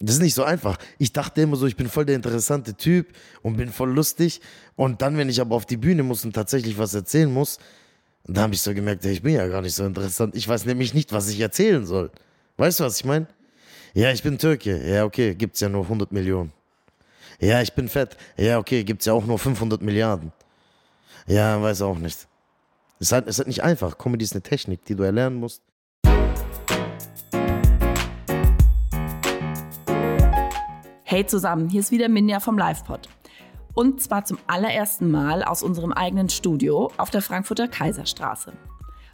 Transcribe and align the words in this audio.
Das 0.00 0.14
ist 0.16 0.22
nicht 0.22 0.34
so 0.34 0.44
einfach. 0.44 0.78
Ich 0.98 1.12
dachte 1.12 1.40
immer 1.42 1.56
so, 1.56 1.66
ich 1.66 1.76
bin 1.76 1.88
voll 1.88 2.04
der 2.04 2.14
interessante 2.14 2.74
Typ 2.74 3.08
und 3.42 3.56
bin 3.56 3.70
voll 3.70 3.92
lustig. 3.92 4.40
Und 4.76 5.02
dann, 5.02 5.16
wenn 5.16 5.28
ich 5.28 5.40
aber 5.40 5.56
auf 5.56 5.66
die 5.66 5.76
Bühne 5.76 6.04
muss 6.04 6.24
und 6.24 6.34
tatsächlich 6.34 6.78
was 6.78 6.94
erzählen 6.94 7.32
muss, 7.32 7.58
da 8.24 8.42
habe 8.42 8.54
ich 8.54 8.60
so 8.60 8.74
gemerkt, 8.74 9.04
ich 9.06 9.22
bin 9.22 9.34
ja 9.34 9.46
gar 9.48 9.62
nicht 9.62 9.74
so 9.74 9.84
interessant. 9.84 10.36
Ich 10.36 10.46
weiß 10.46 10.66
nämlich 10.66 10.94
nicht, 10.94 11.12
was 11.12 11.28
ich 11.28 11.40
erzählen 11.40 11.84
soll. 11.84 12.10
Weißt 12.58 12.78
du, 12.78 12.84
was 12.84 12.98
ich 12.98 13.04
meine? 13.04 13.26
Ja, 13.94 14.12
ich 14.12 14.22
bin 14.22 14.38
Türke. 14.38 14.86
Ja, 14.86 15.04
okay, 15.04 15.34
gibt's 15.34 15.60
ja 15.60 15.68
nur 15.68 15.82
100 15.82 16.12
Millionen. 16.12 16.52
Ja, 17.40 17.62
ich 17.62 17.72
bin 17.72 17.88
fett. 17.88 18.16
Ja, 18.36 18.58
okay, 18.58 18.84
gibt's 18.84 19.06
ja 19.06 19.12
auch 19.14 19.24
nur 19.24 19.38
500 19.38 19.80
Milliarden. 19.82 20.32
Ja, 21.26 21.60
weiß 21.60 21.82
auch 21.82 21.98
nicht. 21.98 22.28
Es 23.00 23.08
ist 23.08 23.12
halt, 23.12 23.26
es 23.26 23.34
ist 23.34 23.38
halt 23.38 23.48
nicht 23.48 23.62
einfach. 23.62 23.98
Comedy 23.98 24.24
ist 24.24 24.32
eine 24.32 24.42
Technik, 24.42 24.84
die 24.84 24.94
du 24.94 25.02
erlernen 25.02 25.36
musst. 25.36 25.62
Hey 31.10 31.24
zusammen, 31.24 31.70
hier 31.70 31.80
ist 31.80 31.90
wieder 31.90 32.10
Minja 32.10 32.38
vom 32.38 32.58
LivePod. 32.58 33.08
Und 33.72 34.02
zwar 34.02 34.26
zum 34.26 34.36
allerersten 34.46 35.10
Mal 35.10 35.42
aus 35.42 35.62
unserem 35.62 35.90
eigenen 35.90 36.28
Studio 36.28 36.92
auf 36.98 37.08
der 37.08 37.22
Frankfurter 37.22 37.66
Kaiserstraße. 37.66 38.52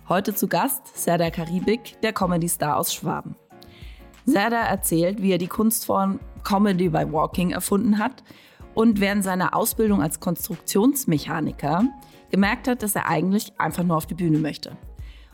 Heute 0.08 0.34
zu 0.34 0.48
Gast 0.48 0.98
Serdar 0.98 1.30
Karibik, 1.30 2.00
der 2.00 2.12
Comedy-Star 2.12 2.78
aus 2.78 2.92
Schwaben. 2.92 3.36
Serdar 4.26 4.66
erzählt, 4.66 5.22
wie 5.22 5.30
er 5.30 5.38
die 5.38 5.46
Kunstform 5.46 6.18
Comedy 6.42 6.88
by 6.88 7.12
Walking 7.12 7.52
erfunden 7.52 8.00
hat 8.00 8.24
und 8.74 8.98
während 8.98 9.22
seiner 9.22 9.54
Ausbildung 9.54 10.02
als 10.02 10.18
Konstruktionsmechaniker 10.18 11.84
gemerkt 12.28 12.66
hat, 12.66 12.82
dass 12.82 12.96
er 12.96 13.06
eigentlich 13.06 13.52
einfach 13.60 13.84
nur 13.84 13.96
auf 13.96 14.06
die 14.06 14.14
Bühne 14.14 14.38
möchte. 14.38 14.76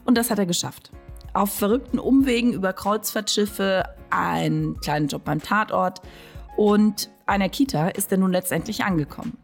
Und 0.04 0.18
das 0.18 0.30
hat 0.30 0.38
er 0.38 0.44
geschafft. 0.44 0.92
Auf 1.32 1.54
verrückten 1.54 1.98
Umwegen 1.98 2.52
über 2.52 2.74
Kreuzfahrtschiffe, 2.74 3.84
einen 4.10 4.78
kleinen 4.80 5.08
Job 5.08 5.24
beim 5.24 5.40
Tatort 5.40 6.02
und 6.60 7.08
einer 7.24 7.48
Kita 7.48 7.88
ist 7.88 8.12
er 8.12 8.18
nun 8.18 8.32
letztendlich 8.32 8.84
angekommen. 8.84 9.38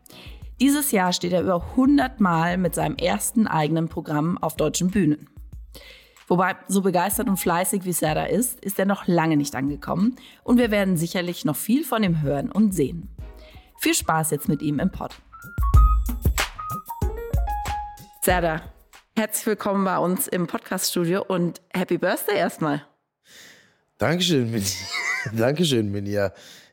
Dieses 0.61 0.91
Jahr 0.91 1.15
steht 1.15 1.33
er 1.33 1.41
über 1.41 1.65
100 1.71 2.21
Mal 2.21 2.59
mit 2.59 2.75
seinem 2.75 2.97
ersten 2.97 3.47
eigenen 3.47 3.89
Programm 3.89 4.37
auf 4.37 4.55
deutschen 4.57 4.91
Bühnen. 4.91 5.27
Wobei, 6.29 6.57
so 6.69 6.83
begeistert 6.83 7.27
und 7.29 7.39
fleißig 7.39 7.87
wie 7.87 7.95
Serda 7.95 8.25
ist, 8.25 8.63
ist 8.63 8.79
er 8.79 8.85
noch 8.85 9.07
lange 9.07 9.39
nicht 9.39 9.55
angekommen 9.55 10.17
und 10.45 10.59
wir 10.59 10.71
werden 10.71 10.99
sicherlich 10.99 11.47
noch 11.47 11.57
viel 11.57 11.85
von 11.85 12.03
ihm 12.03 12.21
hören 12.21 12.53
und 12.53 12.75
sehen. 12.75 13.09
Viel 13.79 13.95
Spaß 13.95 14.31
jetzt 14.33 14.51
mit 14.51 14.61
ihm 14.61 14.79
im 14.79 14.91
Pod. 14.91 15.13
Serda, 18.21 18.61
herzlich 19.17 19.47
willkommen 19.47 19.87
bei 19.87 19.97
uns 19.97 20.29
im 20.29 20.47
Podcast-Studio 20.47 21.25
und 21.27 21.63
Happy 21.73 21.97
Birthday 21.97 22.37
erstmal. 22.37 22.85
Dankeschön, 23.97 24.51
Mini. 24.51 24.67
Dankeschön, 25.33 25.91
Mini. 25.91 26.19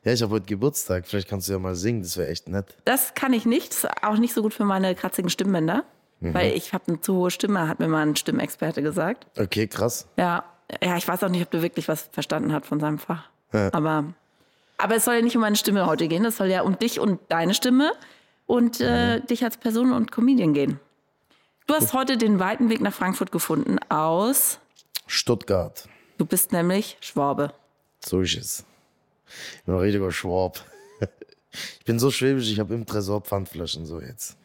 Ja, 0.04 0.12
ich 0.12 0.22
habe 0.22 0.34
heute 0.34 0.46
Geburtstag. 0.46 1.06
Vielleicht 1.06 1.28
kannst 1.28 1.48
du 1.48 1.52
ja 1.52 1.58
mal 1.58 1.74
singen. 1.74 2.02
Das 2.02 2.16
wäre 2.16 2.28
echt 2.28 2.48
nett. 2.48 2.76
Das 2.84 3.14
kann 3.14 3.32
ich 3.32 3.46
nicht. 3.46 3.70
Das 3.70 3.84
ist 3.84 4.02
auch 4.02 4.18
nicht 4.18 4.34
so 4.34 4.42
gut 4.42 4.52
für 4.52 4.64
meine 4.64 4.94
kratzigen 4.94 5.30
Stimmbänder. 5.30 5.84
Mhm. 6.20 6.34
Weil 6.34 6.52
ich 6.52 6.72
habe 6.74 6.84
eine 6.88 7.00
zu 7.00 7.14
hohe 7.14 7.30
Stimme, 7.30 7.68
hat 7.68 7.80
mir 7.80 7.88
mal 7.88 8.06
ein 8.06 8.14
Stimmexperte 8.14 8.82
gesagt. 8.82 9.26
Okay, 9.38 9.66
krass. 9.66 10.06
Ja, 10.16 10.44
ja, 10.82 10.96
ich 10.96 11.08
weiß 11.08 11.22
auch 11.24 11.28
nicht, 11.28 11.42
ob 11.42 11.50
du 11.50 11.62
wirklich 11.62 11.88
was 11.88 12.08
verstanden 12.12 12.52
hast 12.52 12.66
von 12.66 12.80
seinem 12.80 12.98
Fach. 12.98 13.28
Ja. 13.52 13.72
Aber, 13.72 14.04
aber 14.76 14.96
es 14.96 15.04
soll 15.04 15.14
ja 15.14 15.22
nicht 15.22 15.36
um 15.36 15.42
meine 15.42 15.56
Stimme 15.56 15.86
heute 15.86 16.06
gehen. 16.06 16.24
Es 16.24 16.36
soll 16.36 16.48
ja 16.48 16.62
um 16.62 16.78
dich 16.78 17.00
und 17.00 17.20
deine 17.28 17.54
Stimme 17.54 17.92
und 18.46 18.80
äh, 18.80 19.20
mhm. 19.20 19.26
dich 19.26 19.42
als 19.42 19.56
Person 19.56 19.92
und 19.92 20.12
Comedian 20.12 20.52
gehen. 20.52 20.80
Du 21.66 21.74
hast 21.74 21.94
heute 21.94 22.18
den 22.18 22.38
weiten 22.40 22.68
Weg 22.68 22.82
nach 22.82 22.92
Frankfurt 22.92 23.32
gefunden 23.32 23.78
aus 23.88 24.58
Stuttgart. 25.06 25.88
Du 26.18 26.26
bist 26.26 26.52
nämlich 26.52 26.98
Schwabe. 27.00 27.54
So 28.04 28.20
ist 28.20 28.36
es. 28.36 28.64
Ich 29.58 29.64
bin 29.64 29.74
ein 29.74 29.80
richtiger 29.80 30.12
Schwab. 30.12 30.64
Ich 31.78 31.84
bin 31.84 32.00
so 32.00 32.10
schwäbisch, 32.10 32.50
ich 32.50 32.58
habe 32.58 32.74
im 32.74 32.84
Tresor 32.84 33.20
Pfandflaschen 33.20 33.86
so 33.86 34.00
jetzt. 34.00 34.36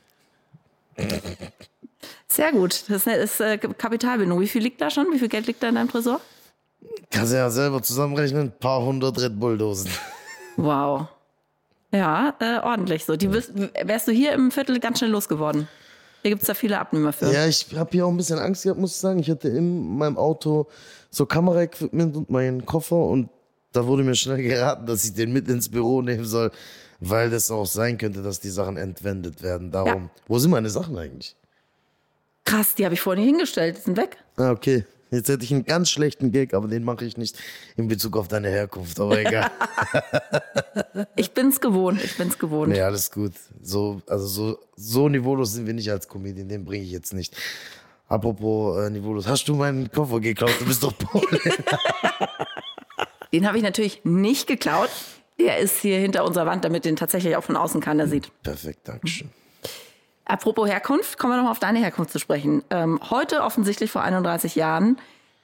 Sehr 2.28 2.52
gut. 2.52 2.84
Das 2.88 3.08
ist 3.08 3.40
äh, 3.42 3.58
Kapitalbindung. 3.58 4.40
Wie 4.40 4.48
viel 4.48 4.62
liegt 4.62 4.80
da 4.80 4.92
schon? 4.92 5.08
Wie 5.12 5.18
viel 5.18 5.28
Geld 5.28 5.48
liegt 5.48 5.64
da 5.64 5.70
in 5.70 5.76
deinem 5.76 5.90
Tresor? 5.90 6.22
Kannst 7.10 7.34
du 7.34 7.38
ja 7.38 7.50
selber 7.50 7.82
zusammenrechnen. 7.82 8.44
Ein 8.44 8.60
paar 8.60 8.84
hundert 8.84 9.20
Red 9.20 9.40
Bull-Dosen. 9.40 9.90
Wow. 10.58 11.08
Ja, 11.92 12.36
äh, 12.40 12.60
ordentlich 12.60 13.06
so. 13.06 13.16
Die 13.16 13.32
wirst, 13.32 13.52
wärst 13.56 14.08
du 14.08 14.12
hier 14.12 14.34
im 14.34 14.52
Viertel 14.52 14.80
ganz 14.80 15.00
schnell 15.00 15.10
losgeworden. 15.10 15.68
Hier 16.22 16.32
gibt 16.32 16.44
es 16.44 16.48
da 16.48 16.54
viele 16.54 16.78
Abnehmer 16.80 17.14
für. 17.14 17.32
Ja, 17.32 17.48
ich 17.48 17.66
habe 17.76 17.90
hier 17.92 18.06
auch 18.06 18.10
ein 18.10 18.18
bisschen 18.18 18.40
Angst 18.40 18.64
gehabt, 18.64 18.80
muss 18.80 18.92
ich 18.92 18.98
sagen. 18.98 19.20
Ich 19.20 19.30
hatte 19.30 19.48
in 19.48 19.98
meinem 19.98 20.18
Auto 20.18 20.68
so 21.10 21.26
Kameraequipment 21.26 22.16
und 22.16 22.30
meinen 22.30 22.66
Koffer 22.66 22.98
und 22.98 23.30
da 23.72 23.86
wurde 23.86 24.04
mir 24.04 24.16
schnell 24.16 24.42
geraten, 24.42 24.86
dass 24.86 25.06
ich 25.06 25.14
den 25.14 25.32
mit 25.32 25.48
ins 25.48 25.70
Büro 25.70 26.02
nehmen 26.02 26.26
soll, 26.26 26.52
weil 27.00 27.30
das 27.30 27.52
auch 27.52 27.66
sein 27.66 27.98
könnte, 27.98 28.22
dass 28.22 28.40
die 28.40 28.50
Sachen 28.50 28.78
entwendet 28.78 29.42
werden. 29.42 29.72
Darum, 29.72 30.04
ja. 30.04 30.10
wo 30.28 30.40
sind 30.40 30.52
meine 30.52 30.70
Sachen 30.70 30.98
eigentlich? 30.98 31.36
Krass, 32.46 32.76
die 32.76 32.86
habe 32.86 32.96
ich 32.96 33.02
vorhin 33.02 33.24
hingestellt, 33.24 33.78
die 33.78 33.82
sind 33.82 33.98
weg. 33.98 34.18
Ah, 34.38 34.52
okay. 34.52 34.86
Jetzt 35.12 35.28
hätte 35.28 35.44
ich 35.44 35.52
einen 35.52 35.66
ganz 35.66 35.90
schlechten 35.90 36.32
Gag, 36.32 36.54
aber 36.54 36.68
den 36.68 36.84
mache 36.84 37.04
ich 37.04 37.18
nicht 37.18 37.38
in 37.76 37.88
Bezug 37.88 38.16
auf 38.16 38.28
deine 38.28 38.50
Herkunft, 38.50 39.00
aber 39.00 39.20
egal. 39.20 39.50
ich 41.16 41.32
bin's 41.32 41.60
gewohnt, 41.60 42.04
ich 42.04 42.16
bin's 42.16 42.38
gewohnt. 42.38 42.72
Nee, 42.72 42.82
alles 42.82 43.10
gut. 43.10 43.34
So, 43.62 44.02
also 44.08 44.28
so, 44.28 44.60
so 44.76 45.10
niveaulos 45.10 45.54
sind 45.54 45.66
wir 45.66 45.74
nicht 45.74 45.90
als 45.90 46.08
Comedian, 46.08 46.48
den 46.48 46.64
bringe 46.64 46.84
ich 46.84 46.92
jetzt 46.92 47.14
nicht. 47.14 47.36
Apropos 48.08 48.86
äh, 48.86 48.90
niveaulos, 48.92 49.28
hast 49.28 49.48
du 49.48 49.56
meinen 49.56 49.92
Koffer 49.92 50.20
geklaut? 50.20 50.54
Du 50.60 50.66
bist 50.66 50.84
doch 50.84 50.96
Pole. 50.96 51.40
Den 53.32 53.48
habe 53.48 53.58
ich 53.58 53.64
natürlich 53.64 54.02
nicht 54.04 54.48
geklaut. 54.48 54.90
Der 55.40 55.60
ist 55.60 55.80
hier 55.80 56.00
hinter 56.00 56.26
unserer 56.26 56.46
Wand, 56.46 56.66
damit 56.66 56.86
den 56.86 56.96
tatsächlich 56.96 57.36
auch 57.36 57.44
von 57.44 57.56
außen 57.56 57.80
keiner 57.82 58.08
sieht. 58.08 58.32
Perfekt, 58.44 58.88
Dankeschön. 58.88 59.30
Apropos 60.26 60.70
Herkunft, 60.70 61.18
kommen 61.18 61.34
wir 61.34 61.38
nochmal 61.38 61.54
auf 61.54 61.60
deine 61.60 61.80
Herkunft 61.80 62.12
zu 62.12 62.20
sprechen. 62.20 62.64
Ähm, 62.70 63.00
heute 63.10 63.42
offensichtlich 63.42 63.90
vor 63.90 64.04
31 64.04 64.56
Jahren 64.56 64.98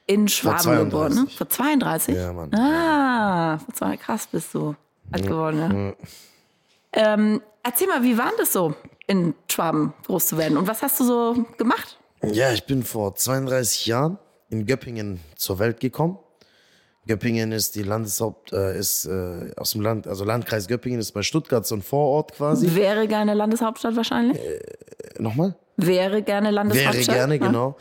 in 0.05 0.27
Schwaben 0.27 0.77
geboren. 0.77 1.15
Ne? 1.15 1.27
Vor 1.27 1.49
32? 1.49 2.15
Ja, 2.15 2.33
Mann. 2.33 2.53
Ah, 2.53 3.57
vor 3.57 3.73
zwei, 3.73 3.97
krass 3.97 4.27
bist 4.27 4.53
du 4.53 4.75
alt 5.11 5.23
ja. 5.23 5.31
geworden. 5.31 5.59
Ja. 5.59 7.01
ja. 7.01 7.13
Ähm, 7.13 7.41
erzähl 7.63 7.87
mal, 7.87 8.03
wie 8.03 8.17
war 8.17 8.31
das 8.37 8.53
so, 8.53 8.75
in 9.07 9.33
Schwaben 9.49 9.93
groß 10.05 10.27
zu 10.27 10.37
werden? 10.37 10.57
Und 10.57 10.67
was 10.67 10.83
hast 10.83 10.99
du 10.99 11.03
so 11.03 11.45
gemacht? 11.57 11.97
Ja, 12.21 12.51
ich 12.51 12.65
bin 12.65 12.83
vor 12.83 13.15
32 13.15 13.87
Jahren 13.87 14.19
in 14.49 14.65
Göppingen 14.65 15.19
zur 15.35 15.59
Welt 15.59 15.79
gekommen. 15.79 16.19
Göppingen 17.07 17.51
ist 17.51 17.75
die 17.75 17.83
Landeshaupt, 17.83 18.51
äh, 18.51 18.77
ist 18.77 19.05
äh, 19.05 19.51
aus 19.57 19.71
dem 19.71 19.81
Land, 19.81 20.07
also 20.07 20.23
Landkreis 20.25 20.67
Göppingen 20.67 20.99
ist 20.99 21.11
bei 21.11 21.21
Stuttgart 21.21 21.65
so 21.65 21.75
ein 21.75 21.81
Vorort 21.81 22.33
quasi. 22.33 22.73
Wäre 22.75 23.07
gerne 23.07 23.33
Landeshauptstadt 23.33 23.95
wahrscheinlich? 23.95 24.39
Äh, 24.39 24.59
nochmal? 25.19 25.55
Wäre 25.77 26.23
gerne 26.23 26.51
Landeshauptstadt. 26.51 27.07
Wäre 27.07 27.17
gerne, 27.17 27.35
ja. 27.35 27.47
genau. 27.47 27.77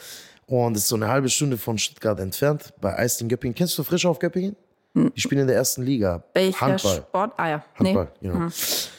Und 0.46 0.76
ist 0.76 0.88
so 0.88 0.96
eine 0.96 1.08
halbe 1.08 1.30
Stunde 1.30 1.56
von 1.56 1.78
Stuttgart 1.78 2.20
entfernt, 2.20 2.74
bei 2.80 2.98
Eisting 2.98 3.28
Göppingen. 3.28 3.54
Kennst 3.54 3.78
du 3.78 3.82
frisch 3.82 4.04
auf 4.04 4.18
Göppingen? 4.18 4.56
Hm. 4.94 5.10
Die 5.16 5.20
spielen 5.20 5.42
in 5.42 5.46
der 5.46 5.56
ersten 5.56 5.82
Liga. 5.82 6.22
Welcher 6.34 6.60
Handball. 6.60 6.96
Sport? 6.96 7.32
Ah 7.38 7.48
ja. 7.48 7.64
Handball, 7.76 8.08
nee. 8.20 8.28
genau. 8.28 8.40
Hm. 8.40 8.52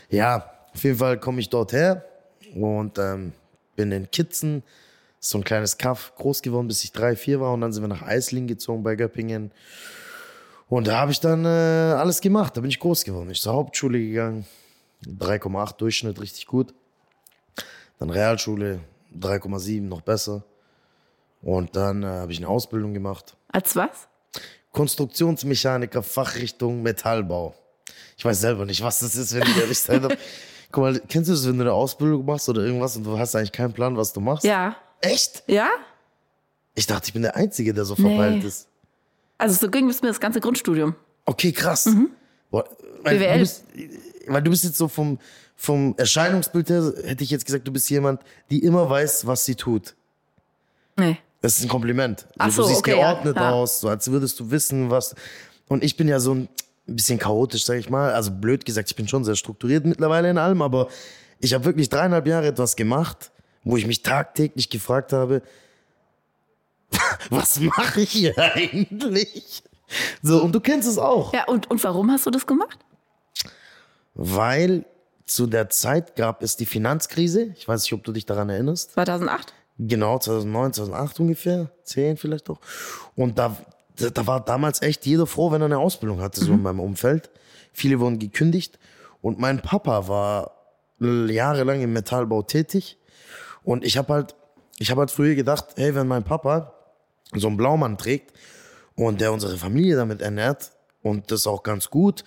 Ja, 0.09 0.51
auf 0.73 0.83
jeden 0.83 0.97
Fall 0.97 1.19
komme 1.19 1.39
ich 1.39 1.49
dort 1.49 1.71
her 1.71 2.03
und 2.55 2.97
ähm, 2.97 3.31
bin 3.75 3.91
in 3.91 4.09
Kitzen, 4.09 4.63
so 5.19 5.37
ein 5.37 5.43
kleines 5.43 5.77
Kaff, 5.77 6.13
groß 6.17 6.41
geworden, 6.41 6.67
bis 6.67 6.83
ich 6.83 6.91
drei, 6.91 7.15
vier 7.15 7.39
war. 7.39 7.53
Und 7.53 7.61
dann 7.61 7.73
sind 7.73 7.83
wir 7.83 7.87
nach 7.87 8.01
Eisling 8.01 8.47
gezogen 8.47 8.83
bei 8.83 8.95
Göppingen. 8.95 9.51
Und 10.67 10.87
da 10.87 10.97
habe 10.97 11.11
ich 11.11 11.19
dann 11.19 11.45
äh, 11.45 11.47
alles 11.47 12.21
gemacht. 12.21 12.57
Da 12.57 12.61
bin 12.61 12.69
ich 12.69 12.79
groß 12.79 13.03
geworden. 13.03 13.29
Ich 13.29 13.41
zur 13.41 13.53
Hauptschule 13.53 13.99
gegangen. 13.99 14.45
3,8 15.05 15.77
Durchschnitt, 15.77 16.19
richtig 16.19 16.47
gut. 16.47 16.73
Dann 17.99 18.09
Realschule, 18.09 18.79
3,7, 19.19 19.81
noch 19.81 20.01
besser. 20.01 20.43
Und 21.41 21.75
dann 21.75 22.03
äh, 22.03 22.07
habe 22.07 22.31
ich 22.31 22.39
eine 22.39 22.47
Ausbildung 22.47 22.93
gemacht. 22.93 23.37
Als 23.49 23.75
was? 23.75 24.07
Konstruktionsmechaniker, 24.71 26.01
Fachrichtung 26.01 26.81
Metallbau. 26.81 27.53
Ich 28.17 28.25
weiß 28.25 28.41
selber 28.41 28.65
nicht, 28.65 28.81
was 28.81 28.99
das 28.99 29.15
ist, 29.15 29.33
wenn 29.35 29.43
ich 29.43 29.57
ehrlich 29.57 29.79
sein 29.79 30.01
darf. 30.01 30.17
Guck 30.71 30.83
mal, 30.83 30.99
kennst 31.07 31.29
du 31.29 31.33
das, 31.33 31.47
wenn 31.47 31.57
du 31.57 31.63
eine 31.63 31.73
Ausbildung 31.73 32.25
machst 32.25 32.49
oder 32.49 32.63
irgendwas 32.63 32.97
und 32.97 33.03
du 33.03 33.17
hast 33.17 33.35
eigentlich 33.35 33.51
keinen 33.51 33.73
Plan, 33.73 33.95
was 33.95 34.11
du 34.11 34.19
machst? 34.19 34.43
Ja. 34.43 34.75
Echt? 34.99 35.43
Ja? 35.47 35.69
Ich 36.73 36.87
dachte, 36.87 37.07
ich 37.07 37.13
bin 37.13 37.21
der 37.21 37.35
Einzige, 37.35 37.73
der 37.73 37.85
so 37.85 37.95
verpeilt 37.95 38.41
nee. 38.41 38.47
ist. 38.47 38.67
Also 39.45 39.57
so 39.63 39.69
ging 39.69 39.87
es 39.91 40.01
mir 40.01 40.07
das 40.07 40.19
ganze 40.19 40.39
Grundstudium. 40.39 40.95
Okay, 41.25 41.51
krass. 41.51 41.85
Mhm. 41.85 42.09
Boah, 42.49 42.67
weil, 43.03 43.19
BWL. 43.19 43.33
Du 43.33 43.39
bist, 43.41 43.63
weil 44.25 44.41
du 44.41 44.49
bist 44.49 44.63
jetzt 44.63 44.77
so 44.77 44.87
vom, 44.87 45.19
vom 45.55 45.93
Erscheinungsbild 45.97 46.67
her, 46.71 46.93
hätte 47.03 47.23
ich 47.23 47.29
jetzt 47.29 47.45
gesagt, 47.45 47.67
du 47.67 47.71
bist 47.71 47.87
jemand, 47.91 48.21
die 48.49 48.63
immer 48.63 48.89
weiß, 48.89 49.27
was 49.27 49.45
sie 49.45 49.53
tut. 49.53 49.93
Nee. 50.97 51.19
Das 51.41 51.59
ist 51.59 51.63
ein 51.63 51.69
Kompliment. 51.69 52.25
Ach 52.39 52.49
so, 52.49 52.63
du 52.63 52.69
siehst 52.69 52.79
okay, 52.79 52.95
geordnet 52.95 53.35
ja. 53.35 53.51
aus, 53.51 53.81
so 53.81 53.87
als 53.87 54.09
würdest 54.09 54.39
du 54.39 54.49
wissen, 54.49 54.89
was. 54.89 55.13
Und 55.67 55.83
ich 55.83 55.95
bin 55.95 56.07
ja 56.07 56.19
so 56.19 56.33
ein 56.33 56.49
bisschen 56.87 57.19
chaotisch, 57.19 57.65
sag 57.65 57.77
ich 57.77 57.91
mal. 57.91 58.13
Also 58.13 58.31
blöd 58.31 58.65
gesagt, 58.65 58.89
ich 58.89 58.95
bin 58.95 59.07
schon 59.07 59.23
sehr 59.25 59.35
strukturiert 59.35 59.85
mittlerweile 59.85 60.31
in 60.31 60.39
allem, 60.39 60.63
aber 60.63 60.87
ich 61.39 61.53
habe 61.53 61.65
wirklich 61.65 61.89
dreieinhalb 61.89 62.25
Jahre 62.25 62.47
etwas 62.47 62.75
gemacht, 62.75 63.29
wo 63.63 63.77
ich 63.77 63.85
mich 63.85 64.01
tagtäglich 64.01 64.71
gefragt 64.71 65.13
habe, 65.13 65.43
was 67.29 67.59
mache 67.59 68.01
ich 68.01 68.11
hier 68.11 68.37
eigentlich? 68.37 69.63
So, 70.21 70.41
und 70.41 70.53
du 70.53 70.59
kennst 70.59 70.87
es 70.87 70.97
auch. 70.97 71.33
Ja, 71.33 71.45
und, 71.45 71.69
und 71.69 71.83
warum 71.83 72.11
hast 72.11 72.25
du 72.25 72.31
das 72.31 72.45
gemacht? 72.45 72.79
Weil 74.13 74.85
zu 75.25 75.47
der 75.47 75.69
Zeit 75.69 76.15
gab 76.15 76.41
es 76.41 76.55
die 76.55 76.65
Finanzkrise. 76.65 77.53
Ich 77.57 77.67
weiß 77.67 77.83
nicht, 77.83 77.93
ob 77.93 78.03
du 78.03 78.11
dich 78.11 78.25
daran 78.25 78.49
erinnerst. 78.49 78.91
2008? 78.93 79.53
Genau, 79.77 80.17
2009, 80.19 80.73
2008 80.73 81.19
ungefähr. 81.19 81.71
10 81.83 82.17
vielleicht 82.17 82.49
auch. 82.49 82.59
Und 83.15 83.37
da, 83.37 83.57
da 83.97 84.27
war 84.27 84.43
damals 84.43 84.81
echt 84.81 85.05
jeder 85.05 85.27
froh, 85.27 85.51
wenn 85.51 85.61
er 85.61 85.65
eine 85.65 85.79
Ausbildung 85.79 86.21
hatte, 86.21 86.43
so 86.43 86.53
in 86.53 86.61
meinem 86.61 86.79
Umfeld. 86.79 87.29
Viele 87.73 87.99
wurden 87.99 88.19
gekündigt. 88.19 88.79
Und 89.21 89.39
mein 89.39 89.61
Papa 89.61 90.07
war 90.07 90.51
jahrelang 90.99 91.81
im 91.81 91.91
Metallbau 91.93 92.43
tätig. 92.43 92.97
Und 93.63 93.83
ich 93.83 93.97
habe 93.97 94.13
halt, 94.13 94.35
ich 94.77 94.91
habe 94.91 95.01
halt 95.01 95.11
früher 95.11 95.35
gedacht, 95.35 95.65
hey, 95.75 95.95
wenn 95.95 96.07
mein 96.07 96.23
Papa 96.23 96.73
so 97.33 97.47
einen 97.47 97.57
Blaumann 97.57 97.97
trägt 97.97 98.33
und 98.95 99.21
der 99.21 99.33
unsere 99.33 99.57
Familie 99.57 99.95
damit 99.95 100.21
ernährt 100.21 100.71
und 101.01 101.31
das 101.31 101.47
auch 101.47 101.63
ganz 101.63 101.89
gut 101.89 102.23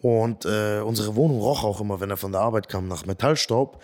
und 0.00 0.44
äh, 0.44 0.80
unsere 0.80 1.14
Wohnung 1.14 1.40
roch 1.40 1.64
auch 1.64 1.80
immer, 1.80 2.00
wenn 2.00 2.10
er 2.10 2.16
von 2.16 2.32
der 2.32 2.40
Arbeit 2.40 2.68
kam, 2.68 2.88
nach 2.88 3.06
Metallstaub, 3.06 3.82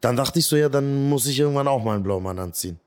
dann 0.00 0.16
dachte 0.16 0.38
ich 0.38 0.46
so, 0.46 0.56
ja, 0.56 0.68
dann 0.68 1.08
muss 1.08 1.26
ich 1.26 1.38
irgendwann 1.38 1.68
auch 1.68 1.82
mal 1.82 1.94
einen 1.94 2.02
Blaumann 2.02 2.38
anziehen. 2.38 2.78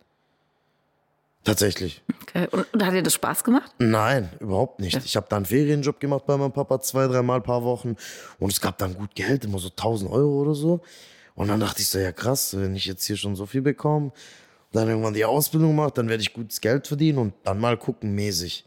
Tatsächlich. 1.44 2.04
Okay. 2.24 2.48
Und, 2.52 2.68
hat 2.84 2.94
dir 2.94 3.02
das 3.02 3.14
Spaß 3.14 3.44
gemacht? 3.44 3.74
Nein, 3.80 4.30
überhaupt 4.40 4.80
nicht. 4.80 5.04
Ich 5.06 5.16
habe 5.16 5.28
da 5.30 5.38
einen 5.38 5.46
Ferienjob 5.46 6.00
gemacht 6.00 6.26
bei 6.26 6.38
meinem 6.38 6.52
Papa, 6.52 6.80
zwei, 6.82 7.08
dreimal 7.08 7.42
paar 7.42 7.64
Wochen. 7.64 7.96
Und 8.40 8.52
es 8.52 8.62
gab 8.62 8.78
dann 8.78 8.94
gut 8.94 9.16
Geld, 9.16 9.46
immer 9.46 9.58
so 9.58 9.70
1000 9.70 10.12
Euro 10.12 10.42
oder 10.42 10.54
so. 10.54 10.82
Und 11.36 11.48
dann 11.48 11.60
dachte 11.60 11.82
ich 11.82 11.88
so, 11.88 11.98
ja 11.98 12.12
krass, 12.12 12.56
wenn 12.58 12.76
ich 12.76 12.86
jetzt 12.86 13.06
hier 13.06 13.16
schon 13.16 13.36
so 13.36 13.46
viel 13.46 13.62
bekomme, 13.62 14.12
dann 14.72 14.88
irgendwann 14.88 15.14
die 15.14 15.26
Ausbildung 15.26 15.76
mache, 15.76 15.92
dann 15.96 16.10
werde 16.10 16.22
ich 16.22 16.34
gutes 16.34 16.62
Geld 16.62 16.88
verdienen 16.88 17.18
und 17.18 17.34
dann 17.44 17.60
mal 17.60 17.78
gucken, 17.78 18.14
mäßig. 18.14 18.66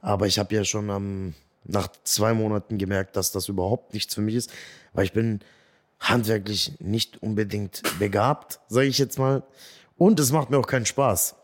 Aber 0.00 0.26
ich 0.26 0.38
habe 0.38 0.54
ja 0.54 0.64
schon 0.64 0.90
am, 0.90 1.34
nach 1.64 1.88
zwei 2.04 2.34
Monaten 2.34 2.78
gemerkt, 2.78 3.16
dass 3.16 3.32
das 3.32 3.48
überhaupt 3.48 3.94
nichts 3.94 4.14
für 4.14 4.20
mich 4.20 4.34
ist, 4.34 4.52
weil 4.92 5.04
ich 5.04 5.12
bin 5.12 5.40
handwerklich 6.00 6.72
nicht 6.80 7.22
unbedingt 7.22 7.82
begabt, 7.98 8.60
sage 8.68 8.86
ich 8.86 8.98
jetzt 8.98 9.18
mal. 9.18 9.42
Und 9.96 10.18
es 10.20 10.32
macht 10.32 10.50
mir 10.50 10.58
auch 10.58 10.66
keinen 10.66 10.86
Spaß. 10.86 11.36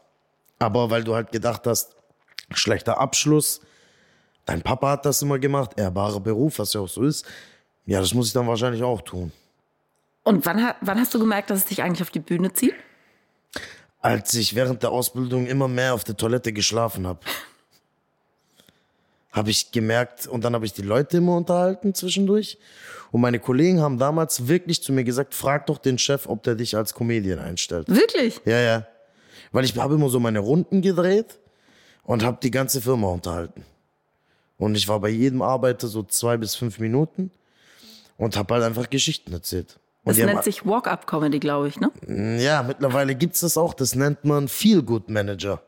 Aber 0.59 0.91
weil 0.91 1.05
du 1.05 1.15
halt 1.15 1.33
gedacht 1.33 1.67
hast, 1.67 1.97
schlechter 2.53 2.99
Abschluss, 2.99 3.61
dein 4.45 4.63
Papa 4.63 4.91
hat 4.91 5.07
das 5.07 5.23
immer 5.23 5.39
gemacht, 5.39 5.73
ehrbarer 5.79 6.21
Beruf, 6.21 6.59
was 6.59 6.73
ja 6.75 6.81
auch 6.81 6.89
so 6.89 7.03
ist. 7.03 7.25
Ja, 7.87 8.01
das 8.01 8.13
muss 8.13 8.29
ich 8.29 8.33
dann 8.33 8.47
wahrscheinlich 8.47 8.83
auch 8.83 9.01
tun. 9.01 9.33
Und 10.23 10.45
wann, 10.45 10.75
wann 10.81 11.01
hast 11.01 11.15
du 11.15 11.19
gemerkt, 11.19 11.51
dass 11.51 11.61
es 11.61 11.65
dich 11.67 11.83
eigentlich 11.83 12.03
auf 12.03 12.11
die 12.11 12.21
Bühne 12.21 12.53
zieht? 12.53 12.75
Als 14.01 14.33
ich 14.35 14.55
während 14.55 14.83
der 14.83 14.91
Ausbildung 14.91 15.47
immer 15.47 15.69
mehr 15.69 15.95
auf 15.95 16.05
der 16.05 16.17
Toilette 16.17 16.53
geschlafen 16.53 17.07
habe, 17.07 17.21
habe 19.33 19.51
ich 19.51 19.71
gemerkt, 19.71 20.27
und 20.27 20.43
dann 20.45 20.55
habe 20.55 20.67
ich 20.67 20.73
die 20.73 20.83
Leute 20.83 21.19
immer 21.19 21.37
unterhalten 21.37 21.95
zwischendurch. 21.95 22.59
Und 23.13 23.21
meine 23.21 23.39
Kollegen 23.39 23.81
haben 23.81 23.99
damals 23.99 24.49
wirklich 24.49 24.83
zu 24.83 24.93
mir 24.93 25.05
gesagt, 25.05 25.35
frag 25.35 25.67
doch 25.67 25.79
den 25.79 25.99
Chef, 25.99 26.27
ob 26.27 26.43
der 26.43 26.55
dich 26.55 26.77
als 26.77 26.95
Comedian 26.95 27.39
einstellt. 27.39 27.89
Wirklich? 27.89 28.41
Ja, 28.45 28.59
ja. 28.61 28.87
Weil 29.53 29.65
ich 29.65 29.77
habe 29.77 29.95
immer 29.95 30.09
so 30.09 30.21
meine 30.21 30.39
Runden 30.41 30.81
gedreht 30.81 31.39
und 32.05 32.25
habe 32.25 32.39
die 32.43 32.51
ganze 32.51 32.81
Firma 32.81 33.09
unterhalten. 33.09 33.65
Und 34.59 34.77
ich 34.77 34.87
war 34.89 35.01
bei 35.01 35.09
jedem 35.09 35.43
Arbeiter 35.43 35.89
so 35.89 36.03
zwei 36.03 36.37
bis 36.37 36.55
fünf 36.55 36.79
Minuten 36.79 37.31
und 38.17 38.37
habe 38.37 38.55
halt 38.55 38.65
einfach 38.65 38.91
Geschichten 38.91 39.33
erzählt. 39.33 39.79
Und 40.03 40.19
Das 40.19 40.27
nennt 40.27 40.45
sich 40.45 40.65
Walk-Up-Comedy, 40.65 41.41
glaube 41.41 41.69
ich, 41.69 41.79
ne? 41.79 41.91
ja, 42.43 42.63
mittlerweile 42.63 43.15
gibt's 43.15 43.41
das 43.41 43.59
auch. 43.59 43.75
Das 43.75 43.95
nennt 43.95 44.25
man 44.25 44.49
Feel 44.49 44.83
Good 44.83 45.11
Manager. 45.11 45.63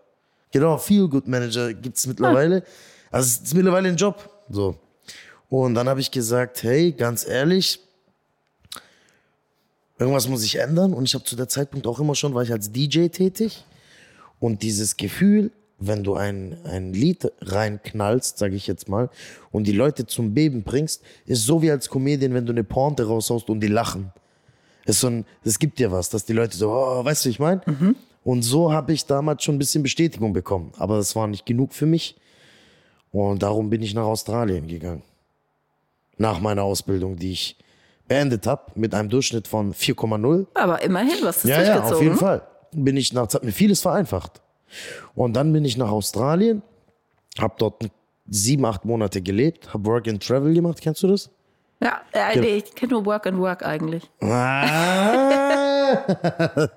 Genau, 0.53 0.79
Feel 0.79 1.09
Good 1.09 1.29
Manager 1.29 1.75
gibt's 1.75 2.07
mittlerweile. 2.07 2.63
Also 3.11 3.27
es 3.27 3.49
ist 3.49 3.55
mittlerweile 3.55 3.89
ein 3.89 3.97
Job. 3.97 4.31
So. 4.49 4.77
Und 5.51 5.75
dann 5.75 5.89
habe 5.89 6.01
ich 6.01 6.11
gesagt, 6.11 6.63
hey, 6.63 6.93
ganz 6.93 7.27
ehrlich, 7.27 7.79
irgendwas 9.99 10.29
muss 10.29 10.43
ich 10.45 10.59
ändern. 10.59 10.95
Und 10.95 11.05
ich 11.05 11.15
habe 11.15 11.25
zu 11.25 11.37
der 11.37 11.49
Zeitpunkt 11.49 11.87
auch 11.87 12.01
immer 12.01 12.15
schon, 12.15 12.35
war 12.35 12.43
ich 12.43 12.53
als 12.53 12.73
DJ 12.73 13.09
tätig. 13.09 13.65
Und 14.41 14.63
dieses 14.63 14.97
Gefühl, 14.97 15.51
wenn 15.79 16.05
du 16.05 16.15
ein, 16.15 16.57
ein 16.65 16.93
Lied 16.93 17.31
reinknallst, 17.43 18.39
sage 18.39 18.57
ich 18.57 18.67
jetzt 18.67 18.89
mal, 18.89 19.11
und 19.51 19.67
die 19.67 19.73
Leute 19.73 20.07
zum 20.07 20.33
Beben 20.33 20.63
bringst, 20.63 21.03
ist 21.27 21.45
so 21.45 21.61
wie 21.61 21.71
als 21.71 21.89
Comedian, 21.89 22.35
wenn 22.35 22.47
du 22.47 22.53
eine 22.53 22.65
Pointe 22.65 23.07
raushaust 23.07 23.51
und 23.51 23.61
die 23.61 23.69
lachen. 23.69 24.13
Es, 24.85 24.97
ist 24.97 25.01
so 25.01 25.07
ein, 25.09 25.25
es 25.45 25.59
gibt 25.59 25.79
dir 25.79 25.93
was, 25.93 26.11
dass 26.11 26.25
die 26.25 26.33
Leute 26.33 26.57
so, 26.57 26.71
oh, 26.71 27.05
weißt 27.05 27.25
du, 27.25 27.29
ich 27.29 27.39
meine? 27.39 27.61
Und 28.25 28.43
so 28.43 28.73
habe 28.73 28.93
ich 28.93 29.07
damals 29.07 29.43
schon 29.43 29.57
ein 29.57 29.59
bisschen 29.59 29.83
Bestätigung 29.83 30.33
bekommen. 30.33 30.73
Aber 30.79 30.97
das 30.97 31.15
war 31.17 31.27
nicht 31.27 31.47
genug 31.47 31.73
für 31.73 31.87
mich. 31.87 32.17
Und 33.11 33.43
darum 33.43 33.69
bin 33.71 33.83
ich 33.83 33.95
nach 33.95 34.05
Australien 34.05 34.67
gegangen. 34.67 35.03
Nach 36.19 36.41
meiner 36.41 36.63
Ausbildung, 36.63 37.17
die 37.17 37.33
ich 37.33 37.57
beendet 38.09 38.47
habe, 38.47 38.73
mit 38.75 38.95
einem 38.95 39.09
Durchschnitt 39.09 39.49
von 39.49 39.75
4,0. 39.75 40.47
Aber 40.55 40.83
immerhin, 40.83 41.25
hast 41.25 41.45
es 41.45 41.51
Ja, 41.51 41.63
ja, 41.63 41.83
auf 41.83 42.01
jeden 42.01 42.17
Fall. 42.17 42.43
Bin 42.73 42.97
ich 42.97 43.13
nach, 43.13 43.27
das 43.27 43.35
hat 43.35 43.45
mir 43.45 43.53
vieles 43.53 43.81
vereinfacht. 43.81 44.41
Und 45.15 45.35
dann 45.35 45.53
bin 45.53 45.65
ich 45.65 45.77
nach 45.77 45.91
Australien, 45.91 46.63
habe 47.39 47.55
dort 47.59 47.91
sieben, 48.29 48.65
acht 48.65 48.85
Monate 48.85 49.21
gelebt, 49.21 49.75
habe 49.75 49.85
Work 49.87 50.09
and 50.09 50.23
Travel 50.27 50.55
gemacht. 50.55 50.81
Kennst 50.81 51.03
du 51.03 51.09
das? 51.09 51.31
Ja, 51.83 52.01
äh, 52.13 52.39
nee, 52.39 52.57
ich 52.59 52.75
kenne 52.75 52.93
nur 52.93 53.05
Work 53.07 53.27
and 53.27 53.39
Work 53.39 53.65
eigentlich. 53.65 54.09
Ah. 54.21 55.97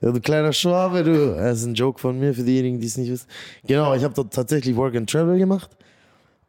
du 0.00 0.20
kleiner 0.20 0.52
Schwabe, 0.52 1.02
du. 1.02 1.34
Das 1.36 1.60
ist 1.60 1.64
ein 1.66 1.74
Joke 1.74 1.98
von 1.98 2.18
mir 2.18 2.34
für 2.34 2.42
diejenigen, 2.42 2.78
die 2.78 2.86
es 2.86 2.98
nicht 2.98 3.10
wissen. 3.10 3.28
Genau, 3.66 3.94
ich 3.94 4.04
habe 4.04 4.12
dort 4.12 4.34
tatsächlich 4.34 4.76
Work 4.76 4.94
and 4.94 5.08
Travel 5.08 5.38
gemacht. 5.38 5.70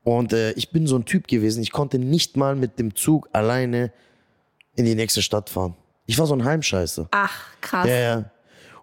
Und 0.04 0.34
äh, 0.34 0.51
ich 0.54 0.72
bin 0.72 0.86
so 0.86 0.98
ein 0.98 1.06
Typ 1.06 1.28
gewesen, 1.28 1.62
ich 1.62 1.72
konnte 1.72 1.98
nicht 2.00 2.36
mal 2.36 2.56
mit 2.56 2.78
dem 2.80 2.95
Zug 2.95 3.30
alleine 3.31 3.92
in 4.75 4.86
die 4.86 4.95
nächste 4.95 5.22
Stadt 5.22 5.50
fahren. 5.50 5.75
Ich 6.06 6.19
war 6.19 6.25
so 6.25 6.34
ein 6.34 6.44
Heimscheißer. 6.44 7.07
Ach, 7.12 7.45
krass. 7.62 7.88
Ja, 7.88 7.95
ja. 7.95 8.31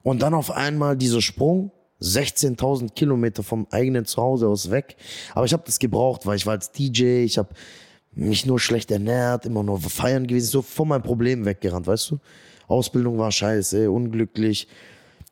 Und 0.03 0.23
dann 0.23 0.35
auf 0.35 0.51
einmal 0.51 0.97
dieser 0.97 1.23
Sprung, 1.23 1.71
16.000 2.01 2.93
Kilometer 2.95 3.43
vom 3.43 3.67
eigenen 3.71 4.05
Zuhause 4.05 4.49
aus 4.49 4.71
weg. 4.71 4.97
Aber 5.35 5.47
ich 5.47 5.53
habe 5.53 5.63
das 5.65 5.79
gebraucht, 5.79 6.27
weil 6.27 6.37
ich 6.37 6.45
war 6.45 6.53
als 6.53 6.73
DJ, 6.73 7.25
ich 7.25 7.39
habe 7.39 7.49
mich 8.15 8.47
nur 8.47 8.61
schlecht 8.61 8.91
ernährt, 8.91 9.47
immer 9.47 9.63
nur 9.63 9.81
feiern 9.81 10.27
gewesen, 10.27 10.51
so 10.51 10.63
von 10.63 10.89
meinem 10.89 11.03
Problem 11.03 11.45
weggerannt, 11.45 11.87
weißt 11.87 12.13
du? 12.13 12.19
Ausbildung 12.67 13.19
war 13.19 13.31
scheiße, 13.31 13.91
unglücklich. 13.91 14.69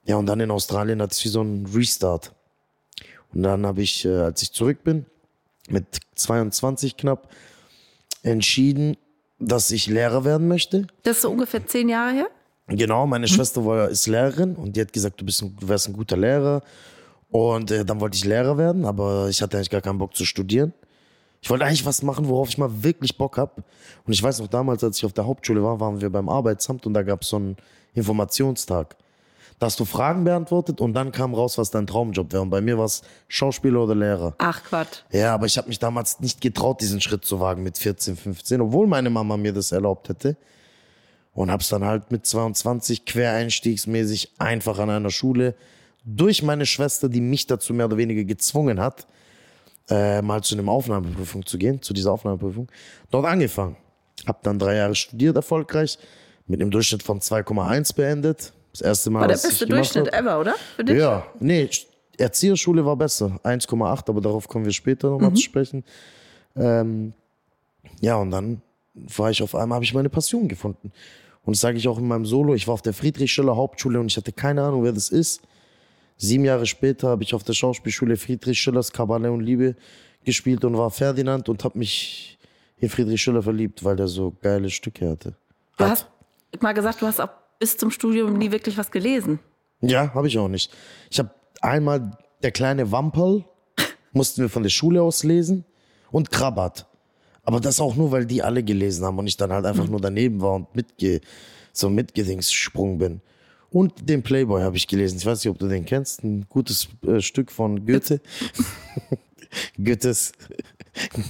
Ja, 0.04 0.16
und 0.16 0.26
dann 0.26 0.40
in 0.40 0.50
Australien 0.50 1.00
hatte 1.00 1.14
ich 1.16 1.24
wie 1.24 1.28
so 1.28 1.40
einen 1.40 1.66
Restart. 1.66 2.32
Und 3.32 3.42
dann 3.42 3.64
habe 3.64 3.82
ich, 3.82 4.04
äh, 4.04 4.08
als 4.08 4.42
ich 4.42 4.52
zurück 4.52 4.84
bin, 4.84 5.06
mit 5.68 5.86
22 6.16 6.96
knapp, 6.96 7.28
entschieden, 8.22 8.96
dass 9.38 9.70
ich 9.70 9.86
Lehrer 9.86 10.24
werden 10.24 10.48
möchte. 10.48 10.86
Das 11.02 11.16
ist 11.16 11.22
so 11.22 11.30
ungefähr 11.30 11.66
zehn 11.66 11.88
Jahre 11.88 12.12
her? 12.12 12.30
Genau, 12.68 13.06
meine 13.06 13.26
Schwester 13.28 13.64
war, 13.64 13.88
ist 13.88 14.06
Lehrerin 14.06 14.54
und 14.54 14.76
die 14.76 14.80
hat 14.80 14.92
gesagt, 14.92 15.20
du, 15.20 15.24
bist 15.24 15.42
ein, 15.42 15.56
du 15.58 15.68
wärst 15.68 15.88
ein 15.88 15.92
guter 15.92 16.16
Lehrer. 16.16 16.62
Und 17.30 17.70
äh, 17.70 17.84
dann 17.84 18.00
wollte 18.00 18.16
ich 18.16 18.24
Lehrer 18.24 18.58
werden, 18.58 18.84
aber 18.84 19.28
ich 19.28 19.42
hatte 19.42 19.56
eigentlich 19.56 19.70
gar 19.70 19.80
keinen 19.80 19.98
Bock 19.98 20.14
zu 20.14 20.24
studieren. 20.24 20.72
Ich 21.42 21.50
wollte 21.50 21.64
eigentlich 21.64 21.84
was 21.84 22.02
machen, 22.02 22.28
worauf 22.28 22.48
ich 22.48 22.56
mal 22.56 22.70
wirklich 22.84 23.18
Bock 23.18 23.36
hab. 23.36 23.58
Und 24.06 24.12
ich 24.12 24.22
weiß 24.22 24.38
noch 24.38 24.46
damals, 24.46 24.84
als 24.84 24.98
ich 24.98 25.04
auf 25.04 25.12
der 25.12 25.26
Hauptschule 25.26 25.62
war, 25.62 25.80
waren 25.80 26.00
wir 26.00 26.08
beim 26.08 26.28
Arbeitsamt 26.28 26.86
und 26.86 26.94
da 26.94 27.02
gab 27.02 27.22
es 27.22 27.28
so 27.28 27.36
einen 27.36 27.56
Informationstag. 27.94 28.96
Da 29.58 29.66
hast 29.66 29.78
du 29.80 29.84
Fragen 29.84 30.24
beantwortet 30.24 30.80
und 30.80 30.94
dann 30.94 31.10
kam 31.10 31.34
raus, 31.34 31.58
was 31.58 31.70
dein 31.70 31.86
Traumjob 31.86 32.32
wäre. 32.32 32.42
Und 32.42 32.50
bei 32.50 32.60
mir 32.60 32.78
war 32.78 32.84
es 32.84 33.02
Schauspieler 33.26 33.82
oder 33.82 33.94
Lehrer. 33.94 34.34
Ach, 34.38 34.62
Quatsch. 34.62 35.00
Ja, 35.10 35.34
aber 35.34 35.46
ich 35.46 35.58
habe 35.58 35.68
mich 35.68 35.80
damals 35.80 36.20
nicht 36.20 36.40
getraut, 36.40 36.80
diesen 36.80 37.00
Schritt 37.00 37.24
zu 37.24 37.40
wagen 37.40 37.64
mit 37.64 37.76
14, 37.76 38.16
15, 38.16 38.60
obwohl 38.60 38.86
meine 38.86 39.10
Mama 39.10 39.36
mir 39.36 39.52
das 39.52 39.72
erlaubt 39.72 40.08
hätte. 40.08 40.36
Und 41.34 41.50
hab's 41.50 41.68
dann 41.70 41.84
halt 41.84 42.12
mit 42.12 42.24
22 42.24 43.04
quereinstiegsmäßig 43.04 44.32
einfach 44.38 44.78
an 44.78 44.90
einer 44.90 45.10
Schule 45.10 45.54
durch 46.04 46.42
meine 46.42 46.66
Schwester, 46.66 47.08
die 47.08 47.20
mich 47.20 47.46
dazu 47.46 47.74
mehr 47.74 47.86
oder 47.86 47.96
weniger 47.96 48.24
gezwungen 48.24 48.80
hat, 48.80 49.06
äh, 49.90 50.22
mal 50.22 50.42
zu 50.42 50.54
einem 50.54 50.68
Aufnahmeprüfung 50.68 51.44
zu 51.46 51.58
gehen, 51.58 51.82
zu 51.82 51.92
dieser 51.92 52.12
Aufnahmeprüfung, 52.12 52.70
dort 53.10 53.26
angefangen. 53.26 53.76
Hab 54.26 54.42
dann 54.42 54.58
drei 54.58 54.76
Jahre 54.76 54.94
studiert 54.94 55.36
erfolgreich, 55.36 55.98
mit 56.46 56.60
einem 56.60 56.70
Durchschnitt 56.70 57.02
von 57.02 57.20
2,1 57.20 57.94
beendet. 57.94 58.52
Das 58.72 58.80
erste 58.80 59.10
Mal, 59.10 59.20
War 59.20 59.28
der 59.28 59.34
beste 59.34 59.66
Durchschnitt 59.66 60.12
ever, 60.12 60.40
oder? 60.40 60.54
Für 60.76 60.84
dich? 60.84 60.98
Ja, 60.98 61.26
nee, 61.40 61.68
Erzieherschule 62.18 62.84
war 62.84 62.96
besser. 62.96 63.40
1,8, 63.42 64.08
aber 64.08 64.20
darauf 64.20 64.48
kommen 64.48 64.64
wir 64.64 64.72
später 64.72 65.10
nochmal 65.10 65.30
Mhm. 65.30 65.36
zu 65.36 65.42
sprechen. 65.42 65.84
Ähm, 66.56 67.12
ja, 68.00 68.16
und 68.16 68.30
dann 68.30 68.62
war 68.94 69.30
ich 69.30 69.42
auf 69.42 69.54
einmal, 69.54 69.76
habe 69.76 69.84
ich 69.84 69.94
meine 69.94 70.08
Passion 70.10 70.48
gefunden. 70.48 70.92
Und 71.44 71.56
das 71.56 71.60
sage 71.60 71.78
ich 71.78 71.88
auch 71.88 71.98
in 71.98 72.06
meinem 72.06 72.26
Solo. 72.26 72.54
Ich 72.54 72.66
war 72.68 72.74
auf 72.74 72.82
der 72.82 72.92
Friedrich-Schiller 72.92 73.56
Hauptschule 73.56 73.98
und 73.98 74.06
ich 74.06 74.16
hatte 74.16 74.32
keine 74.32 74.62
Ahnung, 74.62 74.84
wer 74.84 74.92
das 74.92 75.08
ist. 75.08 75.42
Sieben 76.16 76.44
Jahre 76.44 76.66
später 76.66 77.08
habe 77.08 77.22
ich 77.22 77.34
auf 77.34 77.42
der 77.42 77.52
Schauspielschule 77.52 78.16
Friedrich 78.16 78.60
Schillers 78.60 78.92
Kabarett 78.92 79.30
und 79.30 79.40
Liebe 79.40 79.76
gespielt 80.24 80.64
und 80.64 80.76
war 80.76 80.90
Ferdinand 80.90 81.48
und 81.48 81.64
habe 81.64 81.78
mich 81.78 82.38
in 82.78 82.88
Friedrich 82.88 83.22
Schiller 83.22 83.42
verliebt, 83.42 83.84
weil 83.84 83.96
der 83.96 84.08
so 84.08 84.34
geile 84.42 84.70
Stücke 84.70 85.10
hatte. 85.10 85.34
Du 85.78 85.84
Hat. 85.84 85.90
hast 85.90 86.06
mal 86.62 86.72
gesagt, 86.74 87.02
du 87.02 87.06
hast 87.06 87.20
auch 87.20 87.30
bis 87.58 87.76
zum 87.76 87.90
Studium 87.90 88.34
nie 88.34 88.50
wirklich 88.50 88.76
was 88.76 88.90
gelesen. 88.90 89.38
Ja, 89.80 90.12
habe 90.14 90.28
ich 90.28 90.38
auch 90.38 90.48
nicht. 90.48 90.72
Ich 91.10 91.18
habe 91.18 91.30
einmal 91.60 92.16
der 92.42 92.52
kleine 92.52 92.90
Wamperl 92.92 93.44
mussten 94.12 94.42
wir 94.42 94.48
von 94.48 94.62
der 94.62 94.70
Schule 94.70 95.02
aus 95.02 95.24
lesen 95.24 95.64
und 96.10 96.30
Krabat. 96.30 96.86
Aber 97.44 97.60
das 97.60 97.80
auch 97.80 97.96
nur, 97.96 98.12
weil 98.12 98.26
die 98.26 98.42
alle 98.42 98.62
gelesen 98.62 99.04
haben 99.04 99.18
und 99.18 99.26
ich 99.26 99.36
dann 99.36 99.52
halt 99.52 99.64
einfach 99.64 99.88
nur 99.88 100.00
daneben 100.00 100.40
war 100.40 100.54
und 100.54 100.74
mitge 100.74 101.20
so 101.72 101.88
mitgedingsgesprungen 101.88 102.98
bin. 102.98 103.20
Und 103.72 104.08
den 104.08 104.22
Playboy 104.22 104.62
habe 104.62 104.76
ich 104.76 104.86
gelesen. 104.86 105.16
Ich 105.18 105.26
weiß 105.26 105.42
nicht, 105.42 105.50
ob 105.50 105.58
du 105.58 105.66
den 105.66 105.84
kennst. 105.84 106.22
Ein 106.22 106.46
gutes 106.48 106.88
äh, 107.06 107.20
Stück 107.20 107.50
von 107.50 107.86
Goethe. 107.86 108.20
Goethes, 109.82 110.32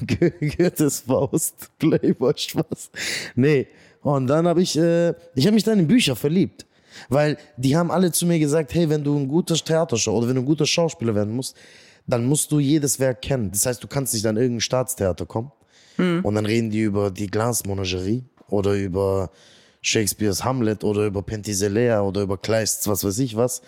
Goethes 0.56 1.00
Faust. 1.00 1.70
Playboy, 1.78 2.34
Spaß. 2.36 2.90
Nee. 3.36 3.68
Und 4.02 4.26
dann 4.26 4.46
habe 4.48 4.60
ich, 4.60 4.76
äh, 4.76 5.10
ich 5.34 5.46
habe 5.46 5.54
mich 5.54 5.64
dann 5.64 5.78
in 5.78 5.86
Bücher 5.86 6.16
verliebt. 6.16 6.66
Weil 7.08 7.38
die 7.56 7.76
haben 7.76 7.90
alle 7.90 8.12
zu 8.12 8.26
mir 8.26 8.38
gesagt, 8.38 8.74
hey, 8.74 8.88
wenn 8.90 9.04
du 9.04 9.16
ein 9.16 9.28
guter 9.28 9.54
Theaterschau 9.54 10.18
oder 10.18 10.28
wenn 10.28 10.34
du 10.34 10.42
ein 10.42 10.46
guter 10.46 10.66
Schauspieler 10.66 11.14
werden 11.14 11.34
musst, 11.34 11.56
dann 12.06 12.26
musst 12.26 12.50
du 12.52 12.58
jedes 12.58 12.98
Werk 12.98 13.22
kennen. 13.22 13.50
Das 13.52 13.64
heißt, 13.64 13.82
du 13.82 13.86
kannst 13.86 14.12
nicht 14.12 14.26
an 14.26 14.36
irgendein 14.36 14.60
Staatstheater 14.60 15.24
kommen 15.24 15.52
und 15.96 16.34
dann 16.34 16.46
reden 16.46 16.70
die 16.70 16.80
über 16.80 17.10
die 17.10 17.28
Glasmonagerie 17.28 18.24
oder 18.48 18.74
über 18.74 19.30
Shakespeares 19.82 20.44
Hamlet 20.44 20.84
oder 20.84 21.06
über 21.06 21.22
Penthesilea 21.22 22.00
oder 22.02 22.22
über 22.22 22.38
Kleists, 22.38 22.86
was 22.86 23.04
weiß 23.04 23.18
ich 23.18 23.36
was. 23.36 23.62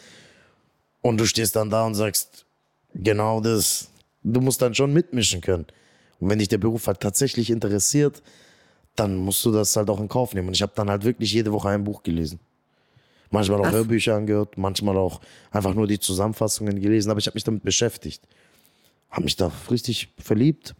Und 1.03 1.19
du 1.19 1.27
stehst 1.27 1.57
dann 1.57 1.71
da 1.71 1.85
und 1.85 1.95
sagst, 1.95 2.47
genau 2.95 3.41
das. 3.41 3.91
Du 4.23 4.41
musst 4.41 4.63
dann 4.63 4.75
schon 4.75 4.93
mitmischen 4.93 5.43
können. 5.43 5.67
Und 6.19 6.31
wenn 6.31 6.39
dich 6.39 6.49
der 6.49 6.59
Beruf 6.59 6.87
halt 6.87 7.01
tatsächlich 7.01 7.51
interessiert, 7.51 8.23
dann 8.97 9.17
musst 9.17 9.45
du 9.45 9.51
das 9.51 9.77
halt 9.77 9.91
auch 9.91 10.01
in 10.01 10.09
Kauf 10.09 10.33
nehmen. 10.35 10.49
Und 10.49 10.55
ich 10.55 10.63
habe 10.63 10.73
dann 10.75 10.89
halt 10.89 11.05
wirklich 11.05 11.33
jede 11.33 11.53
Woche 11.53 11.69
ein 11.69 11.85
Buch 11.85 12.03
gelesen. 12.03 12.39
Manchmal 13.31 13.61
auch 13.61 13.67
Was? 13.67 13.73
Hörbücher 13.73 14.15
angehört, 14.15 14.57
manchmal 14.57 14.97
auch 14.97 15.21
einfach 15.51 15.75
nur 15.75 15.89
die 15.89 15.99
Zusammenfassungen 15.99 16.81
gelesen, 16.81 17.11
aber 17.11 17.19
ich 17.19 17.27
habe 17.27 17.35
mich 17.35 17.45
damit 17.45 17.65
beschäftigt. 17.65 18.23
Habe 19.11 19.25
mich 19.25 19.37
da 19.37 19.51
richtig 19.71 20.09
verliebt. 20.19 20.75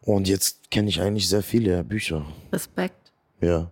Und 0.00 0.28
jetzt 0.28 0.70
kenne 0.70 0.88
ich 0.88 1.00
eigentlich 1.00 1.28
sehr 1.28 1.42
viele 1.42 1.82
Bücher. 1.84 2.24
Respekt. 2.52 3.01
Ja. 3.42 3.70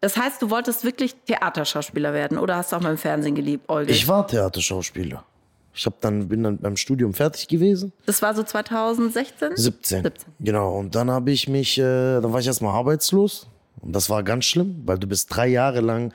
Das 0.00 0.18
heißt, 0.18 0.42
du 0.42 0.50
wolltest 0.50 0.84
wirklich 0.84 1.14
Theaterschauspieler 1.26 2.12
werden 2.12 2.36
oder 2.36 2.56
hast 2.56 2.72
du 2.72 2.76
auch 2.76 2.80
mal 2.82 2.90
im 2.90 2.98
Fernsehen 2.98 3.34
geliebt, 3.34 3.68
Olga? 3.68 3.90
Ich 3.90 4.06
war 4.06 4.26
Theaterschauspieler. 4.26 5.24
Ich 5.72 5.86
hab 5.86 6.00
dann, 6.02 6.28
bin 6.28 6.42
dann 6.42 6.58
beim 6.58 6.76
Studium 6.76 7.14
fertig 7.14 7.48
gewesen. 7.48 7.92
das 8.06 8.20
war 8.20 8.34
so 8.34 8.42
2016? 8.42 9.56
17. 9.56 10.02
17. 10.02 10.32
Genau. 10.40 10.76
Und 10.78 10.94
dann 10.94 11.10
habe 11.10 11.30
ich 11.30 11.48
mich, 11.48 11.78
äh, 11.78 12.20
dann 12.20 12.32
war 12.32 12.40
ich 12.40 12.46
erstmal 12.46 12.74
arbeitslos. 12.74 13.48
Und 13.80 13.92
das 13.92 14.08
war 14.08 14.22
ganz 14.22 14.44
schlimm, 14.44 14.82
weil 14.84 14.98
du 14.98 15.06
bist 15.06 15.34
drei 15.34 15.48
Jahre 15.48 15.80
lang 15.80 16.12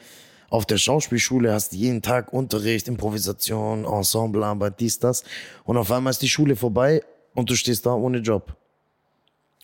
auf 0.49 0.65
der 0.65 0.77
Schauspielschule, 0.77 1.53
hast 1.53 1.73
jeden 1.73 2.01
Tag 2.01 2.33
Unterricht, 2.33 2.87
Improvisation, 2.87 3.85
Ensemblearbeit, 3.85 4.79
dies, 4.79 4.99
das. 4.99 5.23
Und 5.65 5.77
auf 5.77 5.91
einmal 5.91 6.11
ist 6.11 6.21
die 6.21 6.29
Schule 6.29 6.55
vorbei 6.55 7.03
und 7.35 7.49
du 7.49 7.55
stehst 7.55 7.85
da 7.85 7.93
ohne 7.93 8.19
Job. 8.19 8.55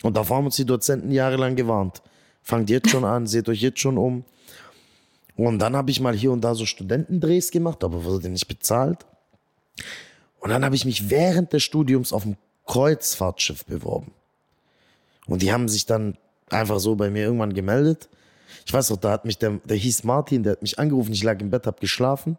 Und 0.02 0.16
davor 0.16 0.36
haben 0.36 0.46
uns 0.46 0.56
die 0.56 0.66
Dozenten 0.66 1.10
jahrelang 1.10 1.56
gewarnt. 1.56 2.02
Fangt 2.46 2.70
jetzt 2.70 2.90
schon 2.90 3.04
an, 3.04 3.26
seht 3.26 3.48
euch 3.48 3.60
jetzt 3.60 3.80
schon 3.80 3.98
um. 3.98 4.24
Und 5.34 5.58
dann 5.58 5.74
habe 5.74 5.90
ich 5.90 5.98
mal 5.98 6.14
hier 6.14 6.30
und 6.30 6.42
da 6.42 6.54
so 6.54 6.64
Studentendrehs 6.64 7.50
gemacht, 7.50 7.82
aber 7.82 8.04
wurde 8.04 8.28
nicht 8.28 8.46
bezahlt. 8.46 9.04
Und 10.38 10.50
dann 10.50 10.64
habe 10.64 10.76
ich 10.76 10.84
mich 10.84 11.10
während 11.10 11.52
des 11.52 11.64
Studiums 11.64 12.12
auf 12.12 12.22
dem 12.22 12.36
Kreuzfahrtschiff 12.64 13.64
beworben. 13.64 14.12
Und 15.26 15.42
die 15.42 15.52
haben 15.52 15.68
sich 15.68 15.86
dann 15.86 16.18
einfach 16.48 16.78
so 16.78 16.94
bei 16.94 17.10
mir 17.10 17.24
irgendwann 17.24 17.52
gemeldet. 17.52 18.08
Ich 18.64 18.72
weiß 18.72 18.90
noch, 18.90 18.98
da 18.98 19.10
hat 19.10 19.24
mich 19.24 19.38
der, 19.38 19.58
der 19.64 19.76
hieß 19.76 20.04
Martin, 20.04 20.44
der 20.44 20.52
hat 20.52 20.62
mich 20.62 20.78
angerufen, 20.78 21.12
ich 21.12 21.24
lag 21.24 21.40
im 21.40 21.50
Bett, 21.50 21.66
hab 21.66 21.80
geschlafen. 21.80 22.38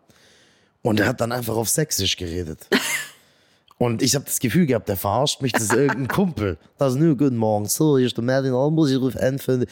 Und 0.84 1.02
er 1.02 1.08
hat 1.08 1.20
dann 1.20 1.34
einfach 1.34 1.58
auf 1.58 1.68
Sächsisch 1.68 2.16
geredet. 2.16 2.66
Und 3.78 4.02
ich 4.02 4.16
habe 4.16 4.24
das 4.24 4.40
Gefühl 4.40 4.68
gehabt, 4.68 4.88
der 4.88 4.96
verarscht 4.96 5.42
mich, 5.42 5.52
das 5.52 5.64
ist 5.64 5.74
irgendein 5.74 6.08
Kumpel. 6.08 6.58
Das 6.78 6.94
ist 6.94 7.00
nur 7.00 7.18
guten 7.18 7.36
Morgen, 7.36 7.66
so, 7.66 7.98
hier 7.98 8.08
ist 8.08 8.16
der 8.16 8.24
Martin 8.24 8.54
Almus, 8.54 8.90
ich 8.90 9.02
rufe 9.02 9.22
an 9.22 9.38
für... 9.38 9.68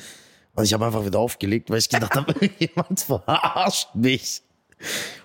Und 0.56 0.64
ich 0.64 0.74
habe 0.74 0.86
einfach 0.86 1.06
wieder 1.06 1.20
aufgelegt, 1.20 1.70
weil 1.70 1.80
ich 1.80 1.90
gedacht 1.90 2.16
habe, 2.16 2.34
jemand 2.60 3.00
verarscht 3.00 3.90
mich. 3.94 4.42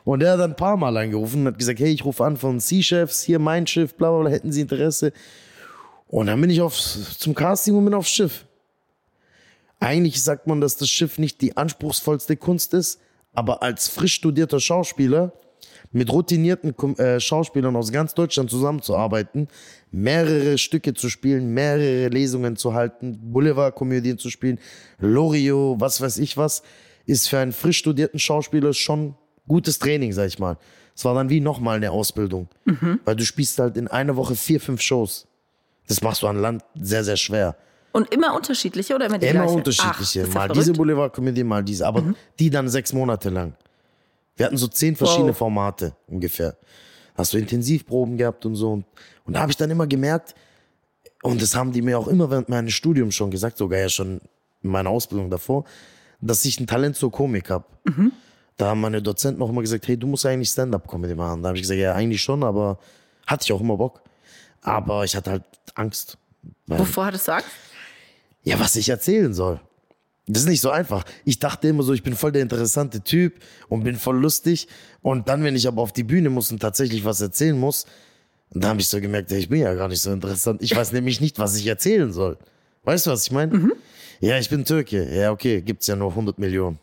Und 0.04 0.22
er 0.22 0.32
hat 0.32 0.40
dann 0.40 0.52
ein 0.52 0.56
paar 0.56 0.76
Mal 0.76 0.96
angerufen 0.96 1.42
und 1.42 1.49
hat 1.49 1.58
gesagt, 1.58 1.80
hey, 1.80 1.92
ich 1.92 2.04
rufe 2.04 2.25
an 2.25 2.37
von 2.37 2.60
Sea-Chefs, 2.60 3.22
hier 3.22 3.38
mein 3.38 3.66
Schiff, 3.66 3.94
bla 3.94 4.10
bla 4.10 4.20
bla, 4.20 4.30
hätten 4.30 4.52
Sie 4.52 4.60
Interesse? 4.60 5.12
Und 6.08 6.26
dann 6.26 6.40
bin 6.40 6.50
ich 6.50 6.60
auf, 6.60 6.76
zum 6.76 7.34
Casting 7.34 7.76
und 7.76 7.84
bin 7.84 7.94
aufs 7.94 8.10
Schiff. 8.10 8.46
Eigentlich 9.78 10.22
sagt 10.22 10.46
man, 10.46 10.60
dass 10.60 10.76
das 10.76 10.88
Schiff 10.88 11.18
nicht 11.18 11.40
die 11.40 11.56
anspruchsvollste 11.56 12.37
Kunst 12.37 12.75
ist, 12.75 13.00
aber 13.32 13.62
als 13.62 13.88
frisch 13.88 14.14
studierter 14.14 14.60
Schauspieler 14.60 15.32
mit 15.92 16.11
routinierten 16.12 16.75
äh, 16.99 17.18
Schauspielern 17.18 17.75
aus 17.75 17.90
ganz 17.90 18.14
Deutschland 18.14 18.50
zusammenzuarbeiten, 18.50 19.49
mehrere 19.90 20.56
Stücke 20.59 20.94
zu 20.94 21.09
spielen, 21.09 21.52
mehrere 21.52 22.09
Lesungen 22.09 22.56
zu 22.56 22.75
halten, 22.75 23.18
Boulevardkomödien 23.32 24.18
zu 24.18 24.30
spielen, 24.30 24.59
Loriot, 24.99 25.80
was 25.80 26.00
weiß 26.00 26.18
ich 26.18 26.37
was, 26.37 26.62
ist 27.06 27.28
für 27.28 27.38
einen 27.38 27.52
frisch 27.52 27.78
studierten 27.78 28.20
Schauspieler 28.20 28.73
schon 28.73 29.14
gutes 29.49 29.78
Training, 29.80 30.12
sag 30.12 30.28
ich 30.28 30.38
mal. 30.38 30.56
Es 30.94 31.04
war 31.04 31.14
dann 31.14 31.28
wie 31.30 31.40
nochmal 31.40 31.76
eine 31.76 31.90
Ausbildung, 31.90 32.49
weil 33.04 33.16
du 33.16 33.25
spielst 33.25 33.59
halt 33.59 33.76
in 33.76 33.88
einer 33.88 34.16
Woche 34.16 34.37
vier, 34.37 34.61
fünf 34.61 34.80
Shows. 34.82 35.26
Das 35.88 36.02
machst 36.02 36.23
du 36.23 36.28
an 36.28 36.37
Land 36.40 36.62
sehr, 36.80 37.02
sehr 37.02 37.16
schwer. 37.16 37.56
Und 37.92 38.12
immer 38.14 38.35
unterschiedliche 38.37 38.94
oder 38.94 39.06
immer 39.06 39.18
die 39.18 39.26
Immer 39.26 39.40
gleiche? 39.42 39.56
unterschiedliche. 39.56 40.20
Ach, 40.23 40.26
mal 40.35 40.40
verrückt. 40.42 40.56
diese 40.56 40.73
Boulevardkomödie, 40.75 41.42
mal 41.42 41.64
diese. 41.64 41.87
Aber 41.87 42.14
die 42.38 42.49
dann 42.50 42.68
sechs 42.68 42.92
Monate 42.92 43.30
lang. 43.30 43.54
Wir 44.37 44.46
hatten 44.46 44.56
so 44.56 44.68
zehn 44.68 44.96
verschiedene 44.96 45.30
Wow. 45.30 45.38
Formate 45.38 45.94
ungefähr. 46.06 46.56
Hast 47.14 47.32
du 47.32 47.38
Intensivproben 47.38 48.16
gehabt 48.16 48.46
und 48.46 48.54
so. 48.54 48.72
Und, 48.72 48.84
und 49.25 49.34
da 49.34 49.40
habe 49.40 49.50
ich 49.50 49.56
dann 49.56 49.70
immer 49.70 49.87
gemerkt, 49.87 50.34
und 51.22 51.42
das 51.42 51.54
haben 51.54 51.72
die 51.72 51.82
mir 51.82 51.99
auch 51.99 52.08
immer 52.08 52.30
während 52.30 52.49
meines 52.49 52.72
Studiums 52.72 53.14
schon 53.14 53.30
gesagt, 53.30 53.58
sogar 53.58 53.78
ja 53.78 53.88
schon 53.90 54.20
in 54.62 54.70
meiner 54.70 54.88
Ausbildung 54.90 55.28
davor, 55.30 55.64
dass 56.22 56.44
ich 56.46 56.58
ein 56.60 56.66
Talent 56.66 56.96
zur 56.96 57.12
Komik 57.12 57.50
habe. 57.50 57.66
Da 58.56 58.68
haben 58.68 58.80
meine 58.80 59.02
Dozenten 59.02 59.42
auch 59.42 59.50
immer 59.50 59.60
gesagt, 59.60 59.87
hey, 59.88 59.96
du 59.99 60.06
musst 60.06 60.25
eigentlich 60.25 60.49
Stand-up-Comedy 60.50 61.14
machen. 61.14 61.42
Da 61.42 61.49
habe 61.49 61.58
ich 61.58 61.62
gesagt, 61.62 61.78
ja, 61.80 61.94
eigentlich 61.94 62.22
schon, 62.22 62.42
aber 62.42 62.78
hatte 63.26 63.44
ich 63.44 63.52
auch 63.52 63.60
immer 63.60 63.76
Bock. 63.76 64.02
Aber 64.62 65.04
ich 65.04 65.14
hatte 65.16 65.30
halt 65.30 65.44
Angst. 65.75 66.16
Wovor 66.66 67.06
hattest 67.06 67.28
du 67.28 67.32
Angst? 67.32 67.49
ja, 68.42 68.58
was 68.58 68.76
ich 68.76 68.88
erzählen 68.88 69.32
soll. 69.34 69.60
Das 70.32 70.42
ist 70.42 70.49
nicht 70.49 70.60
so 70.60 70.70
einfach. 70.70 71.04
Ich 71.25 71.38
dachte 71.38 71.68
immer 71.68 71.82
so, 71.82 71.92
ich 71.92 72.02
bin 72.02 72.14
voll 72.14 72.32
der 72.32 72.42
interessante 72.42 73.00
Typ 73.00 73.40
und 73.68 73.82
bin 73.82 73.96
voll 73.96 74.18
lustig. 74.18 74.68
Und 75.02 75.28
dann, 75.28 75.42
wenn 75.42 75.56
ich 75.56 75.66
aber 75.66 75.82
auf 75.82 75.92
die 75.92 76.04
Bühne 76.04 76.30
muss 76.30 76.52
und 76.52 76.60
tatsächlich 76.60 77.04
was 77.04 77.20
erzählen 77.20 77.58
muss, 77.58 77.87
dann 78.52 78.70
habe 78.70 78.80
ich 78.80 78.88
so 78.88 79.00
gemerkt, 79.00 79.32
ich 79.32 79.49
bin 79.49 79.60
ja 79.60 79.75
gar 79.75 79.88
nicht 79.88 80.00
so 80.00 80.12
interessant. 80.12 80.62
Ich 80.62 80.75
weiß 80.75 80.92
nämlich 80.92 81.20
nicht, 81.20 81.38
was 81.38 81.56
ich 81.56 81.66
erzählen 81.66 82.12
soll. 82.12 82.38
Weißt 82.84 83.06
du, 83.06 83.10
was 83.10 83.25
ich 83.25 83.32
meine? 83.32 83.70
Ja, 84.20 84.38
ich 84.38 84.49
bin 84.49 84.64
Türke. 84.64 85.08
Ja, 85.14 85.32
okay, 85.32 85.62
gibt's 85.62 85.87
ja 85.87 85.96
nur 85.96 86.10
100 86.10 86.38
Millionen. 86.38 86.78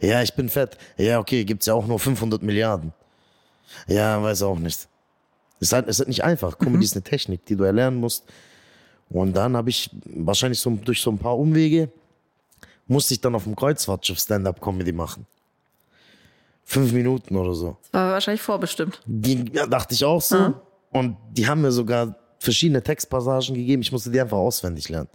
Ja, 0.00 0.22
ich 0.22 0.34
bin 0.34 0.48
fett. 0.48 0.76
Ja, 0.96 1.18
okay, 1.18 1.44
gibt's 1.44 1.66
ja 1.66 1.74
auch 1.74 1.86
nur 1.86 1.98
500 1.98 2.42
Milliarden. 2.42 2.92
Ja, 3.88 4.22
weiß 4.22 4.42
auch 4.42 4.58
nicht. 4.58 4.88
Es 5.60 5.68
ist 5.68 5.72
halt, 5.72 5.88
es 5.88 6.00
ist 6.00 6.08
nicht 6.08 6.24
einfach. 6.24 6.58
Comedy 6.58 6.84
ist 6.84 6.94
eine 6.94 7.02
Technik, 7.02 7.44
die 7.46 7.56
du 7.56 7.64
erlernen 7.64 7.98
musst. 7.98 8.24
Und 9.10 9.34
dann 9.34 9.56
habe 9.56 9.70
ich 9.70 9.90
wahrscheinlich 10.04 10.60
so 10.60 10.70
durch 10.70 11.00
so 11.00 11.10
ein 11.10 11.18
paar 11.18 11.38
Umwege 11.38 11.90
musste 12.86 13.14
ich 13.14 13.20
dann 13.20 13.34
auf 13.34 13.44
dem 13.44 13.56
Kreuzfahrtschiff 13.56 14.18
Stand-up-Comedy 14.18 14.92
machen. 14.92 15.26
Fünf 16.64 16.92
Minuten 16.92 17.36
oder 17.36 17.54
so. 17.54 17.76
Das 17.82 17.92
war 17.92 18.12
wahrscheinlich 18.12 18.42
vorbestimmt. 18.42 19.00
Die, 19.04 19.44
ja, 19.52 19.66
dachte 19.66 19.94
ich 19.94 20.04
auch 20.04 20.22
so. 20.22 20.54
Und 20.90 21.16
die 21.32 21.46
haben 21.46 21.60
mir 21.60 21.72
sogar 21.72 22.16
verschiedene 22.38 22.82
Textpassagen 22.82 23.54
gegeben. 23.54 23.82
Ich 23.82 23.92
musste 23.92 24.10
die 24.10 24.20
einfach 24.20 24.38
auswendig 24.38 24.88
lernen. 24.88 25.08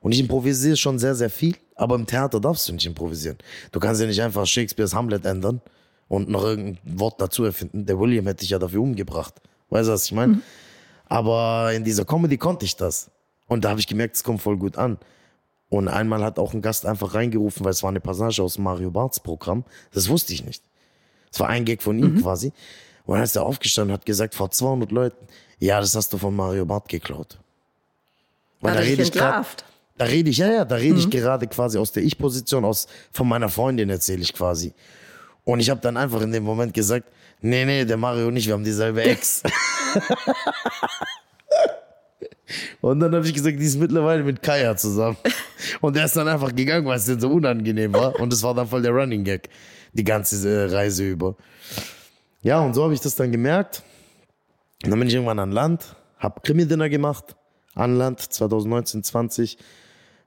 Und 0.00 0.12
ich 0.12 0.20
improvisiere 0.20 0.76
schon 0.76 0.98
sehr, 0.98 1.14
sehr 1.14 1.30
viel. 1.30 1.56
Aber 1.76 1.94
im 1.94 2.06
Theater 2.06 2.38
darfst 2.40 2.68
du 2.68 2.72
nicht 2.72 2.86
improvisieren. 2.86 3.38
Du 3.72 3.80
kannst 3.80 4.00
ja 4.00 4.06
nicht 4.06 4.20
einfach 4.20 4.46
Shakespeares 4.46 4.94
Hamlet 4.94 5.24
ändern 5.24 5.60
und 6.08 6.28
noch 6.28 6.44
irgendein 6.44 6.78
Wort 7.00 7.20
dazu 7.20 7.44
erfinden. 7.44 7.86
Der 7.86 7.98
William 7.98 8.26
hätte 8.26 8.40
dich 8.40 8.50
ja 8.50 8.58
dafür 8.58 8.82
umgebracht. 8.82 9.34
Weißt 9.70 9.88
du, 9.88 9.92
was 9.92 10.04
ich 10.04 10.12
meine? 10.12 10.40
Aber 11.06 11.72
in 11.72 11.84
dieser 11.84 12.04
Comedy 12.04 12.36
konnte 12.36 12.64
ich 12.64 12.76
das. 12.76 13.10
Und 13.46 13.64
da 13.64 13.70
habe 13.70 13.80
ich 13.80 13.86
gemerkt, 13.86 14.16
es 14.16 14.22
kommt 14.24 14.42
voll 14.42 14.56
gut 14.56 14.76
an. 14.76 14.98
Und 15.68 15.88
einmal 15.88 16.22
hat 16.22 16.38
auch 16.38 16.54
ein 16.54 16.62
Gast 16.62 16.86
einfach 16.86 17.14
reingerufen, 17.14 17.64
weil 17.64 17.72
es 17.72 17.82
war 17.82 17.90
eine 17.90 18.00
Passage 18.00 18.42
aus 18.42 18.58
Mario 18.58 18.90
Barths 18.90 19.20
Programm. 19.20 19.64
Das 19.92 20.08
wusste 20.08 20.32
ich 20.32 20.44
nicht. 20.44 20.62
Es 21.32 21.40
war 21.40 21.48
ein 21.48 21.64
Gag 21.64 21.82
von 21.82 21.98
ihm 21.98 22.20
quasi. 22.22 22.52
Und 23.06 23.16
dann 23.16 23.24
ist 23.24 23.36
er 23.36 23.42
aufgestanden 23.44 23.92
und 23.92 24.00
hat 24.00 24.06
gesagt, 24.06 24.34
vor 24.34 24.50
200 24.50 24.92
Leuten, 24.92 25.26
ja, 25.58 25.80
das 25.80 25.94
hast 25.94 26.12
du 26.12 26.18
von 26.18 26.34
Mario 26.34 26.64
Barth 26.64 26.88
geklaut. 26.88 27.38
Weil 28.60 28.74
da 28.74 28.80
rede 28.80 29.02
ich 29.02 29.12
gerade, 29.12 29.46
da 29.98 30.04
rede 30.06 30.30
ich, 30.30 30.38
ja, 30.38 30.50
ja, 30.50 30.64
da 30.64 30.76
rede 30.76 30.98
ich 30.98 31.10
gerade 31.10 31.46
quasi 31.46 31.78
aus 31.78 31.92
der 31.92 32.02
Ich-Position, 32.02 32.64
aus, 32.64 32.86
von 33.12 33.28
meiner 33.28 33.48
Freundin 33.48 33.90
erzähle 33.90 34.22
ich 34.22 34.32
quasi. 34.32 34.72
Und 35.44 35.60
ich 35.60 35.70
habe 35.70 35.80
dann 35.80 35.96
einfach 35.96 36.22
in 36.22 36.32
dem 36.32 36.44
Moment 36.44 36.72
gesagt, 36.72 37.06
nee, 37.40 37.64
nee, 37.64 37.84
der 37.84 37.96
Mario 37.96 38.28
und 38.28 38.36
ich, 38.36 38.46
wir 38.46 38.54
haben 38.54 38.64
dieselbe 38.64 39.02
Ex. 39.02 39.42
und 42.80 43.00
dann 43.00 43.14
habe 43.14 43.26
ich 43.26 43.34
gesagt, 43.34 43.58
die 43.58 43.64
ist 43.64 43.78
mittlerweile 43.78 44.22
mit 44.22 44.42
Kaya 44.42 44.76
zusammen. 44.76 45.16
Und 45.80 45.96
der 45.96 46.04
ist 46.04 46.16
dann 46.16 46.28
einfach 46.28 46.54
gegangen, 46.54 46.86
weil 46.86 46.98
es 46.98 47.06
denn 47.06 47.20
so 47.20 47.30
unangenehm 47.30 47.92
war. 47.94 48.18
Und 48.20 48.32
das 48.32 48.42
war 48.42 48.54
dann 48.54 48.68
voll 48.68 48.82
der 48.82 48.92
Running 48.92 49.24
Gag, 49.24 49.48
die 49.92 50.04
ganze 50.04 50.48
äh, 50.48 50.74
Reise 50.74 51.04
über. 51.04 51.36
Ja, 52.42 52.60
und 52.60 52.74
so 52.74 52.84
habe 52.84 52.94
ich 52.94 53.00
das 53.00 53.16
dann 53.16 53.32
gemerkt. 53.32 53.82
Und 54.84 54.90
dann 54.90 54.98
bin 54.98 55.08
ich 55.08 55.14
irgendwann 55.14 55.38
an 55.38 55.52
Land, 55.52 55.96
habe 56.18 56.40
Krimi-Dinner 56.42 56.88
gemacht, 56.88 57.36
an 57.74 57.96
Land 57.96 58.20
2019, 58.20 59.02
20. 59.02 59.58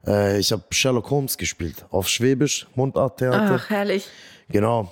Äh, 0.05 0.39
ich 0.39 0.51
habe 0.51 0.63
Sherlock 0.71 1.09
Holmes 1.11 1.37
gespielt, 1.37 1.85
auf 1.91 2.07
Schwäbisch, 2.07 2.67
Mundarttheater. 2.75 3.59
Ach, 3.61 3.69
herrlich. 3.69 4.07
Genau. 4.49 4.91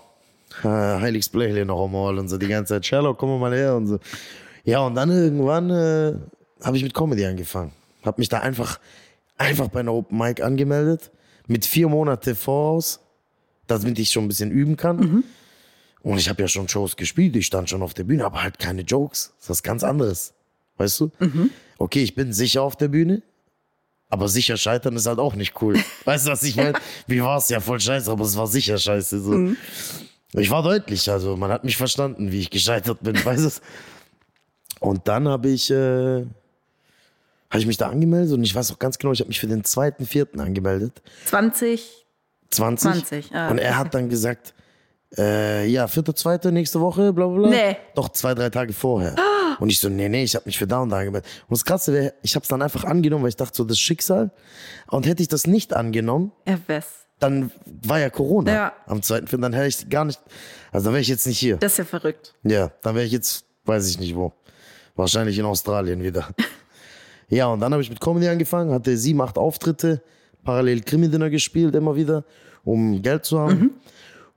Äh, 0.64 0.68
Heiligs 0.68 1.30
Blechle 1.30 1.66
noch 1.66 1.84
einmal 1.84 2.18
und 2.20 2.30
so 2.30 2.38
die 2.38 2.48
ganze 2.48 2.76
Zeit. 2.76 2.86
Sherlock, 2.86 3.18
komm 3.18 3.40
mal 3.40 3.54
her 3.54 3.76
und 3.76 3.88
so. 3.88 4.00
Ja, 4.64 4.80
und 4.80 4.96
dann 4.96 5.10
irgendwann 5.10 5.70
habe 6.62 6.78
ich 6.78 6.84
mit 6.84 6.94
Comedy 6.94 7.26
angefangen. 7.26 7.72
Habe 8.04 8.20
mich 8.20 8.30
da 8.30 8.40
einfach, 8.40 8.80
einfach 9.38 9.68
bei 9.70 9.82
einer 9.82 9.94
Open 9.94 10.18
Mic 10.18 10.42
angemeldet. 10.42 11.12
Mit 11.48 11.66
vier 11.66 11.88
Monate 11.90 12.34
voraus, 12.36 13.00
damit 13.68 14.00
ich 14.00 14.10
schon 14.10 14.26
ein 14.26 14.28
bisschen 14.28 14.52
üben 14.52 14.78
kann. 14.78 15.24
Und 16.02 16.18
ich 16.18 16.30
habe 16.30 16.42
ja 16.42 16.48
schon 16.48 16.68
Shows 16.68 16.96
gespielt, 16.96 17.36
ich 17.36 17.46
stand 17.48 17.70
schon 17.70 17.82
auf 17.82 17.94
der 17.94 18.04
Bühne, 18.04 18.26
aber 18.26 18.44
halt 18.44 18.60
keine 18.60 18.82
Jokes. 18.82 19.34
Das 19.38 19.46
ist 19.46 19.50
was 19.50 19.64
ganz 19.64 19.84
anderes. 19.84 20.34
Weißt 20.78 21.00
du? 21.00 21.12
Okay, 21.78 22.04
ich 22.04 22.16
bin 22.16 22.34
sicher 22.34 22.62
auf 22.64 22.76
der 22.76 22.88
Bühne, 22.88 23.22
aber 24.10 24.28
sicher 24.28 24.58
scheitern 24.58 24.96
ist 24.96 25.08
halt 25.08 25.20
auch 25.20 25.36
nicht 25.36 25.62
cool. 25.62 25.78
Weißt 26.06 26.28
du, 26.28 26.32
was 26.32 26.44
ich 26.44 26.56
meine? 26.56 26.74
Wie 27.08 27.22
war 27.22 27.38
es 27.38 27.50
ja 27.50 27.60
voll 27.60 27.80
scheiße, 27.80 28.12
aber 28.12 28.24
es 28.24 28.38
war 28.38 28.48
sicher 28.48 28.78
scheiße. 28.78 29.20
So. 29.20 29.56
Ich 30.34 30.50
war 30.50 30.64
deutlich, 30.64 31.10
also 31.10 31.38
man 31.38 31.52
hat 31.52 31.64
mich 31.64 31.78
verstanden, 31.78 32.32
wie 32.32 32.40
ich 32.40 32.50
gescheitert 32.50 33.02
bin, 33.02 33.16
weißt 33.26 33.46
du? 33.46 33.62
Und 34.80 35.08
dann 35.08 35.28
habe 35.28 35.50
ich, 35.50 35.72
äh, 35.72 36.26
habe 37.56 37.62
ich 37.62 37.68
mich 37.68 37.78
da 37.78 37.90
angemeldet 37.90 38.34
und 38.34 38.44
ich 38.44 38.54
weiß 38.54 38.72
auch 38.72 38.80
ganz 38.80 38.98
genau, 38.98 39.14
ich 39.14 39.20
habe 39.20 39.30
mich 39.30 39.40
für 39.40 39.48
den 39.48 39.64
zweiten, 39.64 40.06
vierten 40.06 40.40
angemeldet. 40.40 41.02
20. 41.26 42.06
20. 42.52 42.92
20, 43.06 43.36
ah, 43.36 43.50
und 43.50 43.58
er 43.58 43.78
hat 43.78 43.94
dann 43.94 44.10
gesagt, 44.10 44.54
äh, 45.18 45.66
ja, 45.68 45.88
vierte, 45.88 46.14
zweite, 46.14 46.52
nächste 46.52 46.80
Woche, 46.80 47.14
bla 47.14 47.28
bla 47.28 47.40
bla. 47.40 47.50
Nee. 47.50 47.78
Doch 47.96 48.10
zwei, 48.10 48.34
drei 48.34 48.50
Tage 48.50 48.74
vorher. 48.74 49.16
Und 49.60 49.70
ich 49.70 49.80
so, 49.80 49.88
nee, 49.90 50.10
nee, 50.10 50.24
ich 50.24 50.36
habe 50.36 50.46
mich 50.46 50.58
für 50.58 50.68
da 50.68 50.80
und 50.82 50.90
da 50.90 50.98
angemeldet. 50.98 51.30
Und 51.48 51.58
das 51.58 51.64
Krasse 51.64 51.94
wäre, 51.94 52.14
ich 52.22 52.36
habe 52.36 52.44
es 52.44 52.50
dann 52.50 52.62
einfach 52.62 52.84
angenommen, 52.84 53.24
weil 53.24 53.30
ich 53.30 53.36
dachte 53.38 53.56
so, 53.56 53.64
das 53.64 53.80
Schicksal. 53.80 54.32
Und 54.88 55.08
hätte 55.08 55.22
ich 55.22 55.30
das 55.30 55.48
nicht 55.48 55.74
angenommen, 55.74 56.32
Ja, 56.46 56.58
dann 57.20 57.52
war 57.66 58.00
ja 58.00 58.10
Corona 58.10 58.52
Ja. 58.54 58.74
am 58.88 59.02
zweiten, 59.02 59.28
vierten, 59.28 59.44
dann 59.44 59.54
hätte 59.54 59.68
ich 59.68 59.90
gar 59.90 60.04
nicht, 60.04 60.20
also 60.72 60.86
dann 60.86 60.94
wäre 60.94 61.02
ich 61.02 61.08
jetzt 61.08 61.26
nicht 61.26 61.40
hier. 61.40 61.58
Das 61.58 61.74
ist 61.74 61.78
ja 61.78 61.86
verrückt. 61.86 62.34
Ja, 62.44 62.72
dann 62.82 62.96
wäre 62.96 63.06
ich 63.06 63.14
jetzt, 63.14 63.46
weiß 63.64 63.88
ich 63.90 64.00
nicht 64.00 64.16
wo. 64.16 64.34
Wahrscheinlich 64.96 65.38
in 65.40 65.46
Australien 65.46 66.04
wieder. 66.04 66.28
ja, 67.30 67.48
und 67.48 67.60
dann 67.60 67.72
habe 67.72 67.82
ich 67.82 67.90
mit 67.90 68.00
Comedy 68.00 68.28
angefangen, 68.28 68.72
hatte 68.72 68.98
sieben, 68.98 69.22
acht 69.22 69.38
Auftritte, 69.38 70.02
parallel 70.44 70.82
Krimi-Dinner 70.82 71.30
gespielt, 71.30 71.76
immer 71.76 71.96
wieder, 71.96 72.24
um 72.64 73.02
Geld 73.02 73.26
zu 73.26 73.40
haben. 73.40 73.72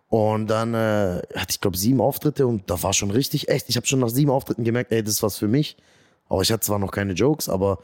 Und 0.09 0.47
dann 0.47 0.73
äh, 0.73 1.21
hatte 1.35 1.51
ich, 1.51 1.61
glaube 1.61 1.77
sieben 1.77 2.01
Auftritte 2.01 2.47
und 2.47 2.71
da 2.71 2.83
war 2.83 2.95
schon 2.95 3.11
richtig 3.11 3.49
echt. 3.49 3.69
Ich 3.69 3.77
habe 3.77 3.87
schon 3.87 4.01
nach 4.01 4.09
sieben 4.09 4.31
Auftritten 4.31 4.65
gemerkt, 4.65 4.91
ey, 4.91 5.03
das 5.03 5.15
ist 5.15 5.23
was 5.23 5.37
für 5.37 5.49
mich. 5.49 5.77
Aber 6.31 6.41
ich 6.41 6.51
hatte 6.51 6.61
zwar 6.61 6.79
noch 6.79 6.91
keine 6.91 7.13
Jokes, 7.13 7.49
aber 7.49 7.81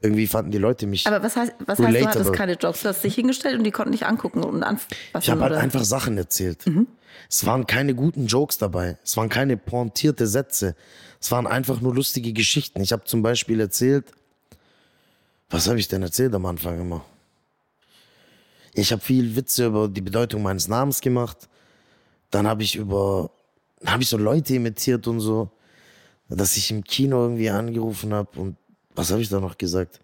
irgendwie 0.00 0.26
fanden 0.26 0.50
die 0.52 0.58
Leute 0.58 0.86
mich. 0.86 1.06
Aber 1.06 1.22
was 1.22 1.34
heißt, 1.34 1.54
was 1.64 1.78
heißt 1.78 2.00
du 2.00 2.06
hattest 2.06 2.32
keine 2.32 2.52
Jobs? 2.52 2.82
Du 2.82 2.88
hast 2.88 3.02
dich 3.02 3.14
hingestellt 3.16 3.58
und 3.58 3.64
die 3.64 3.70
konnten 3.72 3.92
dich 3.92 4.06
angucken 4.06 4.44
und 4.44 4.62
anfassen? 4.62 4.96
Ich 5.20 5.30
habe 5.30 5.40
halt 5.40 5.54
einfach 5.54 5.82
Sachen 5.82 6.16
erzählt. 6.18 6.64
Es 7.28 7.46
waren 7.46 7.66
keine 7.66 7.94
guten 7.94 8.26
Jokes 8.26 8.58
dabei. 8.58 8.98
Es 9.02 9.16
waren 9.16 9.28
keine 9.28 9.56
pointierte 9.56 10.26
Sätze. 10.26 10.76
Es 11.20 11.32
waren 11.32 11.46
einfach 11.46 11.80
nur 11.80 11.94
lustige 11.94 12.32
Geschichten. 12.32 12.80
Ich 12.80 12.92
habe 12.92 13.04
zum 13.04 13.22
Beispiel 13.22 13.58
erzählt, 13.58 14.12
was 15.50 15.68
habe 15.68 15.78
ich 15.78 15.88
denn 15.88 16.02
erzählt 16.02 16.34
am 16.34 16.46
Anfang 16.46 16.80
immer? 16.80 17.04
Ich 18.72 18.92
habe 18.92 19.00
viel 19.02 19.36
Witze 19.36 19.66
über 19.66 19.88
die 19.88 20.00
Bedeutung 20.00 20.42
meines 20.42 20.68
Namens 20.68 21.00
gemacht. 21.00 21.48
Dann 22.30 22.46
habe 22.46 22.62
ich 22.62 22.76
über, 22.76 23.30
habe 23.84 24.02
ich 24.02 24.08
so 24.08 24.18
Leute 24.18 24.54
imitiert 24.54 25.06
und 25.06 25.20
so, 25.20 25.50
dass 26.28 26.56
ich 26.56 26.70
im 26.70 26.84
Kino 26.84 27.22
irgendwie 27.22 27.50
angerufen 27.50 28.12
habe 28.12 28.38
und 28.38 28.56
was 28.94 29.10
habe 29.10 29.22
ich 29.22 29.28
da 29.28 29.40
noch 29.40 29.56
gesagt? 29.56 30.00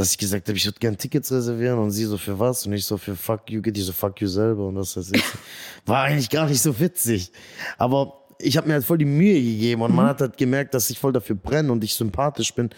dass 0.00 0.12
ich 0.12 0.18
gesagt 0.18 0.48
habe, 0.48 0.56
ich 0.56 0.64
würde 0.64 0.78
gerne 0.78 0.96
Tickets 0.96 1.30
reservieren 1.30 1.78
und 1.78 1.90
sie 1.90 2.06
so 2.06 2.16
für 2.16 2.38
was 2.38 2.66
und 2.66 2.72
ich 2.72 2.86
so 2.86 2.96
für 2.96 3.14
fuck 3.14 3.50
you, 3.50 3.60
geht 3.60 3.76
die 3.76 3.82
so 3.82 3.92
fuck 3.92 4.18
you 4.20 4.28
selber 4.28 4.68
und 4.68 4.76
was 4.76 4.96
weiß 4.96 5.12
ich. 5.12 5.22
War 5.86 6.04
eigentlich 6.04 6.30
gar 6.30 6.46
nicht 6.48 6.62
so 6.62 6.78
witzig. 6.80 7.30
Aber 7.76 8.19
ich 8.42 8.56
habe 8.56 8.68
mir 8.68 8.74
halt 8.74 8.84
voll 8.84 8.98
die 8.98 9.04
Mühe 9.04 9.34
gegeben 9.34 9.82
und 9.82 9.94
man 9.94 10.06
hat 10.06 10.20
halt 10.20 10.36
gemerkt, 10.36 10.74
dass 10.74 10.90
ich 10.90 10.98
voll 10.98 11.12
dafür 11.12 11.36
brenne 11.36 11.72
und 11.72 11.82
ich 11.84 11.94
sympathisch 11.94 12.54
bin. 12.54 12.70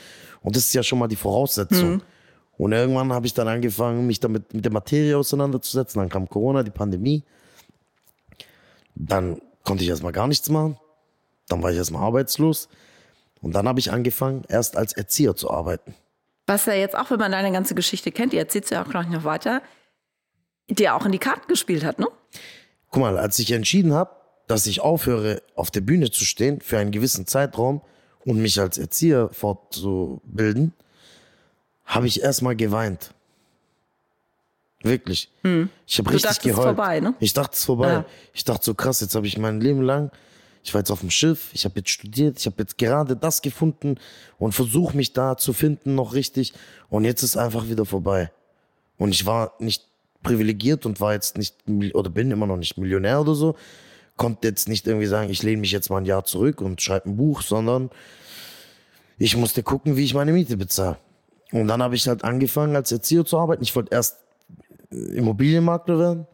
Und 0.42 0.56
das 0.56 0.64
ist 0.64 0.74
ja 0.74 0.82
schon 0.82 0.98
mal 0.98 1.08
die 1.08 1.16
Voraussetzung. 1.16 2.02
Und 2.58 2.72
irgendwann 2.72 3.12
habe 3.12 3.26
ich 3.26 3.34
dann 3.34 3.48
angefangen, 3.48 4.06
mich 4.06 4.20
damit 4.20 4.52
mit 4.54 4.64
der 4.64 4.72
Materie 4.72 5.16
auseinanderzusetzen. 5.16 6.00
Dann 6.00 6.08
kam 6.08 6.28
Corona, 6.28 6.62
die 6.62 6.70
Pandemie. 6.70 7.24
Dann 8.94 9.40
konnte 9.64 9.84
ich 9.84 9.90
erstmal 9.90 10.12
gar 10.12 10.28
nichts 10.28 10.48
machen. 10.48 10.78
Dann 11.48 11.62
war 11.62 11.70
ich 11.70 11.76
erstmal 11.76 12.02
arbeitslos. 12.02 12.68
Und 13.40 13.54
dann 13.54 13.66
habe 13.66 13.80
ich 13.80 13.90
angefangen, 13.90 14.42
erst 14.48 14.76
als 14.76 14.92
Erzieher 14.92 15.34
zu 15.34 15.50
arbeiten. 15.50 15.94
Was 16.46 16.66
ja 16.66 16.74
jetzt 16.74 16.96
auch, 16.96 17.10
wenn 17.10 17.18
man 17.18 17.32
deine 17.32 17.52
ganze 17.52 17.74
Geschichte 17.74 18.12
kennt, 18.12 18.32
die 18.32 18.38
erzählst 18.38 18.70
du 18.70 18.74
ja 18.74 18.84
auch 18.84 18.88
gleich 18.88 19.08
noch 19.08 19.24
weiter, 19.24 19.62
dir 20.68 20.94
auch 20.94 21.06
in 21.06 21.12
die 21.12 21.18
Karten 21.18 21.48
gespielt 21.48 21.84
hat, 21.84 21.98
ne? 21.98 22.06
Guck 22.90 23.00
mal, 23.00 23.18
als 23.18 23.38
ich 23.38 23.50
entschieden 23.52 23.92
habe, 23.94 24.10
dass 24.46 24.66
ich 24.66 24.80
aufhöre, 24.80 25.42
auf 25.54 25.70
der 25.70 25.80
Bühne 25.80 26.10
zu 26.10 26.24
stehen 26.24 26.60
für 26.60 26.78
einen 26.78 26.90
gewissen 26.90 27.26
Zeitraum 27.26 27.80
und 28.24 28.38
mich 28.40 28.60
als 28.60 28.78
Erzieher 28.78 29.30
fortzubilden, 29.32 30.72
habe 31.84 32.06
ich 32.06 32.22
erstmal 32.22 32.56
geweint. 32.56 33.12
Wirklich. 34.82 35.30
Ich 35.86 35.98
habe 35.98 36.10
richtig 36.10 36.12
Hm. 36.12 36.18
dachtest, 36.22 36.42
geheult. 36.42 36.64
vorbei, 36.64 37.00
ne? 37.00 37.14
Ich 37.20 37.32
dachte, 37.32 37.52
es 37.52 37.60
ist 37.60 37.64
vorbei. 37.66 37.92
Ja. 37.92 38.04
Ich 38.32 38.44
dachte 38.44 38.64
so 38.64 38.74
krass, 38.74 39.00
jetzt 39.00 39.14
habe 39.14 39.26
ich 39.26 39.38
mein 39.38 39.60
Leben 39.60 39.82
lang, 39.82 40.10
ich 40.64 40.74
war 40.74 40.80
jetzt 40.80 40.90
auf 40.90 41.00
dem 41.00 41.10
Schiff, 41.10 41.50
ich 41.52 41.64
habe 41.64 41.76
jetzt 41.80 41.90
studiert, 41.90 42.38
ich 42.38 42.46
habe 42.46 42.56
jetzt 42.58 42.78
gerade 42.78 43.16
das 43.16 43.42
gefunden 43.42 43.96
und 44.38 44.52
versuche 44.52 44.96
mich 44.96 45.12
da 45.12 45.36
zu 45.36 45.52
finden 45.52 45.94
noch 45.94 46.14
richtig 46.14 46.52
und 46.88 47.04
jetzt 47.04 47.22
ist 47.22 47.36
einfach 47.36 47.68
wieder 47.68 47.84
vorbei. 47.84 48.30
Und 48.98 49.10
ich 49.10 49.24
war 49.26 49.54
nicht 49.58 49.84
privilegiert 50.22 50.86
und 50.86 51.00
war 51.00 51.14
jetzt 51.14 51.36
nicht, 51.36 51.56
oder 51.94 52.10
bin 52.10 52.30
immer 52.30 52.46
noch 52.46 52.56
nicht 52.56 52.76
Millionär 52.78 53.20
oder 53.20 53.34
so, 53.34 53.56
konnte 54.16 54.48
jetzt 54.48 54.68
nicht 54.68 54.86
irgendwie 54.86 55.06
sagen, 55.06 55.30
ich 55.30 55.42
lehne 55.42 55.60
mich 55.60 55.72
jetzt 55.72 55.90
mal 55.90 55.98
ein 55.98 56.04
Jahr 56.04 56.24
zurück 56.24 56.60
und 56.60 56.80
schreibe 56.80 57.10
ein 57.10 57.16
Buch, 57.16 57.42
sondern 57.42 57.90
ich 59.18 59.36
musste 59.36 59.62
gucken, 59.62 59.96
wie 59.96 60.04
ich 60.04 60.14
meine 60.14 60.32
Miete 60.32 60.56
bezahle. 60.56 60.98
Und 61.52 61.68
dann 61.68 61.82
habe 61.82 61.94
ich 61.94 62.08
halt 62.08 62.24
angefangen, 62.24 62.76
als 62.76 62.92
Erzieher 62.92 63.24
zu 63.24 63.38
arbeiten. 63.38 63.62
Ich 63.62 63.74
wollte 63.76 63.94
erst 63.94 64.18
Immobilienmakler 64.90 65.98
werden, 65.98 66.26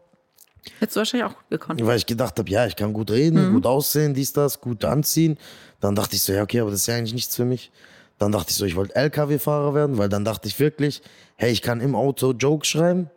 Hättest 0.79 0.95
du 0.95 0.99
wahrscheinlich 0.99 1.29
auch 1.29 1.35
gut 1.35 1.49
gekonnt. 1.49 1.85
weil 1.85 1.97
ich 1.97 2.05
gedacht 2.05 2.37
habe, 2.37 2.49
ja, 2.49 2.65
ich 2.65 2.75
kann 2.75 2.93
gut 2.93 3.11
reden, 3.11 3.53
gut 3.53 3.65
aussehen, 3.65 4.13
dies, 4.13 4.33
das, 4.33 4.61
gut 4.61 4.85
anziehen. 4.85 5.37
Dann 5.79 5.95
dachte 5.95 6.15
ich 6.15 6.21
so, 6.21 6.33
ja, 6.33 6.43
okay, 6.43 6.59
aber 6.59 6.71
das 6.71 6.81
ist 6.81 6.87
ja 6.87 6.95
eigentlich 6.95 7.13
nichts 7.13 7.35
für 7.35 7.45
mich. 7.45 7.71
Dann 8.17 8.31
dachte 8.31 8.51
ich 8.51 8.57
so, 8.57 8.65
ich 8.65 8.75
wollte 8.75 8.95
LKW-Fahrer 8.95 9.73
werden, 9.73 9.97
weil 9.97 10.09
dann 10.09 10.25
dachte 10.25 10.47
ich 10.47 10.59
wirklich, 10.59 11.01
hey, 11.37 11.51
ich 11.51 11.61
kann 11.61 11.79
im 11.79 11.95
Auto 11.95 12.33
Jokes 12.33 12.67
schreiben 12.67 13.09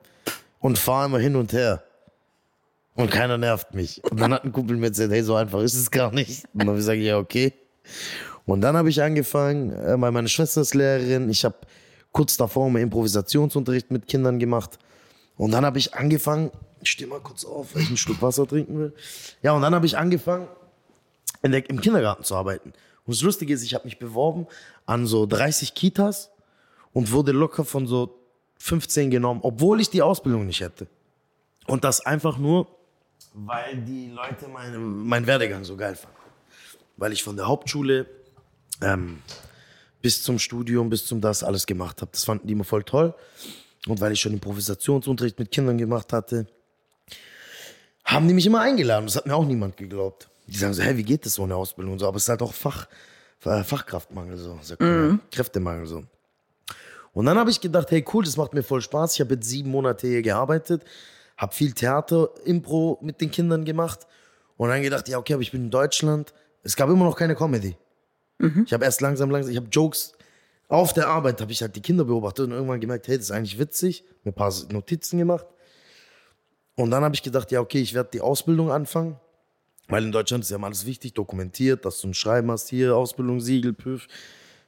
und 0.60 0.78
fahre 0.78 1.06
immer 1.06 1.18
hin 1.18 1.34
und 1.34 1.52
her. 1.52 1.82
Und 2.94 3.10
keiner 3.10 3.38
nervt 3.38 3.74
mich. 3.74 4.02
Und 4.04 4.20
dann 4.20 4.34
hat 4.34 4.44
ein 4.44 4.52
Kumpel 4.52 4.76
mir 4.76 4.90
gesagt, 4.90 5.10
hey, 5.10 5.22
so 5.22 5.34
einfach 5.34 5.60
ist 5.60 5.74
es 5.74 5.90
gar 5.90 6.12
nicht. 6.12 6.44
Und 6.52 6.66
dann 6.66 6.68
habe 6.68 6.96
ich 6.96 7.04
ja, 7.04 7.18
okay. 7.18 7.52
Und 8.44 8.60
dann 8.60 8.76
habe 8.76 8.90
ich 8.90 9.02
angefangen, 9.02 9.72
äh, 9.72 10.00
weil 10.00 10.12
meine 10.12 10.28
Schwester 10.28 10.60
ist 10.60 10.74
Lehrerin. 10.74 11.30
Ich 11.30 11.44
habe 11.44 11.56
kurz 12.10 12.36
davor 12.36 12.68
mal 12.70 12.80
Improvisationsunterricht 12.80 13.90
mit 13.90 14.06
Kindern 14.06 14.38
gemacht. 14.38 14.78
Und 15.36 15.52
dann 15.52 15.64
habe 15.64 15.78
ich 15.78 15.94
angefangen, 15.94 16.50
ich 16.82 16.90
stehe 16.90 17.08
mal 17.08 17.20
kurz 17.20 17.44
auf, 17.44 17.74
weil 17.74 17.82
ich 17.82 17.88
einen 17.88 17.96
Schluck 17.96 18.20
Wasser 18.20 18.46
trinken 18.46 18.78
will. 18.78 18.92
Ja, 19.42 19.52
und 19.52 19.62
dann 19.62 19.74
habe 19.74 19.86
ich 19.86 19.96
angefangen, 19.96 20.48
der, 21.42 21.68
im 21.70 21.80
Kindergarten 21.80 22.24
zu 22.24 22.34
arbeiten. 22.34 22.72
Und 23.04 23.16
das 23.16 23.22
Lustige 23.22 23.54
ist, 23.54 23.62
ich 23.62 23.74
habe 23.74 23.84
mich 23.84 23.98
beworben 23.98 24.46
an 24.86 25.06
so 25.06 25.26
30 25.26 25.74
Kitas 25.74 26.30
und 26.92 27.10
wurde 27.12 27.32
locker 27.32 27.64
von 27.64 27.86
so 27.86 28.18
15 28.58 29.10
genommen, 29.10 29.40
obwohl 29.42 29.80
ich 29.80 29.90
die 29.90 30.02
Ausbildung 30.02 30.46
nicht 30.46 30.60
hätte. 30.60 30.86
Und 31.66 31.84
das 31.84 32.04
einfach 32.04 32.38
nur, 32.38 32.68
weil 33.34 33.76
die 33.78 34.10
Leute 34.10 34.48
meine, 34.48 34.78
meinen 34.78 35.26
Werdegang 35.26 35.64
so 35.64 35.76
geil 35.76 35.96
fanden. 35.96 36.16
Weil 36.96 37.12
ich 37.12 37.22
von 37.22 37.36
der 37.36 37.46
Hauptschule 37.46 38.06
ähm, 38.80 39.18
bis 40.00 40.22
zum 40.22 40.38
Studium, 40.38 40.90
bis 40.90 41.06
zum 41.06 41.20
das 41.20 41.42
alles 41.42 41.66
gemacht 41.66 42.00
habe. 42.02 42.10
Das 42.12 42.24
fanden 42.24 42.46
die 42.46 42.52
immer 42.52 42.64
voll 42.64 42.84
toll. 42.84 43.14
Und 43.86 44.00
weil 44.00 44.12
ich 44.12 44.20
schon 44.20 44.32
Improvisationsunterricht 44.32 45.38
mit 45.38 45.50
Kindern 45.50 45.78
gemacht 45.78 46.12
hatte, 46.12 46.46
haben 48.04 48.28
die 48.28 48.34
mich 48.34 48.46
immer 48.46 48.60
eingeladen. 48.60 49.06
Das 49.06 49.16
hat 49.16 49.26
mir 49.26 49.34
auch 49.34 49.46
niemand 49.46 49.76
geglaubt. 49.76 50.28
Die 50.46 50.56
sagen 50.56 50.74
so, 50.74 50.82
hey, 50.82 50.96
wie 50.96 51.04
geht 51.04 51.24
das 51.24 51.34
so 51.34 51.44
eine 51.44 51.56
Ausbildung 51.56 51.94
und 51.94 51.98
so? 52.00 52.06
Aber 52.06 52.16
es 52.16 52.24
ist 52.24 52.28
halt 52.28 52.42
auch 52.42 52.52
Fach, 52.52 52.88
äh, 53.44 53.64
Fachkraftmangel 53.64 54.36
so, 54.36 54.58
ja. 54.80 55.18
Kräftemangel 55.30 55.86
so. 55.86 56.04
Und 57.12 57.26
dann 57.26 57.38
habe 57.38 57.50
ich 57.50 57.60
gedacht, 57.60 57.90
hey 57.90 58.04
cool, 58.12 58.24
das 58.24 58.36
macht 58.36 58.54
mir 58.54 58.62
voll 58.62 58.80
Spaß. 58.80 59.14
Ich 59.14 59.20
habe 59.20 59.34
jetzt 59.34 59.48
sieben 59.48 59.70
Monate 59.70 60.06
hier 60.06 60.22
gearbeitet, 60.22 60.82
habe 61.42 61.52
viel 61.52 61.72
Theater, 61.72 62.30
Impro 62.44 62.98
mit 63.02 63.20
den 63.20 63.32
Kindern 63.32 63.64
gemacht 63.64 64.06
und 64.56 64.68
dann 64.68 64.80
gedacht, 64.80 65.08
ja 65.08 65.18
okay, 65.18 65.34
aber 65.34 65.42
ich 65.42 65.50
bin 65.50 65.64
in 65.64 65.70
Deutschland. 65.70 66.32
Es 66.62 66.76
gab 66.76 66.88
immer 66.88 67.04
noch 67.04 67.16
keine 67.16 67.34
Comedy. 67.34 67.76
Ich 68.64 68.72
habe 68.72 68.84
erst 68.84 69.00
langsam, 69.00 69.28
langsam, 69.28 69.50
ich 69.50 69.56
habe 69.56 69.68
Jokes 69.68 70.12
auf 70.68 70.92
der 70.92 71.08
Arbeit, 71.08 71.40
habe 71.40 71.50
ich 71.50 71.60
halt 71.60 71.74
die 71.74 71.80
Kinder 71.80 72.04
beobachtet 72.04 72.46
und 72.46 72.52
irgendwann 72.52 72.80
gemerkt, 72.80 73.08
hey, 73.08 73.16
das 73.16 73.26
ist 73.26 73.30
eigentlich 73.32 73.58
witzig, 73.58 74.04
mir 74.22 74.30
ein 74.30 74.34
paar 74.34 74.52
Notizen 74.70 75.18
gemacht. 75.18 75.46
Und 76.76 76.92
dann 76.92 77.02
habe 77.02 77.14
ich 77.14 77.22
gedacht, 77.22 77.50
ja 77.50 77.60
okay, 77.60 77.80
ich 77.80 77.92
werde 77.92 78.10
die 78.12 78.20
Ausbildung 78.20 78.70
anfangen. 78.70 79.18
Weil 79.88 80.04
in 80.04 80.12
Deutschland 80.12 80.44
ist 80.44 80.50
ja 80.50 80.58
alles 80.58 80.86
wichtig, 80.86 81.14
dokumentiert, 81.14 81.84
dass 81.84 82.00
du 82.00 82.08
ein 82.08 82.14
Schreiben 82.14 82.52
hast, 82.52 82.68
hier 82.68 82.96
Ausbildung, 82.96 83.40
Siegel, 83.40 83.72
Prüf, 83.72 84.06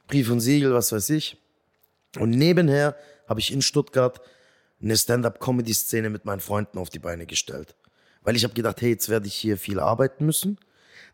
Brief 0.07 0.29
und 0.29 0.41
Siegel, 0.41 0.73
was 0.73 0.91
weiß 0.91 1.09
ich. 1.11 1.41
Und 2.19 2.31
nebenher 2.31 2.97
habe 3.29 3.39
ich 3.39 3.53
in 3.53 3.61
Stuttgart 3.61 4.19
eine 4.85 4.95
Stand-up-Comedy-Szene 4.95 6.09
mit 6.09 6.23
meinen 6.25 6.39
Freunden 6.39 6.77
auf 6.77 6.89
die 6.89 6.99
Beine 6.99 7.25
gestellt. 7.25 7.75
Weil 8.23 8.35
ich 8.35 8.43
habe 8.43 8.53
gedacht, 8.53 8.81
hey, 8.81 8.91
jetzt 8.91 9.09
werde 9.09 9.27
ich 9.27 9.35
hier 9.35 9.57
viel 9.57 9.79
arbeiten 9.79 10.25
müssen. 10.25 10.57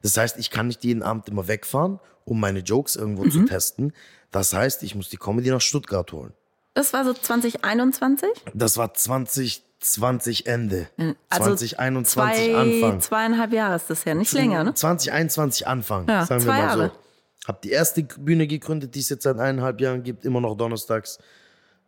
Das 0.03 0.15
heißt, 0.17 0.37
ich 0.37 0.49
kann 0.51 0.67
nicht 0.67 0.83
jeden 0.83 1.01
Abend 1.03 1.27
immer 1.29 1.47
wegfahren, 1.47 1.99
um 2.25 2.39
meine 2.39 2.59
Jokes 2.59 2.95
irgendwo 2.95 3.23
Mhm. 3.23 3.31
zu 3.31 3.45
testen. 3.45 3.93
Das 4.31 4.53
heißt, 4.53 4.83
ich 4.83 4.95
muss 4.95 5.09
die 5.09 5.17
Comedy 5.17 5.49
nach 5.49 5.61
Stuttgart 5.61 6.11
holen. 6.11 6.33
Das 6.73 6.93
war 6.93 7.03
so 7.03 7.13
2021? 7.13 8.29
Das 8.53 8.77
war 8.77 8.93
2020 8.93 10.47
Ende. 10.47 10.87
Also 11.29 11.55
2021 11.55 12.05
zwei, 12.07 12.55
Anfang. 12.55 13.01
Zweieinhalb 13.01 13.51
Jahre 13.53 13.75
ist 13.75 13.89
das 13.89 14.05
ja, 14.05 14.13
nicht 14.13 14.31
länger, 14.31 14.63
ne? 14.63 14.73
2021 14.73 15.67
Anfang, 15.67 16.07
Ja, 16.07 16.25
sagen 16.25 16.41
wir 16.45 16.51
mal 16.53 16.59
Jahre. 16.59 16.87
so. 16.87 17.47
Hab 17.47 17.61
die 17.61 17.71
erste 17.71 18.03
Bühne 18.03 18.47
gegründet, 18.47 18.93
die 18.95 18.99
es 18.99 19.09
jetzt 19.09 19.23
seit 19.23 19.37
eineinhalb 19.39 19.81
Jahren 19.81 20.03
gibt, 20.03 20.25
immer 20.25 20.39
noch 20.39 20.55
donnerstags, 20.55 21.17
äh, 21.17 21.21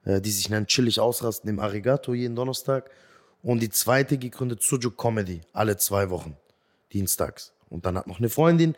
die 0.05 0.31
sich 0.31 0.49
nennt 0.49 0.67
Chillig 0.67 0.99
Ausrasten 0.99 1.49
im 1.49 1.59
Arigato 1.59 2.13
jeden 2.13 2.35
Donnerstag. 2.35 2.89
Und 3.41 3.59
die 3.59 3.69
zweite 3.69 4.17
gegründet, 4.17 4.61
Sujuk 4.61 4.97
Comedy, 4.97 5.41
alle 5.51 5.77
zwei 5.77 6.09
Wochen, 6.09 6.37
dienstags. 6.93 7.53
Und 7.69 7.85
dann 7.85 7.97
hat 7.97 8.07
noch 8.07 8.19
eine 8.19 8.29
Freundin, 8.29 8.75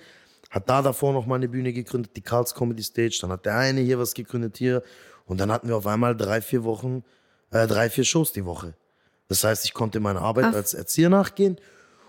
hat 0.49 0.69
da 0.69 0.81
davor 0.81 1.13
noch 1.13 1.25
mal 1.25 1.35
eine 1.35 1.49
Bühne 1.49 1.73
gegründet, 1.73 2.11
die 2.15 2.21
Karls 2.21 2.55
Comedy 2.55 2.81
Stage. 2.81 3.19
Dann 3.21 3.31
hat 3.31 3.45
der 3.45 3.57
eine 3.57 3.81
hier 3.81 3.99
was 3.99 4.13
gegründet 4.13 4.57
hier. 4.57 4.81
Und 5.25 5.39
dann 5.39 5.51
hatten 5.51 5.67
wir 5.67 5.75
auf 5.75 5.87
einmal 5.87 6.15
drei, 6.15 6.41
vier 6.41 6.63
Wochen, 6.63 7.03
äh, 7.51 7.67
drei, 7.67 7.89
vier 7.89 8.03
Shows 8.03 8.31
die 8.31 8.45
Woche. 8.45 8.73
Das 9.27 9.43
heißt, 9.43 9.65
ich 9.65 9.73
konnte 9.73 9.99
meiner 9.99 10.21
Arbeit 10.21 10.45
Krass. 10.45 10.55
als 10.55 10.73
Erzieher 10.73 11.09
nachgehen. 11.09 11.57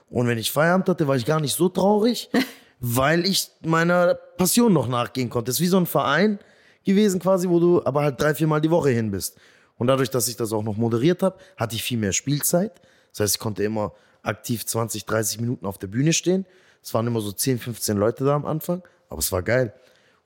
Und 0.08 0.28
wenn 0.28 0.38
ich 0.38 0.52
Feierabend 0.52 0.88
hatte, 0.88 1.08
war 1.08 1.16
ich 1.16 1.24
gar 1.24 1.40
nicht 1.40 1.54
so 1.54 1.68
traurig, 1.68 2.30
weil 2.80 3.26
ich 3.26 3.50
meiner 3.62 4.14
Passion 4.14 4.72
noch 4.72 4.88
nachgehen 4.88 5.30
konnte. 5.30 5.50
Das 5.50 5.56
ist 5.56 5.62
wie 5.62 5.66
so 5.66 5.78
ein 5.78 5.86
Verein 5.86 6.38
gewesen 6.86 7.20
quasi, 7.20 7.48
wo 7.48 7.60
du 7.60 7.84
aber 7.84 8.02
halt 8.02 8.20
drei, 8.20 8.34
vier 8.34 8.46
Mal 8.46 8.60
die 8.60 8.70
Woche 8.70 8.90
hin 8.90 9.10
bist. 9.10 9.36
Und 9.76 9.88
dadurch, 9.88 10.08
dass 10.08 10.28
ich 10.28 10.36
das 10.36 10.52
auch 10.52 10.62
noch 10.62 10.76
moderiert 10.76 11.22
habe, 11.22 11.36
hatte 11.56 11.76
ich 11.76 11.82
viel 11.82 11.98
mehr 11.98 12.12
Spielzeit. 12.12 12.80
Das 13.10 13.20
heißt, 13.20 13.34
ich 13.34 13.40
konnte 13.40 13.62
immer 13.62 13.92
aktiv 14.22 14.64
20, 14.64 15.04
30 15.04 15.40
Minuten 15.40 15.66
auf 15.66 15.78
der 15.78 15.88
Bühne 15.88 16.12
stehen. 16.12 16.46
Es 16.82 16.94
waren 16.94 17.06
immer 17.06 17.20
so 17.20 17.32
10, 17.32 17.58
15 17.58 17.96
Leute 17.96 18.24
da 18.24 18.34
am 18.34 18.46
Anfang, 18.46 18.82
aber 19.08 19.18
es 19.18 19.30
war 19.32 19.42
geil. 19.42 19.74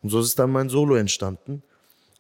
Und 0.03 0.11
so 0.11 0.21
ist 0.21 0.39
dann 0.39 0.53
mein 0.53 0.69
Solo 0.69 0.95
entstanden. 0.95 1.63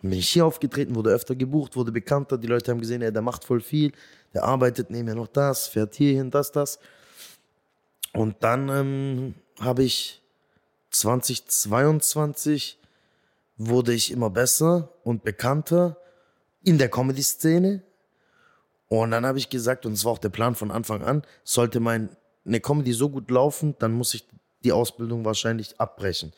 Dann 0.02 0.10
bin 0.10 0.18
ich 0.18 0.28
hier 0.30 0.46
aufgetreten, 0.46 0.94
wurde 0.94 1.10
öfter 1.10 1.34
gebucht, 1.34 1.76
wurde 1.76 1.92
bekannter. 1.92 2.38
Die 2.38 2.46
Leute 2.46 2.70
haben 2.70 2.80
gesehen, 2.80 3.02
ey, 3.02 3.12
der 3.12 3.22
macht 3.22 3.44
voll 3.44 3.60
viel, 3.60 3.92
der 4.34 4.44
arbeitet 4.44 4.90
nebenher 4.90 5.14
noch 5.14 5.28
das, 5.28 5.68
fährt 5.68 5.94
hierhin, 5.94 6.30
das, 6.30 6.52
das. 6.52 6.78
Und 8.12 8.36
dann 8.40 8.68
ähm, 8.68 9.34
habe 9.60 9.82
ich 9.84 10.22
2022 10.90 12.79
wurde 13.62 13.92
ich 13.92 14.10
immer 14.10 14.30
besser 14.30 14.88
und 15.04 15.22
bekannter 15.22 15.98
in 16.62 16.78
der 16.78 16.88
Comedy-Szene. 16.88 17.82
Und 18.88 19.10
dann 19.10 19.26
habe 19.26 19.38
ich 19.38 19.50
gesagt, 19.50 19.84
und 19.84 19.92
es 19.92 20.04
war 20.04 20.12
auch 20.12 20.18
der 20.18 20.30
Plan 20.30 20.54
von 20.54 20.70
Anfang 20.70 21.02
an, 21.02 21.22
sollte 21.44 21.78
meine 21.78 22.08
Comedy 22.62 22.92
so 22.92 23.10
gut 23.10 23.30
laufen, 23.30 23.76
dann 23.78 23.92
muss 23.92 24.14
ich 24.14 24.26
die 24.64 24.72
Ausbildung 24.72 25.24
wahrscheinlich 25.24 25.78
abbrechen. 25.78 26.32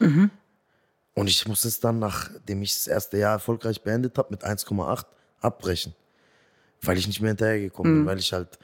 Und 1.14 1.28
ich 1.28 1.46
muss 1.46 1.64
es 1.64 1.78
dann, 1.78 2.00
nachdem 2.00 2.62
ich 2.62 2.74
das 2.74 2.86
erste 2.88 3.18
Jahr 3.18 3.34
erfolgreich 3.34 3.82
beendet 3.82 4.18
habe, 4.18 4.28
mit 4.30 4.44
1,8 4.44 5.04
abbrechen. 5.40 5.94
Weil 6.80 6.98
ich 6.98 7.06
nicht 7.06 7.20
mehr 7.20 7.30
hinterhergekommen 7.30 7.98
bin, 7.98 8.06
weil 8.06 8.18
ich 8.18 8.32
halt, 8.32 8.58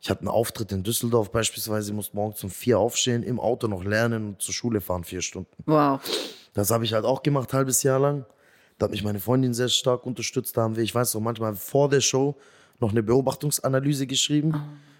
ich 0.00 0.10
hatte 0.10 0.20
einen 0.20 0.28
Auftritt 0.28 0.72
in 0.72 0.82
Düsseldorf 0.82 1.32
beispielsweise, 1.32 1.90
ich 1.90 1.96
musste 1.96 2.14
morgens 2.14 2.44
um 2.44 2.50
vier 2.50 2.78
aufstehen, 2.78 3.22
im 3.22 3.40
Auto 3.40 3.66
noch 3.66 3.82
lernen 3.82 4.26
und 4.26 4.42
zur 4.42 4.52
Schule 4.52 4.82
fahren, 4.82 5.04
vier 5.04 5.22
Stunden. 5.22 5.50
Wow. 5.64 6.00
Das 6.54 6.70
habe 6.70 6.84
ich 6.84 6.94
halt 6.94 7.04
auch 7.04 7.22
gemacht, 7.22 7.52
halbes 7.52 7.82
Jahr 7.82 8.00
lang. 8.00 8.24
Da 8.78 8.84
hat 8.84 8.90
mich 8.90 9.04
meine 9.04 9.20
Freundin 9.20 9.54
sehr 9.54 9.68
stark 9.68 10.06
unterstützt. 10.06 10.56
Da 10.56 10.62
haben 10.62 10.76
wir, 10.76 10.82
ich 10.82 10.94
weiß 10.94 11.14
noch, 11.14 11.20
manchmal 11.20 11.54
vor 11.54 11.88
der 11.88 12.00
Show 12.00 12.36
noch 12.80 12.90
eine 12.90 13.02
Beobachtungsanalyse 13.02 14.06
geschrieben 14.06 14.54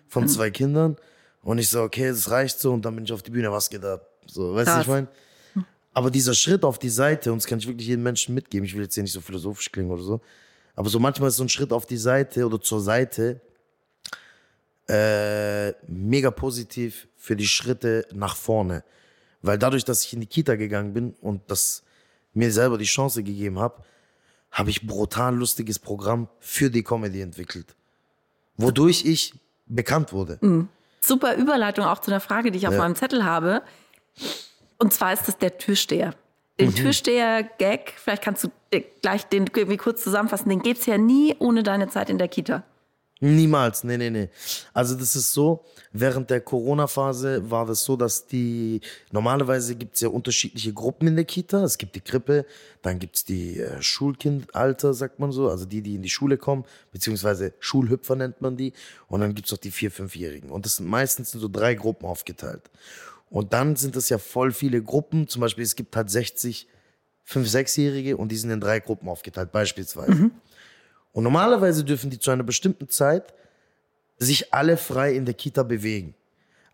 von 0.09 0.29
zwei 0.29 0.51
Kindern. 0.51 0.97
Und 1.43 1.59
ich 1.59 1.69
so, 1.69 1.83
okay, 1.83 2.09
das 2.09 2.31
reicht 2.31 2.61
so. 2.61 2.73
Und 2.73 2.85
dann 2.85 2.95
bin 2.95 3.05
ich 3.05 3.13
auf 3.13 3.23
die 3.23 3.31
Bühne, 3.31 3.51
was 3.51 3.71
geht 3.71 3.85
ab? 3.85 4.07
So, 4.27 4.55
weißt 4.55 4.69
du, 4.69 4.73
Krass. 4.73 4.83
ich 4.83 4.89
meine? 4.89 5.09
Aber 5.93 6.11
dieser 6.11 6.35
Schritt 6.35 6.65
auf 6.65 6.79
die 6.79 6.89
Seite, 6.89 7.33
und 7.33 7.39
das 7.39 7.47
kann 7.47 7.59
ich 7.59 7.69
wirklich 7.69 7.87
jedem 7.87 8.03
Menschen 8.03 8.35
mitgeben, 8.35 8.67
ich 8.67 8.75
will 8.75 8.83
jetzt 8.83 8.95
hier 8.95 9.05
nicht 9.05 9.13
so 9.13 9.21
philosophisch 9.21 9.71
klingen 9.71 9.91
oder 9.91 10.03
so, 10.03 10.21
aber 10.75 10.89
so 10.89 10.99
manchmal 10.99 11.29
ist 11.29 11.37
so 11.37 11.45
ein 11.45 11.49
Schritt 11.49 11.73
auf 11.73 11.87
die 11.87 11.97
Seite 11.97 12.45
oder 12.45 12.61
zur 12.61 12.81
Seite 12.81 13.41
äh, 14.89 15.73
mega 15.87 16.33
positiv 16.33 17.07
für 17.17 17.37
die 17.37 17.47
Schritte 17.47 18.07
nach 18.13 18.35
vorne. 18.35 18.83
Weil 19.45 19.59
dadurch, 19.59 19.85
dass 19.85 20.05
ich 20.05 20.13
in 20.15 20.21
die 20.21 20.27
Kita 20.27 20.57
gegangen 20.57 20.95
bin 20.95 21.15
und 21.21 21.43
das 21.51 21.83
mir 22.33 22.51
selber 22.51 22.79
die 22.79 22.85
Chance 22.87 23.23
gegeben 23.23 23.59
habe, 23.59 23.83
habe 24.51 24.71
ich 24.71 24.87
brutal 24.87 25.35
lustiges 25.37 25.79
Programm 25.79 26.29
für 26.41 26.71
die 26.71 26.83
Comedy 26.83 27.21
entwickelt. 27.21 27.75
Wodurch 28.57 29.05
ich 29.05 29.35
bekannt 29.67 30.13
wurde. 30.13 30.39
Super 31.01 31.35
Überleitung 31.37 31.85
auch 31.85 31.99
zu 31.99 32.11
einer 32.11 32.21
Frage, 32.21 32.51
die 32.53 32.59
ich 32.59 32.67
auf 32.67 32.73
Ja. 32.73 32.79
meinem 32.81 32.95
Zettel 32.95 33.25
habe. 33.25 33.63
Und 34.79 34.95
zwar 34.95 35.13
ist 35.13 35.29
das 35.29 35.37
der 35.37 35.59
Türsteher. 35.59 36.15
Den 36.59 36.71
Mhm. 36.71 36.75
Türsteher-Gag, 36.77 37.93
vielleicht 37.97 38.23
kannst 38.23 38.45
du 38.45 38.49
dir 38.73 38.83
gleich 39.03 39.25
den 39.27 39.47
irgendwie 39.55 39.77
kurz 39.77 40.03
zusammenfassen, 40.05 40.49
den 40.49 40.63
gibt's 40.63 40.87
ja 40.87 40.97
nie 40.97 41.35
ohne 41.39 41.63
deine 41.65 41.89
Zeit 41.89 42.09
in 42.09 42.17
der 42.19 42.29
Kita. 42.29 42.63
Niemals, 43.25 43.85
nee, 43.85 43.97
nee, 43.97 44.11
nee. 44.11 44.29
Also 44.75 44.95
das 44.95 45.17
ist 45.17 45.33
so, 45.33 45.65
während 45.93 46.29
der 46.29 46.43
Corona-Phase 46.43 47.51
war 47.51 47.65
das 47.65 47.83
so, 47.83 47.97
dass 47.97 48.27
die, 48.27 48.83
normalerweise 49.13 49.77
gibt 49.77 49.95
es 49.95 50.03
ja 50.03 50.11
unterschiedliche 50.11 50.75
Gruppen 50.75 51.09
in 51.09 51.17
der 51.17 51.25
Kita. 51.25 51.65
Es 51.65 51.79
gibt 51.79 51.97
die 51.97 52.03
Krippe, 52.03 52.45
dann 52.83 52.99
gibt 52.99 53.17
es 53.17 53.25
die 53.25 53.61
äh, 53.61 53.81
Schulkindalter, 53.81 54.93
sagt 54.93 55.21
man 55.21 55.33
so, 55.33 55.49
also 55.49 55.65
die, 55.65 55.81
die 55.81 55.95
in 55.95 56.03
die 56.03 56.11
Schule 56.11 56.37
kommen, 56.37 56.67
beziehungsweise 56.93 57.55
Schulhüpfer 57.61 58.15
nennt 58.15 58.43
man 58.43 58.59
die. 58.59 58.75
Und 59.09 59.23
dann 59.23 59.35
gibt 59.35 59.47
es 59.47 59.55
auch 59.55 59.59
die 59.59 59.71
Vier-, 59.71 59.91
Fünfjährigen. 59.91 60.51
Und 60.51 60.67
das 60.67 60.77
sind 60.77 60.87
meistens 60.87 61.33
in 61.33 61.41
so 61.41 61.49
drei 61.49 61.73
Gruppen 61.77 62.05
aufgeteilt. 62.05 62.71
Und 63.31 63.55
dann 63.55 63.77
sind 63.77 63.97
es 63.97 64.11
ja 64.11 64.19
voll 64.19 64.53
viele 64.53 64.83
Gruppen, 64.83 65.29
zum 65.29 65.41
Beispiel 65.41 65.65
es 65.65 65.77
gibt 65.77 65.97
halt 65.97 66.11
60 66.11 66.69
Fünf-, 67.27 67.49
Sechsjährige 67.49 68.19
und 68.19 68.31
die 68.31 68.37
sind 68.37 68.51
in 68.51 68.61
drei 68.61 68.81
Gruppen 68.81 69.09
aufgeteilt, 69.09 69.51
beispielsweise. 69.51 70.31
Und 71.15 71.23
normalerweise 71.23 71.85
dürfen 71.85 72.11
die 72.11 72.19
zu 72.19 72.33
einer 72.33 72.43
bestimmten 72.43 72.89
Zeit 72.89 73.33
sich 74.19 74.53
alle 74.53 74.77
frei 74.77 75.15
in 75.15 75.25
der 75.25 75.35
Kita 75.35 75.63
bewegen. 75.63 76.15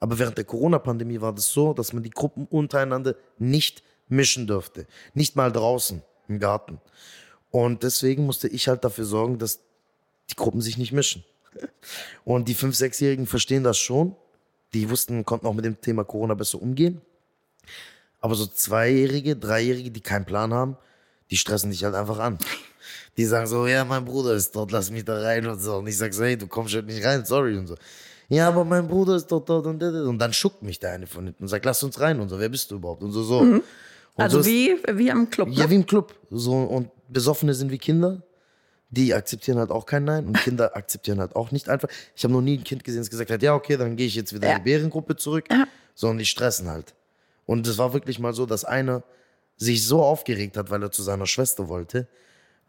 Aber 0.00 0.18
während 0.18 0.38
der 0.38 0.44
Corona-Pandemie 0.44 1.20
war 1.20 1.35
das 1.35 1.53
so, 1.53 1.74
dass 1.74 1.92
man 1.92 2.03
die 2.03 2.11
Gruppen 2.11 2.46
untereinander 2.46 3.14
nicht 3.38 3.83
mischen 4.09 4.46
durfte. 4.46 4.87
Nicht 5.12 5.37
mal 5.37 5.53
draußen 5.53 6.03
im 6.26 6.38
Garten. 6.40 6.81
Und 7.50 7.83
deswegen 7.83 8.24
musste 8.24 8.48
ich 8.48 8.66
halt 8.66 8.83
dafür 8.83 9.05
sorgen, 9.05 9.38
dass 9.38 9.61
die 10.31 10.37
Gruppen 10.37 10.62
sich 10.62 10.79
nicht 10.79 10.92
mischen. 10.92 11.22
Und 12.24 12.48
die 12.48 12.55
Fünf-, 12.55 12.76
Sechsjährigen 12.76 13.26
verstehen 13.26 13.62
das 13.62 13.79
schon. 13.79 14.16
Die 14.72 14.88
wussten, 14.88 15.24
konnten 15.26 15.46
auch 15.46 15.55
mit 15.55 15.66
dem 15.66 15.79
Thema 15.83 16.05
Corona 16.05 16.33
besser 16.33 16.62
umgehen. 16.62 17.03
Aber 18.20 18.35
so 18.37 18.46
Zweijährige, 18.46 19.37
Dreijährige, 19.37 19.90
die 19.90 20.00
keinen 20.00 20.24
Plan 20.24 20.55
haben, 20.55 20.79
die 21.31 21.37
stressen 21.37 21.70
dich 21.70 21.85
halt 21.85 21.94
einfach 21.94 22.20
an. 22.20 22.38
Die 23.16 23.24
sagen 23.24 23.46
so, 23.46 23.66
ja, 23.66 23.84
mein 23.84 24.04
Bruder 24.04 24.34
ist 24.34 24.54
dort, 24.54 24.70
lass 24.72 24.90
mich 24.90 25.04
da 25.04 25.20
rein 25.20 25.46
und 25.46 25.60
so. 25.60 25.76
Und 25.76 25.86
ich 25.88 25.96
sag 25.98 26.14
so, 26.14 26.24
hey, 26.24 26.36
du 26.36 26.46
kommst 26.46 26.72
schon 26.72 26.86
nicht 26.86 27.04
rein, 27.04 27.24
sorry 27.24 27.56
und 27.58 27.66
so. 27.66 27.74
Ja, 28.28 28.48
aber 28.48 28.64
mein 28.64 28.86
Bruder 28.86 29.16
ist 29.16 29.26
dort, 29.26 29.48
dort 29.48 29.66
und. 29.66 29.82
Und 29.82 30.18
dann 30.18 30.32
schuckt 30.32 30.62
mich 30.62 30.78
der 30.78 30.92
eine 30.92 31.06
von 31.06 31.24
hinten 31.24 31.42
und 31.42 31.48
sagt, 31.48 31.64
lass 31.64 31.82
uns 31.82 31.98
rein 32.00 32.20
und 32.20 32.28
so. 32.28 32.38
Wer 32.38 32.48
bist 32.48 32.70
du 32.70 32.76
überhaupt? 32.76 33.02
Und 33.02 33.10
so, 33.12 33.22
so. 33.24 33.38
Und 33.40 33.62
Also 34.16 34.40
so 34.42 34.48
wie, 34.48 34.76
wie 34.92 35.10
am 35.10 35.28
Club. 35.28 35.48
ja, 35.50 35.64
Ne? 35.64 35.70
wie 35.70 35.74
im 35.74 35.86
Club. 35.86 36.14
So, 36.30 36.52
und 36.52 36.90
Besoffene 37.08 37.52
sind 37.54 37.70
wie 37.72 37.78
Kinder. 37.78 38.22
Die 38.90 39.12
akzeptieren 39.14 39.58
halt 39.58 39.70
auch 39.70 39.84
kein 39.86 40.04
Nein. 40.04 40.26
Und 40.26 40.38
Kinder 40.38 40.76
akzeptieren 40.76 41.18
halt 41.20 41.34
auch 41.34 41.50
nicht 41.50 41.68
einfach. 41.68 41.88
Ich 42.14 42.22
habe 42.24 42.32
noch 42.32 42.40
nie 42.40 42.58
ein 42.58 42.64
Kind 42.64 42.84
gesehen, 42.84 43.00
das 43.00 43.10
gesagt 43.10 43.30
hat, 43.30 43.42
ja, 43.42 43.54
okay, 43.54 43.76
dann 43.76 43.96
gehe 43.96 44.06
ich 44.06 44.14
jetzt 44.14 44.32
wieder 44.32 44.46
Ja. 44.48 44.56
in 44.56 44.64
die 44.64 44.70
Bärengruppe 44.70 45.16
zurück. 45.16 45.46
Sondern 45.94 46.18
die 46.18 46.26
stressen 46.26 46.68
halt. 46.68 46.94
Und 47.46 47.66
es 47.66 47.78
war 47.78 47.92
wirklich 47.92 48.18
mal 48.20 48.32
so, 48.32 48.46
dass 48.46 48.64
einer 48.64 49.02
sich 49.56 49.84
so 49.86 50.02
aufgeregt 50.02 50.56
hat, 50.56 50.70
weil 50.70 50.82
er 50.82 50.90
zu 50.92 51.02
seiner 51.02 51.26
Schwester 51.26 51.68
wollte, 51.68 52.06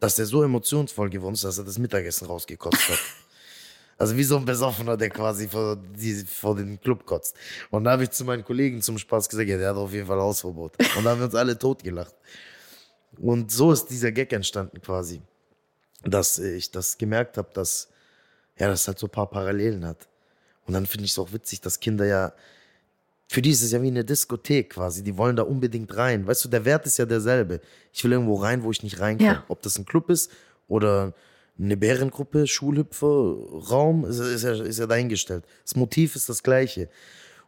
dass 0.02 0.16
der 0.16 0.26
so 0.26 0.42
emotionsvoll 0.42 1.10
geworden 1.10 1.34
ist, 1.34 1.44
dass 1.44 1.58
er 1.58 1.64
das 1.64 1.78
Mittagessen 1.78 2.26
rausgekotzt 2.26 2.88
hat. 2.88 2.98
Also 3.98 4.16
wie 4.16 4.24
so 4.24 4.36
ein 4.36 4.44
Besoffener, 4.44 4.96
der 4.96 5.10
quasi 5.10 5.46
vor, 5.46 5.76
die, 5.76 6.14
vor 6.24 6.56
den 6.56 6.80
Club 6.80 7.06
kotzt. 7.06 7.36
Und 7.70 7.84
da 7.84 7.92
habe 7.92 8.02
ich 8.02 8.10
zu 8.10 8.24
meinen 8.24 8.44
Kollegen 8.44 8.82
zum 8.82 8.98
Spaß 8.98 9.28
gesagt, 9.28 9.48
ja, 9.48 9.56
der 9.56 9.68
hat 9.68 9.76
auf 9.76 9.92
jeden 9.92 10.08
Fall 10.08 10.18
Hausverbot. 10.18 10.72
Und 10.96 11.04
da 11.04 11.10
haben 11.10 11.20
wir 11.20 11.26
uns 11.26 11.36
alle 11.36 11.56
totgelacht. 11.56 12.16
Und 13.18 13.52
so 13.52 13.70
ist 13.70 13.86
dieser 13.86 14.10
Gag 14.10 14.32
entstanden 14.32 14.80
quasi. 14.80 15.22
Dass 16.02 16.40
ich 16.40 16.72
das 16.72 16.98
gemerkt 16.98 17.38
habe, 17.38 17.50
dass 17.52 17.90
ja, 18.58 18.66
das 18.66 18.88
halt 18.88 18.98
so 18.98 19.06
ein 19.06 19.10
paar 19.10 19.30
Parallelen 19.30 19.86
hat. 19.86 20.08
Und 20.66 20.74
dann 20.74 20.86
finde 20.86 21.04
ich 21.04 21.12
es 21.12 21.18
auch 21.20 21.32
witzig, 21.32 21.60
dass 21.60 21.78
Kinder 21.78 22.06
ja, 22.06 22.32
für 23.32 23.40
die 23.40 23.50
ist 23.50 23.62
es 23.62 23.72
ja 23.72 23.80
wie 23.80 23.88
eine 23.88 24.04
Diskothek 24.04 24.74
quasi. 24.74 25.02
Die 25.02 25.16
wollen 25.16 25.36
da 25.36 25.44
unbedingt 25.44 25.96
rein. 25.96 26.26
Weißt 26.26 26.44
du, 26.44 26.50
der 26.50 26.66
Wert 26.66 26.84
ist 26.84 26.98
ja 26.98 27.06
derselbe. 27.06 27.62
Ich 27.90 28.04
will 28.04 28.12
irgendwo 28.12 28.34
rein, 28.34 28.62
wo 28.62 28.70
ich 28.70 28.82
nicht 28.82 29.00
reinkomme. 29.00 29.30
Ja. 29.30 29.44
Ob 29.48 29.62
das 29.62 29.78
ein 29.78 29.86
Club 29.86 30.10
ist 30.10 30.30
oder 30.68 31.14
eine 31.58 31.78
Bärengruppe, 31.78 32.46
Schulhüpfer, 32.46 33.06
Raum, 33.06 34.04
ist, 34.04 34.18
ist, 34.18 34.42
ja, 34.42 34.52
ist 34.52 34.78
ja 34.78 34.86
dahingestellt. 34.86 35.46
Das 35.64 35.76
Motiv 35.76 36.14
ist 36.14 36.28
das 36.28 36.42
gleiche. 36.42 36.90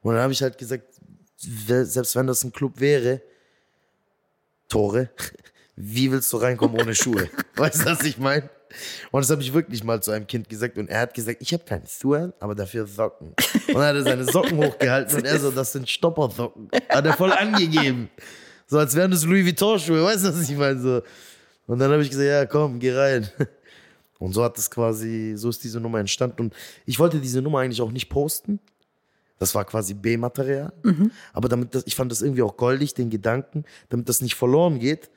Und 0.00 0.14
dann 0.14 0.22
habe 0.22 0.32
ich 0.32 0.40
halt 0.40 0.56
gesagt, 0.56 0.86
selbst 1.36 2.16
wenn 2.16 2.26
das 2.26 2.42
ein 2.44 2.52
Club 2.52 2.80
wäre, 2.80 3.20
Tore, 4.70 5.10
wie 5.76 6.10
willst 6.10 6.32
du 6.32 6.38
reinkommen 6.38 6.80
ohne 6.80 6.94
Schuhe? 6.94 7.28
Weißt 7.56 7.82
du, 7.82 7.90
was 7.90 8.02
ich 8.04 8.16
meine? 8.16 8.48
Und 9.10 9.20
das 9.20 9.30
habe 9.30 9.42
ich 9.42 9.52
wirklich 9.52 9.84
mal 9.84 10.02
zu 10.02 10.10
einem 10.10 10.26
Kind 10.26 10.48
gesagt 10.48 10.78
und 10.78 10.88
er 10.88 11.00
hat 11.00 11.14
gesagt, 11.14 11.38
ich 11.40 11.52
habe 11.52 11.64
keine 11.64 11.86
Schuhe, 11.86 12.32
aber 12.40 12.54
dafür 12.54 12.86
Socken. 12.86 13.34
Und 13.68 13.74
dann 13.74 13.82
hat 13.82 13.96
er 13.96 14.02
seine 14.02 14.24
Socken 14.24 14.58
hochgehalten 14.58 15.16
und 15.18 15.24
er 15.24 15.38
so, 15.38 15.50
das 15.50 15.72
sind 15.72 15.88
Stoppersocken. 15.88 16.68
Hat 16.88 17.06
er 17.06 17.14
voll 17.14 17.32
angegeben. 17.32 18.10
So 18.66 18.78
als 18.78 18.94
wären 18.94 19.10
das 19.10 19.24
Louis 19.24 19.44
Vuitton-Schuhe, 19.44 20.04
weißt 20.04 20.24
du, 20.24 20.28
was 20.28 20.48
ich 20.48 20.56
meine? 20.56 20.80
So. 20.80 21.02
Und 21.66 21.78
dann 21.78 21.90
habe 21.92 22.02
ich 22.02 22.10
gesagt, 22.10 22.26
ja 22.26 22.46
komm, 22.46 22.78
geh 22.78 22.92
rein. 22.92 23.28
Und 24.18 24.32
so 24.32 24.42
hat 24.42 24.56
es 24.58 24.70
quasi, 24.70 25.34
so 25.36 25.50
ist 25.50 25.62
diese 25.64 25.80
Nummer 25.80 25.98
entstanden. 25.98 26.40
Und 26.42 26.54
ich 26.86 26.98
wollte 26.98 27.20
diese 27.20 27.42
Nummer 27.42 27.60
eigentlich 27.60 27.82
auch 27.82 27.92
nicht 27.92 28.08
posten. 28.08 28.60
Das 29.38 29.54
war 29.54 29.64
quasi 29.64 29.94
B-Material. 29.94 30.72
Aber 31.32 31.48
damit 31.48 31.74
das, 31.74 31.82
ich 31.86 31.94
fand 31.94 32.10
das 32.10 32.22
irgendwie 32.22 32.42
auch 32.42 32.56
goldig, 32.56 32.94
den 32.94 33.10
Gedanken, 33.10 33.64
damit 33.88 34.08
das 34.08 34.22
nicht 34.22 34.34
verloren 34.36 34.78
geht, 34.78 35.10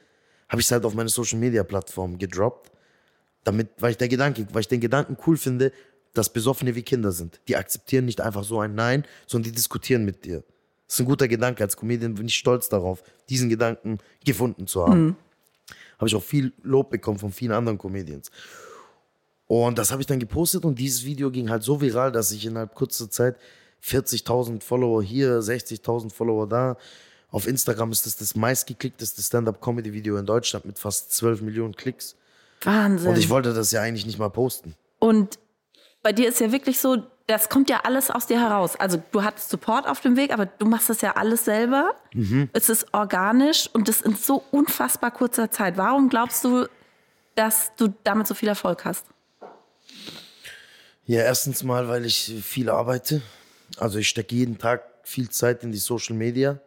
habe 0.50 0.60
ich 0.60 0.68
es 0.68 0.72
halt 0.72 0.86
auf 0.86 0.94
meine 0.94 1.10
Social 1.10 1.40
Media 1.40 1.64
Plattform 1.64 2.18
gedroppt. 2.18 2.72
Damit, 3.48 3.70
weil 3.80 3.92
ich 3.92 3.98
der 3.98 4.10
Gedanke, 4.10 4.46
weil 4.52 4.60
ich 4.60 4.68
den 4.68 4.82
Gedanken 4.82 5.16
cool 5.26 5.38
finde, 5.38 5.72
dass 6.14 6.34
Besoffene 6.34 6.76
wie 6.76 6.82
Kinder 6.82 7.14
sind. 7.14 7.40
Die 7.48 7.56
akzeptieren 7.56 8.04
nicht 8.04 8.20
einfach 8.20 8.44
so 8.44 8.60
ein 8.60 8.76
Nein, 8.76 9.06
sondern 9.26 9.52
die 9.52 9.56
diskutieren 9.56 10.04
mit 10.04 10.26
dir. 10.26 10.44
Das 10.86 10.96
ist 10.96 11.00
ein 11.00 11.06
guter 11.06 11.30
Gedanke. 11.30 11.64
Als 11.64 11.78
Comedian 11.78 12.16
bin 12.16 12.26
ich 12.28 12.36
stolz 12.36 12.68
darauf, 12.68 13.04
diesen 13.30 13.48
Gedanken 13.48 14.00
gefunden 14.26 14.68
zu 14.68 14.86
haben. 14.86 15.16
Habe 15.98 16.10
ich 16.10 16.16
auch 16.16 16.24
viel 16.24 16.52
Lob 16.62 16.90
bekommen 16.90 17.20
von 17.20 17.32
vielen 17.32 17.54
anderen 17.54 17.78
Comedians. 17.78 18.32
Und 19.48 19.78
das 19.78 19.92
habe 19.92 20.02
ich 20.02 20.08
dann 20.08 20.20
gepostet 20.20 20.66
und 20.66 20.78
dieses 20.78 21.06
Video 21.06 21.32
ging 21.32 21.50
halt 21.50 21.64
so 21.64 21.80
viral, 21.80 22.12
dass 22.12 22.34
ich 22.34 22.46
innerhalb 22.46 22.76
kurzer 22.76 23.10
Zeit 23.10 23.38
40.000 23.82 24.62
Follower 24.62 25.02
hier, 25.02 25.40
60.000 25.40 26.12
Follower 26.12 26.50
da. 26.50 26.76
Auf 27.30 27.48
Instagram 27.48 27.94
ist 27.94 28.06
das 28.06 28.18
das 28.18 28.36
meistgeklickteste 28.36 29.22
Stand-up-Comedy-Video 29.22 30.18
in 30.18 30.26
Deutschland 30.26 30.66
mit 30.66 30.80
fast 30.80 31.14
12 31.14 31.44
Millionen 31.44 31.78
Klicks. 31.78 32.18
Wahnsinn. 32.62 33.10
Und 33.10 33.18
ich 33.18 33.30
wollte 33.30 33.54
das 33.54 33.72
ja 33.72 33.82
eigentlich 33.82 34.06
nicht 34.06 34.20
mal 34.20 34.30
posten. 34.30 34.76
Und 35.00 35.40
bei 36.02 36.14
dir 36.14 36.28
ist 36.28 36.40
ja 36.40 36.52
wirklich 36.52 36.80
so, 36.80 37.04
das 37.28 37.50
kommt 37.50 37.70
ja 37.70 37.82
alles 37.84 38.10
aus 38.10 38.28
dir 38.28 38.40
heraus. 38.40 38.76
Also 38.78 39.02
du 39.12 39.24
hattest 39.24 39.50
Support 39.50 39.88
auf 39.88 40.00
dem 40.00 40.16
Weg, 40.16 40.32
aber 40.32 40.46
du 40.46 40.66
machst 40.66 40.90
das 40.90 41.02
ja 41.02 41.16
alles 41.18 41.46
selber. 41.46 41.94
Es 42.54 42.70
ist 42.70 42.88
organisch 42.94 43.70
und 43.74 43.90
das 43.90 44.02
in 44.02 44.16
so 44.16 44.44
unfassbar 44.52 45.12
kurzer 45.12 45.52
Zeit. 45.52 45.78
Warum 45.78 46.10
glaubst 46.10 46.44
du, 46.44 46.68
dass 47.36 47.76
du 47.76 47.94
damit 48.04 48.28
so 48.28 48.34
viel 48.34 48.48
Erfolg 48.48 48.86
hast? 48.86 49.06
Ja, 51.06 51.22
erstens 51.22 51.64
mal, 51.64 51.88
weil 51.88 52.06
ich 52.06 52.36
viel 52.42 52.70
arbeite. 52.70 53.22
Also 53.78 54.00
ich 54.00 54.10
stecke 54.10 54.36
jeden 54.36 54.58
Tag 54.58 54.84
viel 55.04 55.30
Zeit 55.30 55.64
in 55.64 55.72
die 55.72 55.78
Social 55.78 56.16
Media. 56.16 56.60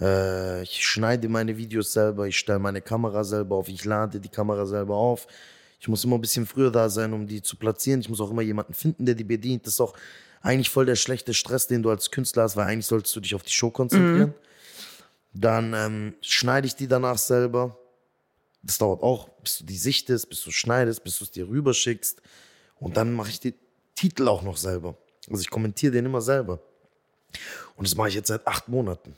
Äh, 0.00 0.62
ich 0.62 0.84
schneide 0.84 1.28
meine 1.28 1.56
Videos 1.56 1.92
selber, 1.92 2.26
ich 2.26 2.38
stelle 2.38 2.58
meine 2.58 2.80
Kamera 2.80 3.24
selber 3.24 3.56
auf, 3.56 3.68
ich 3.68 3.84
lade 3.84 4.20
die 4.20 4.28
Kamera 4.28 4.66
selber 4.66 4.96
auf. 4.96 5.26
Ich 5.78 5.88
muss 5.88 6.04
immer 6.04 6.16
ein 6.16 6.20
bisschen 6.20 6.46
früher 6.46 6.70
da 6.70 6.88
sein, 6.88 7.12
um 7.12 7.26
die 7.26 7.40
zu 7.40 7.56
platzieren. 7.56 8.00
Ich 8.00 8.08
muss 8.08 8.20
auch 8.20 8.30
immer 8.30 8.42
jemanden 8.42 8.74
finden, 8.74 9.06
der 9.06 9.14
die 9.14 9.24
bedient. 9.24 9.66
Das 9.66 9.74
ist 9.74 9.80
auch 9.80 9.94
eigentlich 10.42 10.68
voll 10.68 10.84
der 10.84 10.96
schlechte 10.96 11.32
Stress, 11.32 11.66
den 11.66 11.82
du 11.82 11.90
als 11.90 12.10
Künstler 12.10 12.42
hast, 12.42 12.56
weil 12.56 12.66
eigentlich 12.66 12.86
solltest 12.86 13.16
du 13.16 13.20
dich 13.20 13.34
auf 13.34 13.42
die 13.42 13.52
Show 13.52 13.70
konzentrieren. 13.70 14.34
Dann 15.32 15.72
ähm, 15.74 16.14
schneide 16.20 16.66
ich 16.66 16.76
die 16.76 16.86
danach 16.86 17.16
selber. 17.16 17.78
Das 18.62 18.76
dauert 18.76 19.02
auch, 19.02 19.28
bis 19.42 19.58
du 19.58 19.64
die 19.64 19.76
sichtest, 19.76 20.28
bis 20.28 20.42
du 20.42 20.50
schneidest, 20.50 21.02
bis 21.02 21.18
du 21.18 21.24
es 21.24 21.30
dir 21.30 21.48
rüberschickst. 21.48 22.20
Und 22.78 22.98
dann 22.98 23.14
mache 23.14 23.30
ich 23.30 23.40
die 23.40 23.54
Titel 23.94 24.28
auch 24.28 24.42
noch 24.42 24.58
selber. 24.58 24.96
Also 25.30 25.40
ich 25.40 25.50
kommentiere 25.50 25.92
den 25.92 26.06
immer 26.06 26.20
selber. 26.20 26.60
Und 27.76 27.86
das 27.86 27.94
mache 27.94 28.08
ich 28.08 28.14
jetzt 28.14 28.28
seit 28.28 28.46
acht 28.46 28.68
Monaten. 28.68 29.14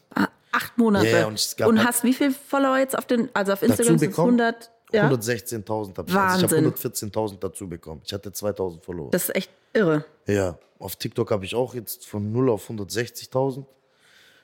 Acht 0.53 0.77
Monate. 0.79 1.09
Ja, 1.09 1.27
und 1.27 1.57
und 1.67 1.79
halt- 1.79 1.88
hast 1.88 2.05
wie 2.05 2.12
viele 2.12 2.31
Follower 2.33 2.79
jetzt 2.79 2.97
auf 2.97 3.07
den, 3.07 3.31
also 3.35 3.53
auf 3.55 3.62
Instagram 3.62 3.95
es 3.97 4.01
bekommen? 4.01 4.41
100? 4.41 4.71
Ja? 4.93 5.09
116.000 5.09 5.97
habe 5.99 6.11
ich. 6.11 6.15
Also 6.17 6.37
ich 6.37 6.43
Wahnsinn. 6.53 6.67
habe 6.67 6.77
114.000 6.77 7.38
dazu 7.41 7.69
bekommen. 7.69 8.03
Ich 8.05 8.12
hatte 8.12 8.31
2.000 8.31 8.83
Follower. 8.83 9.11
Das 9.11 9.25
ist 9.25 9.35
echt 9.37 9.51
irre. 9.73 10.05
ja, 10.27 10.59
auf 10.79 10.97
TikTok 10.97 11.31
habe 11.31 11.45
ich 11.45 11.55
auch 11.55 11.75
jetzt 11.75 12.07
von 12.07 12.31
0 12.33 12.51
auf 12.51 12.69
160.000. 12.69 13.65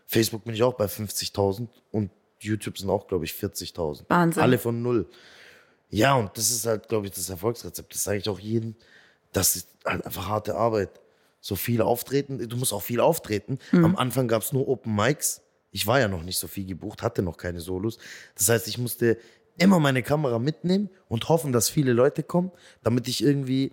Facebook 0.06 0.44
bin 0.44 0.54
ich 0.54 0.62
auch 0.62 0.74
bei 0.74 0.86
50.000 0.86 1.68
und 1.92 2.10
YouTube 2.40 2.78
sind 2.78 2.88
auch, 2.88 3.06
glaube 3.06 3.24
ich, 3.26 3.32
40.000. 3.32 4.04
Wahnsinn. 4.08 4.42
Alle 4.42 4.58
von 4.58 4.80
null. 4.80 5.06
Ja, 5.90 6.14
und 6.14 6.36
das 6.36 6.50
ist 6.50 6.64
halt, 6.66 6.88
glaube 6.88 7.06
ich, 7.06 7.12
das 7.12 7.28
Erfolgsrezept. 7.28 7.92
Das 7.94 8.04
sage 8.04 8.18
ich 8.18 8.28
auch 8.28 8.38
jedem. 8.38 8.74
Das 9.32 9.56
ist 9.56 9.68
halt 9.84 10.06
einfach 10.06 10.28
harte 10.28 10.54
Arbeit. 10.54 10.90
So 11.40 11.56
viel 11.56 11.82
auftreten. 11.82 12.48
Du 12.48 12.56
musst 12.56 12.72
auch 12.72 12.82
viel 12.82 13.00
auftreten. 13.00 13.58
Am 13.72 13.96
Anfang 13.96 14.28
gab 14.28 14.42
es 14.42 14.52
nur 14.52 14.66
Open 14.68 14.94
Mics. 14.94 15.42
Ich 15.70 15.86
war 15.86 16.00
ja 16.00 16.08
noch 16.08 16.22
nicht 16.22 16.38
so 16.38 16.46
viel 16.46 16.66
gebucht, 16.66 17.02
hatte 17.02 17.22
noch 17.22 17.36
keine 17.36 17.60
Solos. 17.60 17.98
Das 18.34 18.48
heißt, 18.48 18.68
ich 18.68 18.78
musste 18.78 19.18
immer 19.58 19.78
meine 19.80 20.02
Kamera 20.02 20.38
mitnehmen 20.38 20.88
und 21.08 21.28
hoffen, 21.28 21.52
dass 21.52 21.68
viele 21.68 21.92
Leute 21.92 22.22
kommen, 22.22 22.52
damit 22.82 23.08
ich 23.08 23.22
irgendwie 23.22 23.72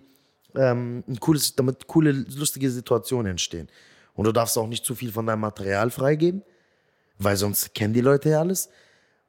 ähm, 0.54 1.04
ein 1.08 1.20
cooles, 1.20 1.54
damit 1.54 1.86
coole, 1.86 2.10
lustige 2.12 2.70
Situationen 2.70 3.32
entstehen. 3.32 3.68
Und 4.14 4.24
du 4.24 4.32
darfst 4.32 4.58
auch 4.58 4.66
nicht 4.66 4.84
zu 4.84 4.94
viel 4.94 5.12
von 5.12 5.26
deinem 5.26 5.40
Material 5.40 5.90
freigeben, 5.90 6.42
weil 7.18 7.36
sonst 7.36 7.74
kennen 7.74 7.94
die 7.94 8.00
Leute 8.00 8.30
ja 8.30 8.40
alles. 8.40 8.68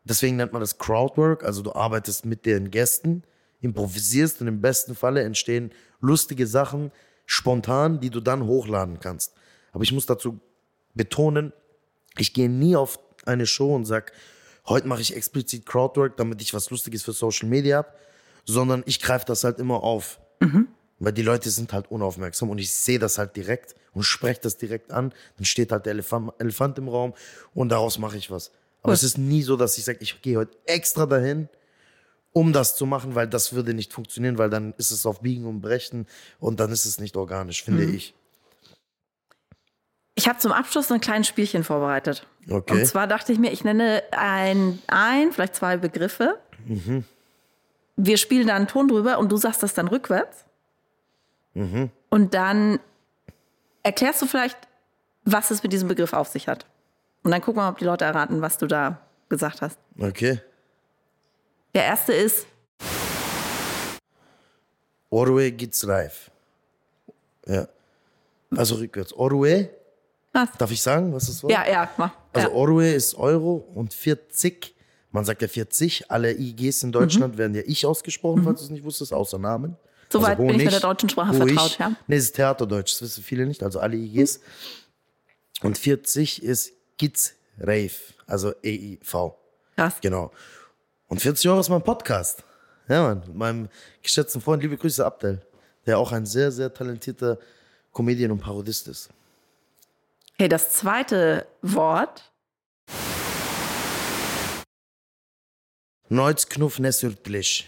Deswegen 0.03 0.37
nennt 0.37 0.53
man 0.53 0.61
das 0.61 0.77
Crowdwork, 0.77 1.43
also 1.43 1.61
du 1.61 1.73
arbeitest 1.73 2.25
mit 2.25 2.45
den 2.45 2.71
Gästen, 2.71 3.23
improvisierst 3.59 4.41
und 4.41 4.47
im 4.47 4.61
besten 4.61 4.95
Falle 4.95 5.23
entstehen 5.23 5.71
lustige 5.99 6.47
Sachen 6.47 6.91
spontan, 7.25 7.99
die 7.99 8.09
du 8.09 8.21
dann 8.21 8.45
hochladen 8.45 8.99
kannst. 8.99 9.33
Aber 9.73 9.83
ich 9.83 9.91
muss 9.91 10.05
dazu 10.05 10.39
betonen, 10.93 11.51
ich 12.19 12.33
gehe 12.33 12.49
nie 12.49 12.75
auf 12.75 12.99
eine 13.25 13.45
Show 13.45 13.75
und 13.75 13.85
sag, 13.85 14.11
heute 14.67 14.87
mache 14.87 15.01
ich 15.01 15.15
explizit 15.15 15.65
Crowdwork, 15.65 16.17
damit 16.17 16.41
ich 16.41 16.53
was 16.53 16.69
Lustiges 16.69 17.03
für 17.03 17.13
Social 17.13 17.49
Media 17.49 17.77
habe, 17.77 17.89
sondern 18.45 18.83
ich 18.85 19.01
greife 19.01 19.25
das 19.25 19.43
halt 19.43 19.59
immer 19.59 19.83
auf. 19.83 20.19
Weil 20.99 21.13
die 21.13 21.21
Leute 21.21 21.49
sind 21.49 21.73
halt 21.73 21.91
unaufmerksam 21.91 22.49
und 22.49 22.57
ich 22.57 22.71
sehe 22.71 22.97
das 22.99 23.17
halt 23.17 23.35
direkt 23.35 23.75
und 23.93 24.03
spreche 24.03 24.41
das 24.41 24.57
direkt 24.57 24.91
an. 24.91 25.13
Dann 25.37 25.45
steht 25.45 25.71
halt 25.71 25.85
der 25.85 25.93
Elefant, 25.93 26.31
Elefant 26.39 26.77
im 26.79 26.87
Raum 26.87 27.13
und 27.53 27.69
daraus 27.69 27.99
mache 27.99 28.17
ich 28.17 28.31
was. 28.31 28.51
Aber 28.81 28.93
es 28.93 29.03
ist 29.03 29.17
nie 29.17 29.43
so, 29.43 29.57
dass 29.57 29.77
ich 29.77 29.83
sage, 29.83 29.99
ich 30.01 30.21
gehe 30.21 30.37
heute 30.37 30.57
extra 30.65 31.05
dahin, 31.05 31.49
um 32.31 32.53
das 32.53 32.75
zu 32.75 32.85
machen, 32.85 33.15
weil 33.15 33.27
das 33.27 33.53
würde 33.53 33.73
nicht 33.73 33.93
funktionieren, 33.93 34.37
weil 34.37 34.49
dann 34.49 34.73
ist 34.77 34.91
es 34.91 35.05
auf 35.05 35.21
Biegen 35.21 35.45
und 35.45 35.61
Brechen 35.61 36.07
und 36.39 36.59
dann 36.59 36.71
ist 36.71 36.85
es 36.85 36.99
nicht 36.99 37.17
organisch, 37.17 37.63
finde 37.63 37.83
ich. 37.83 38.13
Ich 40.17 40.27
habe 40.27 40.39
zum 40.39 40.51
Abschluss 40.51 40.91
ein 40.91 40.99
kleines 40.99 41.27
Spielchen 41.27 41.63
vorbereitet. 41.63 42.25
Okay. 42.49 42.73
Und 42.73 42.85
zwar 42.87 43.05
dachte 43.05 43.31
ich 43.31 43.37
mir, 43.37 43.51
ich 43.51 43.63
nenne 43.63 44.01
ein, 44.09 44.81
ein 44.87 45.31
vielleicht 45.31 45.55
zwei 45.55 45.77
Begriffe. 45.77 46.39
Mhm. 46.65 47.03
Wir 47.97 48.17
spielen 48.17 48.47
da 48.47 48.55
einen 48.55 48.67
Ton 48.67 48.87
drüber 48.87 49.19
und 49.19 49.31
du 49.31 49.37
sagst 49.37 49.61
das 49.61 49.75
dann 49.75 49.87
rückwärts. 49.87 50.43
Mhm. 51.53 51.91
Und 52.09 52.33
dann 52.33 52.79
erklärst 53.83 54.23
du 54.23 54.25
vielleicht, 54.25 54.57
was 55.23 55.51
es 55.51 55.61
mit 55.61 55.71
diesem 55.71 55.87
Begriff 55.87 56.13
auf 56.13 56.29
sich 56.29 56.47
hat. 56.47 56.65
Und 57.21 57.29
dann 57.29 57.41
gucken 57.41 57.59
wir 57.59 57.65
mal, 57.65 57.69
ob 57.69 57.77
die 57.77 57.85
Leute 57.85 58.05
erraten, 58.05 58.41
was 58.41 58.57
du 58.57 58.65
da 58.65 58.99
gesagt 59.29 59.61
hast. 59.61 59.77
Okay. 59.99 60.41
Der 61.75 61.85
erste 61.85 62.13
ist, 62.13 62.47
Orwe 65.11 65.51
geht's 65.51 65.83
live. 65.83 66.31
Ja. 67.45 67.67
Also 68.55 68.75
rückwärts. 68.75 69.13
Orwe, 69.13 69.69
was? 70.41 70.49
darf 70.57 70.71
ich 70.71 70.81
sagen, 70.81 71.13
was 71.13 71.27
das 71.27 71.43
war? 71.43 71.49
Ja, 71.51 71.67
ja, 71.69 71.89
mach. 71.97 72.11
Also 72.33 72.47
ja. 72.49 72.53
Orwe 72.53 72.91
ist 72.93 73.15
Euro 73.15 73.55
und 73.75 73.93
40, 73.93 74.73
man 75.11 75.25
sagt 75.25 75.41
ja 75.41 75.47
40, 75.47 76.09
alle 76.11 76.33
IGs 76.33 76.83
in 76.83 76.91
Deutschland 76.91 77.33
Mhm. 77.33 77.37
werden 77.37 77.55
ja 77.55 77.63
ich 77.65 77.85
ausgesprochen, 77.85 78.43
falls 78.43 78.59
du 78.59 78.65
es 78.65 78.69
nicht 78.71 78.83
wusstest, 78.83 79.13
außer 79.13 79.37
Namen. 79.39 79.75
Also 80.07 80.19
Soweit 80.19 80.37
bin 80.37 80.49
ich 80.51 80.63
mit 80.63 80.71
der 80.71 80.79
deutschen 80.79 81.09
Sprache 81.09 81.33
vertraut, 81.33 81.77
ja. 81.79 81.91
Nee, 82.07 82.15
es 82.15 82.25
ist 82.25 82.35
Theaterdeutsch, 82.35 82.93
das 82.93 83.01
wissen 83.01 83.23
viele 83.23 83.45
nicht, 83.45 83.61
also 83.63 83.79
alle 83.79 83.97
IGs. 83.97 84.39
Und 85.63 85.77
40 85.77 86.43
ist 86.43 86.71
Kids 86.97 87.33
Rave, 87.59 87.91
also 88.27 88.53
EIV. 88.63 89.33
Krass. 89.75 89.95
Genau. 90.01 90.31
Und 91.07 91.21
40 91.21 91.49
Euro 91.49 91.59
ist 91.59 91.69
mein 91.69 91.81
Podcast. 91.81 92.43
Ja, 92.87 93.01
Mann. 93.03 93.23
Mit 93.27 93.35
meinem 93.35 93.69
geschätzten 94.03 94.39
Freund, 94.41 94.61
liebe 94.61 94.77
Grüße, 94.77 95.03
Abdel, 95.05 95.41
der 95.85 95.97
auch 95.99 96.11
ein 96.11 96.25
sehr, 96.25 96.51
sehr 96.51 96.73
talentierter 96.73 97.37
Comedian 97.93 98.31
und 98.31 98.39
Parodist 98.39 98.87
ist. 98.87 99.09
Okay, 100.39 100.49
das 100.49 100.69
zweite 100.69 101.47
Wort. 101.63 102.31
Neuzknuff 106.09 106.77
Nessurtlich. 106.77 107.67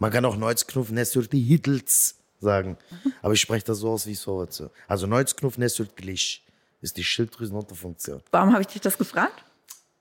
Man 0.00 0.10
kann 0.10 0.24
auch 0.24 0.34
Neuzknuff 0.34 0.90
Nessurti 0.90 1.40
Hittels 1.40 2.16
sagen. 2.40 2.76
Aber 3.22 3.34
ich 3.34 3.40
spreche 3.40 3.64
das 3.64 3.78
so 3.78 3.90
aus, 3.90 4.06
wie 4.06 4.10
ich 4.10 4.18
es 4.18 4.24
vorwärts 4.24 4.58
höre. 4.58 4.72
Also 4.88 5.06
Neuzknuff 5.06 5.58
Nessurtlich 5.58 6.44
ist 6.80 6.96
die 6.96 7.04
Schilddrüsenunterfunktion. 7.04 8.20
Warum 8.32 8.50
habe 8.52 8.62
ich 8.62 8.66
dich 8.66 8.80
das 8.80 8.98
gefragt? 8.98 9.44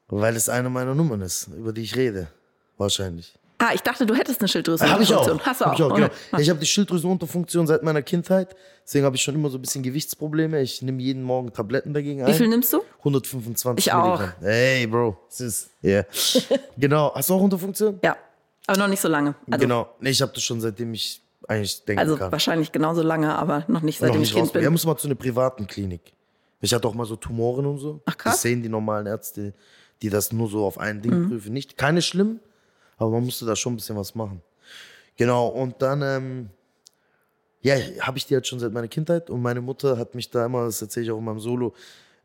Weil 0.08 0.36
es 0.36 0.50
eine 0.50 0.72
meiner 0.72 0.96
Nummern 0.96 1.22
ist, 1.22 1.50
über 1.50 1.72
die 1.72 1.84
ich 1.84 1.96
rede. 1.96 2.32
Wahrscheinlich. 2.78 3.38
Ah, 3.60 3.72
ich 3.74 3.82
dachte, 3.82 4.06
du 4.06 4.14
hättest 4.14 4.40
eine 4.42 4.48
Schilddrüse. 4.48 4.88
Habe 4.90 5.02
ich 5.02 5.14
auch. 5.14 5.28
Hast 5.40 5.62
du 5.62 5.66
Hab 5.66 5.72
auch? 5.74 5.78
ich 5.80 5.84
auch, 5.84 5.96
genau. 5.96 6.08
Okay. 6.32 6.42
Ich 6.42 6.50
habe 6.50 6.60
die 6.60 6.66
Schilddrüsenunterfunktion 6.68 7.66
seit 7.66 7.82
meiner 7.82 8.04
Kindheit. 8.04 8.56
Deswegen 8.86 9.04
habe 9.06 9.16
ich 9.16 9.22
schon 9.24 9.34
immer 9.36 9.50
so 9.50 9.58
ein 9.58 9.62
bisschen 9.62 9.82
Gewichtsprobleme. 9.82 10.62
Ich 10.62 10.82
nehme 10.84 11.02
jeden 11.02 11.24
Morgen 11.24 11.52
Tabletten 11.52 11.94
dagegen 11.94 12.22
ein. 12.22 12.28
Wie 12.28 12.34
viel 12.34 12.48
nimmst 12.48 12.72
du? 12.74 12.82
125 13.00 13.88
Ich 13.88 13.94
auch. 13.94 14.20
Milligramm. 14.20 14.34
Hey, 14.42 14.86
Bro. 14.88 15.18
Das 15.28 15.42
ist, 15.42 15.70
yeah. 15.84 16.06
genau. 16.78 17.12
Hast 17.16 17.30
du 17.30 17.34
auch 17.34 17.42
Unterfunktion? 17.42 18.00
Ja, 18.04 18.16
aber 18.68 18.78
noch 18.78 18.88
nicht 18.88 19.02
so 19.02 19.08
lange. 19.08 19.34
Also, 19.50 19.62
genau. 19.64 19.90
Nee, 20.00 20.12
ich 20.12 20.22
habe 20.22 20.32
das 20.34 20.44
schon 20.44 20.62
seitdem 20.62 20.94
ich 20.94 21.22
eigentlich 21.48 21.84
denken 21.86 22.00
also 22.00 22.16
kann. 22.18 22.32
wahrscheinlich 22.32 22.72
genauso 22.72 23.02
lange, 23.02 23.34
aber 23.36 23.64
noch 23.68 23.82
nicht 23.82 24.00
Noch 24.02 24.08
seitdem 24.08 24.22
nicht 24.22 24.32
ich 24.32 24.38
Kind 24.38 24.54
Er 24.56 24.62
bin. 24.62 24.72
muss 24.72 24.86
mal 24.86 24.98
zu 24.98 25.08
einer 25.08 25.16
privaten 25.16 25.66
Klinik. 25.66 26.02
Ich 26.62 26.74
hatte 26.74 26.88
auch 26.88 26.94
mal 26.94 27.06
so 27.06 27.16
Tumoren 27.16 27.66
und 27.66 27.78
so. 27.80 28.02
Ach, 28.06 28.18
krass. 28.18 28.34
Das 28.36 28.42
sehen 28.44 28.62
die 28.64 28.70
normalen 28.70 29.08
Ärzte, 29.08 29.54
die 30.02 30.10
das 30.10 30.32
nur 30.32 30.48
so 30.50 30.66
auf 30.66 30.78
ein 30.80 31.02
Ding 31.02 31.14
Mhm. 31.24 31.30
prüfen. 31.30 31.54
Nicht, 31.54 31.78
keine 31.78 32.02
schlimm, 32.02 32.40
aber 32.98 33.12
man 33.12 33.24
musste 33.24 33.46
da 33.46 33.56
schon 33.56 33.74
ein 33.74 33.78
bisschen 33.78 33.96
was 33.96 34.16
machen. 34.16 34.42
Genau, 35.16 35.48
und 35.48 35.82
dann, 35.82 36.02
ähm, 36.02 36.50
ja, 37.62 37.76
habe 38.02 38.18
ich 38.18 38.26
die 38.26 38.36
halt 38.36 38.46
schon 38.48 38.60
seit 38.60 38.72
meiner 38.72 38.88
Kindheit 38.88 39.30
und 39.30 39.42
meine 39.42 39.62
Mutter 39.62 39.98
hat 39.98 40.14
mich 40.16 40.30
da 40.30 40.46
immer, 40.46 40.66
das 40.66 40.82
erzähle 40.82 41.06
ich 41.06 41.12
auch 41.12 41.18
in 41.18 41.26
meinem 41.26 41.40
Solo, 41.40 41.74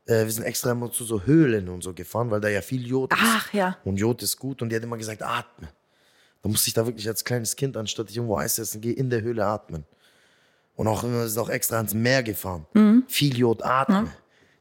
äh, 0.07 0.25
wir 0.25 0.31
sind 0.31 0.45
extra 0.45 0.73
immer 0.73 0.91
zu 0.91 1.05
so 1.05 1.23
Höhlen 1.23 1.69
und 1.69 1.83
so 1.83 1.95
gefahren, 1.95 2.31
weil 2.31 2.41
da 2.41 2.49
ja 2.49 2.61
viel 2.61 2.87
Jod 2.87 3.13
ist. 3.13 3.21
Ach 3.23 3.53
ja. 3.55 3.79
Und 3.85 3.97
Jod 3.97 4.23
ist 4.23 4.37
gut 4.37 4.61
und 4.63 4.69
die 4.69 4.77
hat 4.77 4.83
immer 4.83 4.99
gesagt, 4.99 5.23
atme. 5.23 5.69
Da 6.43 6.49
musste 6.49 6.69
ich 6.69 6.75
da 6.75 6.85
wirklich 6.87 7.07
als 7.09 7.25
kleines 7.25 7.55
Kind, 7.55 7.77
anstatt 7.77 8.11
ich 8.11 8.17
irgendwo 8.17 8.37
Eis 8.37 8.59
essen 8.59 8.81
gehe, 8.81 8.93
in 8.93 9.11
der 9.11 9.23
Höhle 9.23 9.47
atmen. 9.47 9.85
Und 10.75 10.89
auch 10.89 11.05
immer 11.05 11.25
ist 11.25 11.39
auch 11.39 11.49
extra 11.49 11.77
ans 11.77 11.95
Meer 11.95 12.23
gefahren. 12.23 12.67
Viel 13.07 13.39
Jod, 13.39 13.63
atme. 13.63 14.11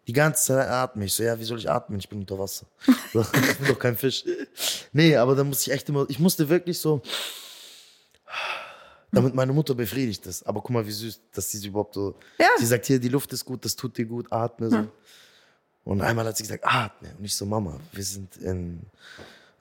Die 0.08 0.14
ganze 0.14 0.46
Zeit 0.48 0.68
atme 0.68 1.06
ich. 1.06 1.14
So, 1.14 1.24
ja, 1.24 1.38
wie 1.40 1.44
soll 1.44 1.60
ich 1.60 1.70
atmen? 1.70 2.00
Ich 2.00 2.10
bin 2.10 2.20
unter 2.20 2.38
Wasser. 2.40 2.66
So, 3.14 3.22
ich 3.34 3.58
bin 3.58 3.68
doch 3.68 3.80
kein 3.80 3.96
Fisch. 3.96 4.24
Nee, 4.92 5.16
aber 5.16 5.36
da 5.36 5.44
musste 5.44 5.70
ich 5.70 5.76
echt 5.76 5.88
immer, 5.90 6.06
ich 6.10 6.20
musste 6.20 6.50
wirklich 6.50 6.80
so, 6.80 7.02
damit 9.12 9.36
meine 9.36 9.54
Mutter 9.54 9.76
befriedigt 9.76 10.26
ist. 10.26 10.44
Aber 10.44 10.62
guck 10.62 10.72
mal, 10.72 10.86
wie 10.88 10.92
süß, 10.92 11.20
dass 11.34 11.52
sie 11.52 11.66
überhaupt 11.68 11.94
so, 11.96 12.16
Ja. 12.40 12.48
sie 12.58 12.66
sagt 12.66 12.86
hier, 12.86 13.00
die 13.00 13.10
Luft 13.10 13.32
ist 13.34 13.46
gut, 13.46 13.64
das 13.66 13.76
tut 13.76 13.98
dir 13.98 14.06
gut, 14.06 14.32
atme 14.32 14.70
so. 14.70 14.88
Und 15.84 16.02
einmal 16.02 16.26
hat 16.26 16.38
sie 16.38 16.44
gesagt, 16.44 16.64
atme. 16.66 17.10
Und 17.18 17.26
ich 17.26 17.36
so, 17.36 17.46
Mama, 17.46 17.80
wir 17.92 18.04
sind 18.04 18.38
in 18.38 18.82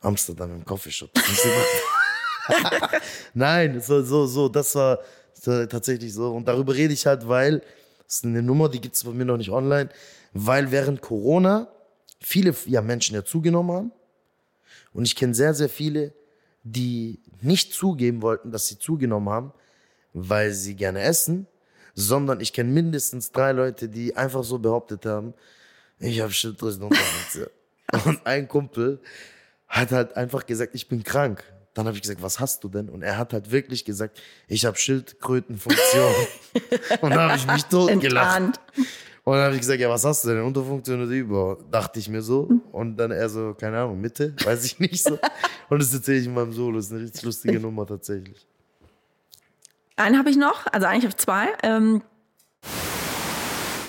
Amsterdam 0.00 0.54
im 0.54 0.64
Coffeeshop. 0.64 1.10
Nein, 3.34 3.80
so, 3.80 4.02
so, 4.02 4.26
so, 4.26 4.48
das 4.48 4.74
war 4.74 4.98
tatsächlich 5.42 6.12
so. 6.12 6.32
Und 6.32 6.46
darüber 6.46 6.74
rede 6.74 6.92
ich 6.92 7.06
halt, 7.06 7.26
weil, 7.26 7.60
das 8.06 8.16
ist 8.16 8.24
eine 8.24 8.42
Nummer, 8.42 8.68
die 8.68 8.80
gibt 8.80 8.96
es 8.96 9.04
bei 9.04 9.12
mir 9.12 9.24
noch 9.24 9.36
nicht 9.36 9.50
online, 9.50 9.88
weil 10.32 10.70
während 10.70 11.00
Corona 11.00 11.68
viele 12.20 12.54
ja, 12.66 12.82
Menschen 12.82 13.14
ja 13.14 13.24
zugenommen 13.24 13.72
haben. 13.72 13.92
Und 14.92 15.04
ich 15.04 15.16
kenne 15.16 15.34
sehr, 15.34 15.54
sehr 15.54 15.68
viele, 15.68 16.12
die 16.62 17.20
nicht 17.40 17.72
zugeben 17.72 18.22
wollten, 18.22 18.50
dass 18.50 18.68
sie 18.68 18.78
zugenommen 18.78 19.28
haben, 19.28 19.52
weil 20.12 20.52
sie 20.52 20.74
gerne 20.74 21.00
essen, 21.00 21.46
sondern 21.94 22.40
ich 22.40 22.52
kenne 22.52 22.70
mindestens 22.70 23.32
drei 23.32 23.52
Leute, 23.52 23.88
die 23.88 24.16
einfach 24.16 24.44
so 24.44 24.58
behauptet 24.58 25.06
haben, 25.06 25.34
ich 25.98 26.20
habe 26.20 26.32
Schilddrüsenunterfunktion. 26.32 27.48
Und 28.04 28.26
ein 28.26 28.48
Kumpel 28.48 29.00
hat 29.68 29.92
halt 29.92 30.16
einfach 30.16 30.46
gesagt, 30.46 30.74
ich 30.74 30.88
bin 30.88 31.04
krank. 31.04 31.44
Dann 31.74 31.86
habe 31.86 31.96
ich 31.96 32.02
gesagt, 32.02 32.22
was 32.22 32.40
hast 32.40 32.64
du 32.64 32.68
denn? 32.68 32.88
Und 32.88 33.02
er 33.02 33.16
hat 33.16 33.32
halt 33.32 33.52
wirklich 33.52 33.84
gesagt, 33.84 34.20
ich 34.48 34.64
habe 34.64 34.76
Schildkrötenfunktion. 34.76 36.14
Und 37.00 37.10
da 37.10 37.28
habe 37.28 37.36
ich 37.36 37.46
mich 37.46 37.64
totgelacht. 37.64 38.60
Und 39.24 39.34
dann 39.34 39.44
habe 39.44 39.54
ich 39.54 39.60
gesagt, 39.60 39.80
ja, 39.80 39.88
was 39.88 40.04
hast 40.04 40.24
du 40.24 40.28
denn? 40.30 40.42
Unterfunktion 40.42 41.02
oder 41.02 41.12
über? 41.12 41.58
Dachte 41.70 41.98
ich 41.98 42.08
mir 42.08 42.22
so. 42.22 42.48
Und 42.72 42.96
dann 42.96 43.10
er 43.10 43.28
so, 43.28 43.54
keine 43.54 43.78
Ahnung, 43.78 44.00
Mitte, 44.00 44.34
weiß 44.44 44.64
ich 44.64 44.78
nicht 44.80 45.02
so. 45.02 45.18
Und 45.68 45.80
das 45.80 45.92
erzähle 45.92 46.18
ich 46.18 46.26
in 46.26 46.34
meinem 46.34 46.52
Solo. 46.52 46.76
Das 46.76 46.86
ist 46.86 46.92
eine 46.92 47.02
richtig 47.02 47.22
lustige 47.22 47.60
Nummer 47.60 47.86
tatsächlich. 47.86 48.46
Einen 49.96 50.18
habe 50.18 50.30
ich 50.30 50.36
noch, 50.36 50.66
also 50.72 50.86
eigentlich 50.86 51.04
habe 51.04 51.10
ich 51.10 51.16
zwei. 51.18 51.48
Ähm, 51.62 52.02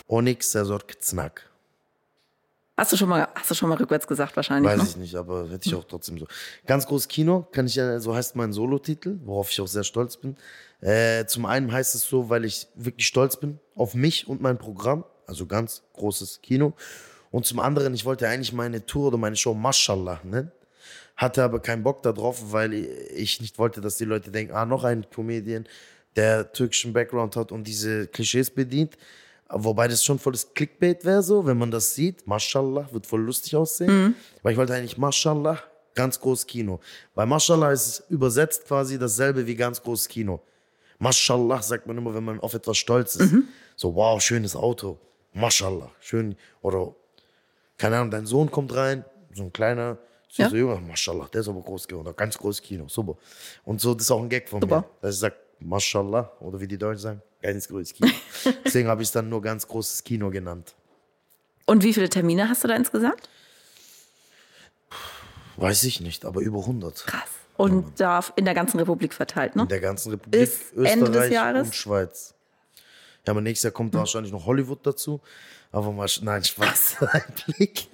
Onyx 0.07 0.51
Sazork 0.51 1.01
Znack. 1.01 1.49
hast, 2.77 2.91
du 2.91 2.97
schon 2.97 3.07
mal, 3.07 3.29
hast 3.33 3.49
du 3.49 3.55
schon 3.55 3.69
mal 3.69 3.77
rückwärts 3.77 4.05
gesagt 4.07 4.35
wahrscheinlich? 4.35 4.69
Weiß 4.69 4.81
ne? 4.81 4.89
ich 4.89 4.97
nicht, 4.97 5.15
aber 5.15 5.49
hätte 5.49 5.69
ich 5.69 5.73
auch 5.73 5.85
trotzdem 5.85 6.19
so. 6.19 6.27
Ganz 6.65 6.85
groß 6.85 7.07
Kino, 7.07 7.47
kann 7.53 7.65
ich 7.65 7.75
ja, 7.75 7.97
so 8.01 8.13
heißt 8.13 8.35
mein 8.35 8.51
Solo-Titel, 8.51 9.19
worauf 9.23 9.49
ich 9.51 9.61
auch 9.61 9.67
sehr 9.67 9.85
stolz 9.85 10.17
bin. 10.17 10.35
Äh, 10.81 11.25
zum 11.27 11.45
einen 11.45 11.71
heißt 11.71 11.95
es 11.95 12.09
so, 12.09 12.29
weil 12.29 12.43
ich 12.43 12.67
wirklich 12.75 13.07
stolz 13.07 13.37
bin 13.37 13.59
auf 13.75 13.93
mich 13.93 14.27
und 14.27 14.41
mein 14.41 14.57
Programm, 14.57 15.05
also 15.31 15.45
ganz 15.45 15.81
großes 15.93 16.41
Kino. 16.41 16.73
Und 17.31 17.45
zum 17.45 17.59
anderen, 17.59 17.93
ich 17.93 18.03
wollte 18.03 18.27
eigentlich 18.27 18.51
meine 18.51 18.85
Tour 18.85 19.07
oder 19.07 19.17
meine 19.17 19.37
Show 19.37 19.53
Mashallah 19.53 20.19
nennen. 20.23 20.51
Hatte 21.15 21.43
aber 21.43 21.59
keinen 21.61 21.83
Bock 21.83 22.03
darauf, 22.03 22.51
weil 22.51 22.73
ich 22.73 23.39
nicht 23.39 23.57
wollte, 23.57 23.79
dass 23.79 23.95
die 23.95 24.05
Leute 24.05 24.29
denken, 24.29 24.53
ah, 24.53 24.65
noch 24.65 24.83
ein 24.83 25.09
Comedian, 25.09 25.65
der 26.15 26.51
türkischen 26.51 26.91
Background 26.91 27.35
hat 27.37 27.51
und 27.51 27.65
diese 27.65 28.07
Klischees 28.07 28.49
bedient. 28.51 28.97
Wobei 29.49 29.87
das 29.87 30.03
schon 30.03 30.19
volles 30.19 30.53
Clickbait 30.53 31.05
wäre 31.05 31.23
so, 31.23 31.45
wenn 31.45 31.57
man 31.57 31.71
das 31.71 31.95
sieht. 31.95 32.27
Mashallah, 32.27 32.89
wird 32.91 33.07
voll 33.07 33.21
lustig 33.21 33.55
aussehen. 33.55 33.89
Weil 34.43 34.51
ich 34.53 34.57
wollte 34.57 34.73
eigentlich 34.73 34.97
Mashallah, 34.97 35.59
ganz 35.95 36.19
groß 36.19 36.45
Kino. 36.47 36.81
Bei 37.15 37.25
Mashallah 37.25 37.71
ist 37.71 38.03
übersetzt 38.09 38.65
quasi 38.65 38.99
dasselbe 38.99 39.47
wie 39.47 39.55
ganz 39.55 39.81
groß 39.81 40.09
Kino. 40.09 40.41
Mashallah 40.99 41.61
sagt 41.61 41.87
man 41.87 41.97
immer, 41.97 42.13
wenn 42.13 42.23
man 42.23 42.39
auf 42.41 42.53
etwas 42.53 42.77
stolz 42.77 43.15
ist. 43.15 43.31
So, 43.77 43.95
wow, 43.95 44.21
schönes 44.21 44.55
Auto. 44.55 44.99
Mashallah, 45.33 45.91
schön. 45.99 46.35
Oder, 46.61 46.93
keine 47.77 47.97
Ahnung, 47.97 48.11
dein 48.11 48.25
Sohn 48.25 48.51
kommt 48.51 48.75
rein, 48.75 49.05
so 49.33 49.43
ein 49.43 49.53
kleiner, 49.53 49.97
Ja. 50.31 50.45
süßer 50.45 50.57
Junge, 50.57 50.81
Mashallah, 50.81 51.27
der 51.33 51.41
ist 51.41 51.47
aber 51.47 51.61
groß 51.61 51.87
geworden. 51.87 52.07
Oder 52.07 52.15
ganz 52.15 52.37
groß 52.37 52.61
Kino, 52.61 52.87
super. 52.87 53.17
Und 53.63 53.81
so, 53.81 53.93
das 53.93 54.03
ist 54.03 54.11
auch 54.11 54.21
ein 54.21 54.29
Gag 54.29 54.49
von 54.49 54.61
Super. 54.61 54.81
mir. 54.81 54.85
Dass 55.01 55.15
ich 55.15 55.19
sage, 55.21 55.35
Mashallah, 55.59 56.31
oder 56.39 56.59
wie 56.59 56.67
die 56.67 56.77
Deutschen 56.77 56.99
sagen, 57.01 57.21
ganz 57.41 57.67
großes 57.67 57.93
Kino. 57.93 58.11
Deswegen 58.65 58.87
habe 58.89 59.01
ich 59.01 59.07
es 59.09 59.11
dann 59.11 59.29
nur 59.29 59.41
ganz 59.41 59.67
großes 59.67 60.03
Kino 60.03 60.29
genannt. 60.29 60.73
Und 61.65 61.83
wie 61.83 61.93
viele 61.93 62.09
Termine 62.09 62.49
hast 62.49 62.63
du 62.63 62.67
da 62.67 62.75
insgesamt? 62.75 63.29
Weiß 65.57 65.83
ich 65.83 66.01
nicht, 66.01 66.25
aber 66.25 66.41
über 66.41 66.59
100. 66.59 67.05
Krass. 67.05 67.29
Und 67.57 67.99
da 67.99 68.23
in 68.35 68.45
der 68.45 68.53
ganzen 68.55 68.79
Republik 68.79 69.13
verteilt, 69.13 69.55
ne? 69.55 69.63
In 69.63 69.67
der 69.67 69.79
ganzen 69.81 70.09
Republik, 70.11 70.31
Bis 70.41 70.71
Ende 70.73 71.05
des 71.05 71.09
Österreich 71.09 71.31
Jahres? 71.33 71.67
und 71.67 71.75
Schweiz. 71.75 72.33
Ja, 73.25 73.31
aber 73.31 73.41
nächstes 73.41 73.63
Jahr 73.63 73.73
kommt 73.73 73.93
wahrscheinlich 73.93 74.31
noch 74.31 74.45
Hollywood 74.45 74.86
dazu. 74.86 75.21
Aber 75.71 75.91
mal, 75.91 76.10
nein, 76.21 76.43
Spaß, 76.43 76.97
ein 77.12 77.23
Blick. 77.45 77.88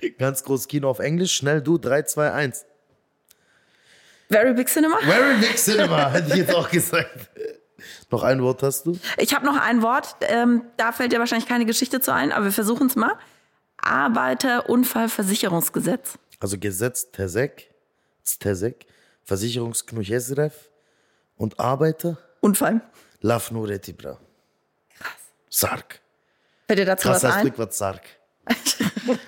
Ganz 0.18 0.44
großes 0.44 0.68
Kino 0.68 0.88
auf 0.88 1.00
Englisch. 1.00 1.34
Schnell 1.34 1.60
du, 1.60 1.78
3, 1.78 2.02
2, 2.02 2.32
1. 2.32 2.64
Very 4.30 4.54
Big 4.54 4.68
Cinema? 4.68 4.98
Very 5.00 5.40
big 5.40 5.56
cinema, 5.56 6.10
hätte 6.10 6.30
ich 6.32 6.36
jetzt 6.36 6.54
auch 6.54 6.70
gesagt. 6.70 7.30
Noch 8.10 8.22
ein 8.22 8.42
Wort 8.42 8.62
hast 8.62 8.84
du? 8.84 8.98
Ich 9.16 9.34
habe 9.34 9.46
noch 9.46 9.56
ein 9.56 9.80
Wort, 9.82 10.16
ähm, 10.20 10.64
da 10.76 10.92
fällt 10.92 11.12
dir 11.12 11.18
wahrscheinlich 11.18 11.48
keine 11.48 11.64
Geschichte 11.64 12.00
zu 12.00 12.12
ein, 12.12 12.30
aber 12.32 12.44
wir 12.46 12.52
versuchen 12.52 12.88
es 12.88 12.96
mal. 12.96 13.14
Arbeiterunfallversicherungsgesetz. 13.78 16.18
Also 16.40 16.58
Gesetz 16.58 17.10
Tesek, 17.10 17.70
Tesek, 18.38 18.84
Versicherungsknuch 19.24 20.10
Esref 20.10 20.68
und 21.36 21.58
Arbeiter 21.58 22.18
Unfall. 22.40 22.82
Lafnu 23.20 23.64
Retibra. 23.64 24.18
Krass. 24.98 25.10
Sarg. 25.50 26.00
Fällt 26.66 26.78
dir 26.80 26.84
dazu 26.86 27.08
was 27.08 27.20
Krass 27.22 27.34
ein? 27.34 27.42
Blick, 27.42 27.58
was 27.58 27.76
Sarg. 27.78 28.02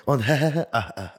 Und 0.05 0.23
ah, 0.71 1.13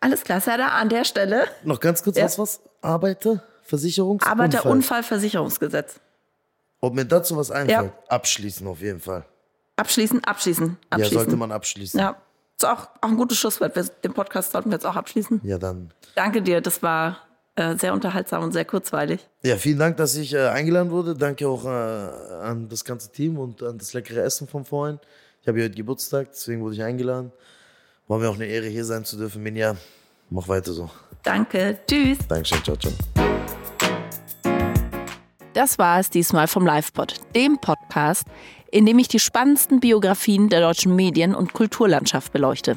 Alles 0.00 0.22
klar, 0.22 0.40
Serda, 0.40 0.68
an 0.68 0.88
der 0.88 1.04
Stelle 1.04 1.48
noch 1.62 1.80
ganz 1.80 2.02
kurz, 2.02 2.16
Ja. 2.16 2.24
was 2.24 2.38
was? 2.38 2.60
Arbeiter, 2.82 3.42
Versicherungs 3.62 4.24
Arbeiterunfallversicherungsgesetz. 4.26 6.00
Ob 6.80 6.92
mir 6.94 7.06
dazu 7.06 7.36
was 7.36 7.50
einfällt? 7.50 7.92
Abschließen 8.08 8.66
auf 8.66 8.80
jeden 8.80 9.00
Fall. 9.00 9.24
Abschließen, 9.76 10.22
abschließen, 10.24 10.66
Ja, 10.68 10.86
abschließen. 10.90 11.14
sollte 11.18 11.36
man 11.36 11.50
abschließen. 11.50 11.98
Ja, 11.98 12.16
ist 12.56 12.64
auch, 12.66 12.88
auch 13.00 13.08
ein 13.08 13.16
gutes 13.16 13.38
Schlusswort. 13.38 13.74
Den 14.04 14.12
Podcast 14.12 14.52
sollten 14.52 14.70
wir 14.70 14.74
jetzt 14.76 14.84
auch 14.86 14.96
abschließen. 14.96 15.40
Ja, 15.42 15.56
dann. 15.58 15.92
Danke 16.14 16.42
dir, 16.42 16.60
das 16.60 16.82
war 16.82 17.18
äh, 17.56 17.76
sehr 17.76 17.92
unterhaltsam 17.92 18.42
und 18.42 18.52
sehr 18.52 18.64
kurzweilig. 18.64 19.26
Ja, 19.42 19.56
vielen 19.56 19.78
Dank, 19.78 19.96
dass 19.96 20.16
ich 20.16 20.34
äh, 20.34 20.48
eingeladen 20.48 20.90
wurde. 20.90 21.14
Danke 21.14 21.48
auch 21.48 21.64
äh, 21.64 21.68
an 21.68 22.68
das 22.68 22.84
ganze 22.84 23.12
Team 23.12 23.38
und 23.38 23.62
an 23.62 23.78
das 23.78 23.92
leckere 23.92 24.22
Essen 24.22 24.48
von 24.48 24.64
vorhin. 24.64 24.98
Ich 25.40 25.48
habe 25.48 25.58
hier 25.58 25.66
heute 25.66 25.76
Geburtstag, 25.76 26.28
deswegen 26.32 26.62
wurde 26.62 26.74
ich 26.74 26.82
eingeladen. 26.82 27.30
War 28.08 28.18
mir 28.18 28.28
auch 28.28 28.34
eine 28.34 28.46
Ehre, 28.46 28.66
hier 28.66 28.84
sein 28.84 29.04
zu 29.04 29.16
dürfen. 29.16 29.42
Minja, 29.42 29.76
mach 30.30 30.48
weiter 30.48 30.72
so. 30.72 30.90
Danke, 31.22 31.78
tschüss. 31.86 32.18
Dankeschön, 32.28 32.62
ciao, 32.64 32.76
ciao. 32.76 32.92
Das 35.54 35.78
war 35.78 36.00
es 36.00 36.10
diesmal 36.10 36.48
vom 36.48 36.66
LivePod, 36.66 37.14
dem 37.36 37.58
Podcast, 37.58 38.24
in 38.70 38.86
dem 38.86 38.98
ich 38.98 39.06
die 39.06 39.20
spannendsten 39.20 39.78
Biografien 39.78 40.48
der 40.48 40.60
deutschen 40.60 40.96
Medien- 40.96 41.34
und 41.34 41.52
Kulturlandschaft 41.52 42.32
beleuchte. 42.32 42.76